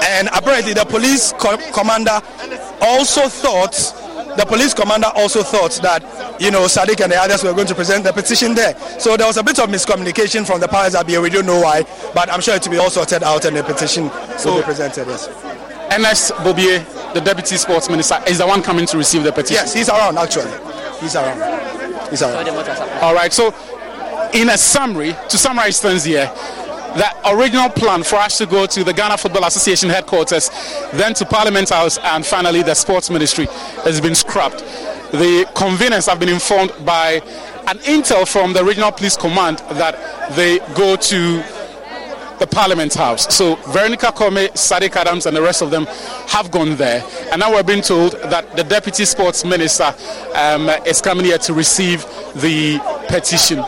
and 0.04 0.28
apparently 0.32 0.74
the 0.74 0.84
police 0.84 1.32
co- 1.38 1.58
commander 1.72 2.20
also 2.80 3.28
thought 3.28 3.74
the 4.36 4.44
police 4.46 4.74
commander 4.74 5.08
also 5.14 5.42
thought 5.42 5.72
that, 5.82 6.02
you 6.40 6.50
know, 6.50 6.66
Sadiq 6.66 7.00
and 7.02 7.12
the 7.12 7.16
others 7.16 7.42
were 7.44 7.52
going 7.52 7.66
to 7.66 7.74
present 7.74 8.04
the 8.04 8.12
petition 8.12 8.54
there. 8.54 8.78
So 8.98 9.16
there 9.16 9.26
was 9.26 9.36
a 9.36 9.42
bit 9.42 9.58
of 9.58 9.68
miscommunication 9.68 10.46
from 10.46 10.60
the 10.60 10.68
powers 10.68 10.92
that 10.92 11.06
be. 11.06 11.16
We 11.18 11.30
don't 11.30 11.46
know 11.46 11.60
why, 11.60 11.82
but 12.14 12.30
I'm 12.30 12.40
sure 12.40 12.54
it 12.56 12.64
will 12.64 12.72
be 12.72 12.78
all 12.78 12.90
sorted 12.90 13.22
out 13.22 13.44
and 13.44 13.56
the 13.56 13.62
petition 13.62 14.10
so, 14.38 14.54
will 14.54 14.60
be 14.60 14.64
presented. 14.64 15.06
Yes. 15.06 15.28
Evans 15.90 16.32
Bobie, 16.42 17.14
the 17.14 17.20
deputy 17.20 17.56
sports 17.56 17.88
minister, 17.88 18.18
is 18.26 18.38
the 18.38 18.46
one 18.46 18.62
coming 18.62 18.86
to 18.86 18.96
receive 18.96 19.22
the 19.22 19.32
petition. 19.32 19.56
Yes, 19.56 19.74
he's 19.74 19.88
around 19.88 20.18
actually. 20.18 20.50
He's 21.00 21.14
around. 21.14 22.10
He's 22.10 22.22
around. 22.22 22.48
All 23.02 23.14
right. 23.14 23.32
So, 23.32 23.54
in 24.32 24.48
a 24.48 24.58
summary, 24.58 25.14
to 25.28 25.38
summarize 25.38 25.80
things 25.80 26.04
here, 26.04 26.26
that 26.96 27.20
original 27.26 27.68
plan 27.68 28.02
for 28.02 28.16
us 28.16 28.38
to 28.38 28.46
go 28.46 28.66
to 28.66 28.84
the 28.84 28.92
Ghana 28.92 29.18
Football 29.18 29.44
Association 29.44 29.88
headquarters, 29.90 30.50
then 30.92 31.14
to 31.14 31.24
Parliament 31.24 31.70
House, 31.70 31.98
and 31.98 32.24
finally 32.24 32.62
the 32.62 32.74
Sports 32.74 33.10
Ministry 33.10 33.46
has 33.84 34.00
been 34.00 34.14
scrapped. 34.14 34.58
The 35.12 35.46
conveners 35.54 36.08
have 36.08 36.18
been 36.20 36.28
informed 36.28 36.72
by 36.84 37.20
an 37.66 37.78
intel 37.78 38.26
from 38.26 38.52
the 38.52 38.64
Regional 38.64 38.92
Police 38.92 39.16
Command 39.16 39.58
that 39.70 39.96
they 40.36 40.58
go 40.74 40.96
to 40.96 41.42
the 42.38 42.46
Parliament 42.46 42.94
House. 42.94 43.32
So 43.34 43.54
Veronica 43.68 44.06
Kome, 44.06 44.48
Sadiq 44.52 44.96
Adams, 44.96 45.26
and 45.26 45.36
the 45.36 45.42
rest 45.42 45.62
of 45.62 45.70
them 45.70 45.86
have 46.28 46.50
gone 46.50 46.76
there. 46.76 47.02
And 47.30 47.40
now 47.40 47.52
we're 47.52 47.62
being 47.62 47.82
told 47.82 48.12
that 48.22 48.56
the 48.56 48.64
Deputy 48.64 49.04
Sports 49.04 49.44
Minister 49.44 49.94
um, 50.34 50.68
is 50.84 51.00
coming 51.00 51.26
here 51.26 51.38
to 51.38 51.54
receive 51.54 52.02
the 52.34 52.80
petition 53.08 53.64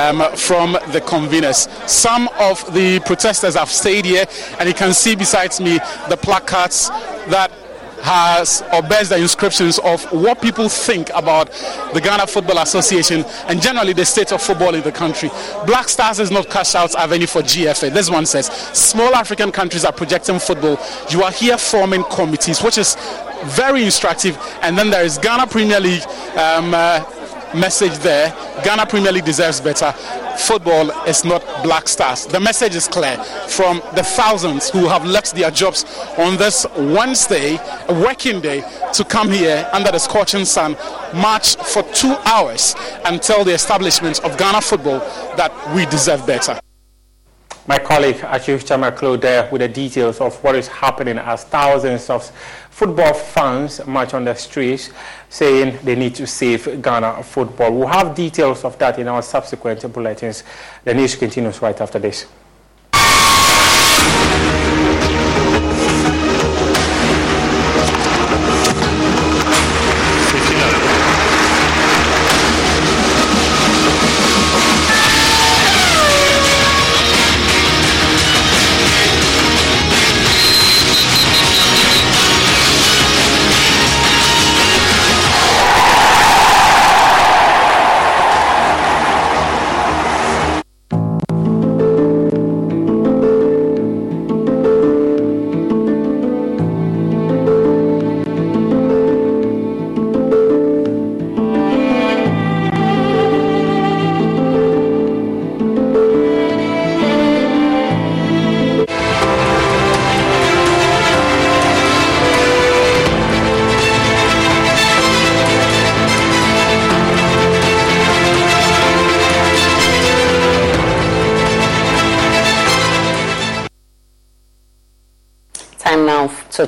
um, 0.00 0.36
from 0.36 0.72
the 0.92 1.00
conveners. 1.00 1.68
Some 1.88 2.28
of 2.38 2.72
the 2.72 3.00
protesters 3.00 3.54
have 3.54 3.70
stayed 3.70 4.04
here, 4.04 4.24
and 4.58 4.68
you 4.68 4.74
can 4.74 4.92
see 4.92 5.14
besides 5.14 5.60
me 5.60 5.78
the 6.08 6.16
placards 6.16 6.88
that 7.28 7.50
has 8.02 8.62
or 8.72 8.82
bears 8.82 9.10
the 9.10 9.18
inscriptions 9.18 9.78
of 9.80 10.02
what 10.10 10.40
people 10.40 10.70
think 10.70 11.10
about 11.14 11.50
the 11.92 12.00
Ghana 12.00 12.26
Football 12.26 12.58
Association 12.58 13.24
and 13.46 13.60
generally 13.60 13.92
the 13.92 14.06
state 14.06 14.32
of 14.32 14.42
football 14.42 14.74
in 14.74 14.82
the 14.82 14.92
country. 14.92 15.28
Black 15.66 15.88
Stars 15.88 16.18
is 16.18 16.30
not 16.30 16.48
cash 16.48 16.74
out 16.74 16.94
avenue 16.94 17.26
for 17.26 17.42
GFA. 17.42 17.92
This 17.92 18.10
one 18.10 18.24
says 18.24 18.46
small 18.72 19.14
African 19.14 19.52
countries 19.52 19.84
are 19.84 19.92
projecting 19.92 20.38
football. 20.38 20.78
You 21.10 21.22
are 21.24 21.32
here 21.32 21.58
forming 21.58 22.04
committees, 22.04 22.62
which 22.62 22.78
is 22.78 22.96
very 23.44 23.84
instructive. 23.84 24.38
And 24.62 24.76
then 24.76 24.90
there 24.90 25.04
is 25.04 25.18
Ghana 25.18 25.46
Premier 25.48 25.80
League. 25.80 26.04
Um, 26.36 26.72
uh, 26.74 27.04
message 27.54 27.98
there. 27.98 28.30
Ghana 28.64 28.86
Premier 28.86 29.12
League 29.12 29.24
deserves 29.24 29.60
better. 29.60 29.92
Football 30.38 30.90
is 31.06 31.24
not 31.24 31.42
black 31.62 31.88
stars. 31.88 32.26
The 32.26 32.40
message 32.40 32.74
is 32.74 32.88
clear 32.88 33.16
from 33.48 33.82
the 33.94 34.02
thousands 34.02 34.70
who 34.70 34.88
have 34.88 35.04
left 35.04 35.34
their 35.34 35.50
jobs 35.50 35.84
on 36.18 36.36
this 36.36 36.66
Wednesday, 36.76 37.58
a 37.88 37.94
working 37.94 38.40
day, 38.40 38.62
to 38.94 39.04
come 39.04 39.30
here 39.30 39.68
under 39.72 39.90
the 39.90 39.98
scorching 39.98 40.44
sun, 40.44 40.76
march 41.14 41.56
for 41.56 41.82
two 41.92 42.14
hours 42.24 42.74
and 43.04 43.20
tell 43.20 43.44
the 43.44 43.52
establishment 43.52 44.22
of 44.24 44.38
Ghana 44.38 44.60
football 44.60 45.00
that 45.36 45.52
we 45.74 45.86
deserve 45.86 46.26
better. 46.26 46.60
My 47.66 47.78
colleague 47.78 48.16
Achif 48.16 48.64
Chamaklo 48.64 49.20
there 49.20 49.48
with 49.52 49.60
the 49.60 49.68
details 49.68 50.20
of 50.20 50.42
what 50.42 50.54
is 50.56 50.66
happening 50.66 51.18
as 51.18 51.44
thousands 51.44 52.08
of 52.08 52.24
football 52.70 53.12
fans 53.12 53.86
march 53.86 54.14
on 54.14 54.24
the 54.24 54.34
streets 54.34 54.90
saying 55.28 55.78
they 55.84 55.94
need 55.94 56.14
to 56.14 56.26
save 56.26 56.80
Ghana 56.82 57.22
football. 57.22 57.72
We'll 57.72 57.88
have 57.88 58.14
details 58.14 58.64
of 58.64 58.78
that 58.78 58.98
in 58.98 59.08
our 59.08 59.22
subsequent 59.22 59.80
bulletins. 59.92 60.42
The 60.84 60.94
news 60.94 61.14
continues 61.16 61.60
right 61.60 61.78
after 61.78 61.98
this. 61.98 62.26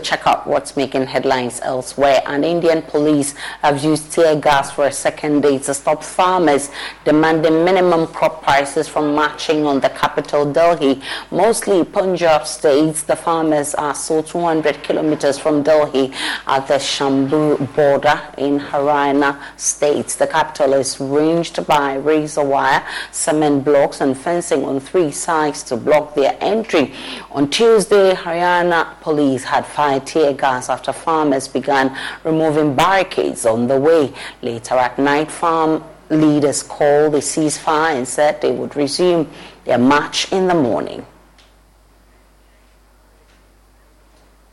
Check 0.02 0.26
out 0.26 0.46
what's 0.46 0.76
making 0.76 1.06
headlines 1.06 1.60
elsewhere. 1.62 2.20
And 2.26 2.44
Indian 2.44 2.82
police 2.82 3.34
have 3.62 3.82
used 3.82 4.12
tear 4.12 4.36
gas 4.36 4.70
for 4.70 4.86
a 4.86 4.92
second 4.92 5.42
day 5.42 5.58
to 5.58 5.72
stop 5.74 6.02
farmers 6.04 6.70
demanding 7.04 7.64
minimum 7.64 8.06
crop 8.08 8.42
prices 8.42 8.88
from 8.88 9.14
marching 9.14 9.64
on 9.64 9.80
the 9.80 9.88
capital 10.12 10.52
Delhi. 10.52 11.00
Mostly 11.30 11.84
Punjab 11.84 12.46
states, 12.46 13.02
the 13.02 13.16
farmers 13.16 13.74
are 13.74 13.94
so 13.94 14.20
200 14.20 14.82
kilometers 14.82 15.38
from 15.38 15.62
Delhi 15.62 16.12
at 16.46 16.68
the 16.68 16.74
Shambhu 16.74 17.56
border 17.74 18.20
in 18.36 18.60
Haryana 18.60 19.40
state. 19.56 20.08
The 20.08 20.26
capital 20.26 20.74
is 20.74 21.00
ringed 21.00 21.66
by 21.66 21.94
razor 21.94 22.44
wire, 22.44 22.84
cement 23.10 23.64
blocks 23.64 24.02
and 24.02 24.14
fencing 24.14 24.64
on 24.64 24.80
three 24.80 25.12
sides 25.12 25.62
to 25.64 25.78
block 25.78 26.14
their 26.14 26.36
entry. 26.40 26.92
On 27.30 27.48
Tuesday, 27.48 28.12
Haryana 28.12 29.00
police 29.00 29.44
had 29.44 29.64
fired 29.64 30.06
tear 30.06 30.34
gas 30.34 30.68
after 30.68 30.92
farmers 30.92 31.48
began 31.48 31.96
removing 32.22 32.74
barricades 32.74 33.46
on 33.46 33.66
the 33.66 33.80
way. 33.80 34.12
Later 34.42 34.74
at 34.74 34.98
night, 34.98 35.30
farm 35.30 35.82
leaders 36.12 36.62
called 36.62 37.14
a 37.14 37.18
ceasefire 37.18 37.96
and 37.96 38.06
said 38.06 38.40
they 38.40 38.52
would 38.52 38.76
resume 38.76 39.28
their 39.64 39.78
march 39.78 40.30
in 40.32 40.46
the 40.48 40.54
morning. 40.54 41.06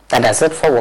That 0.09 0.23
does 0.23 0.41
it 0.41 0.51
for 0.51 0.71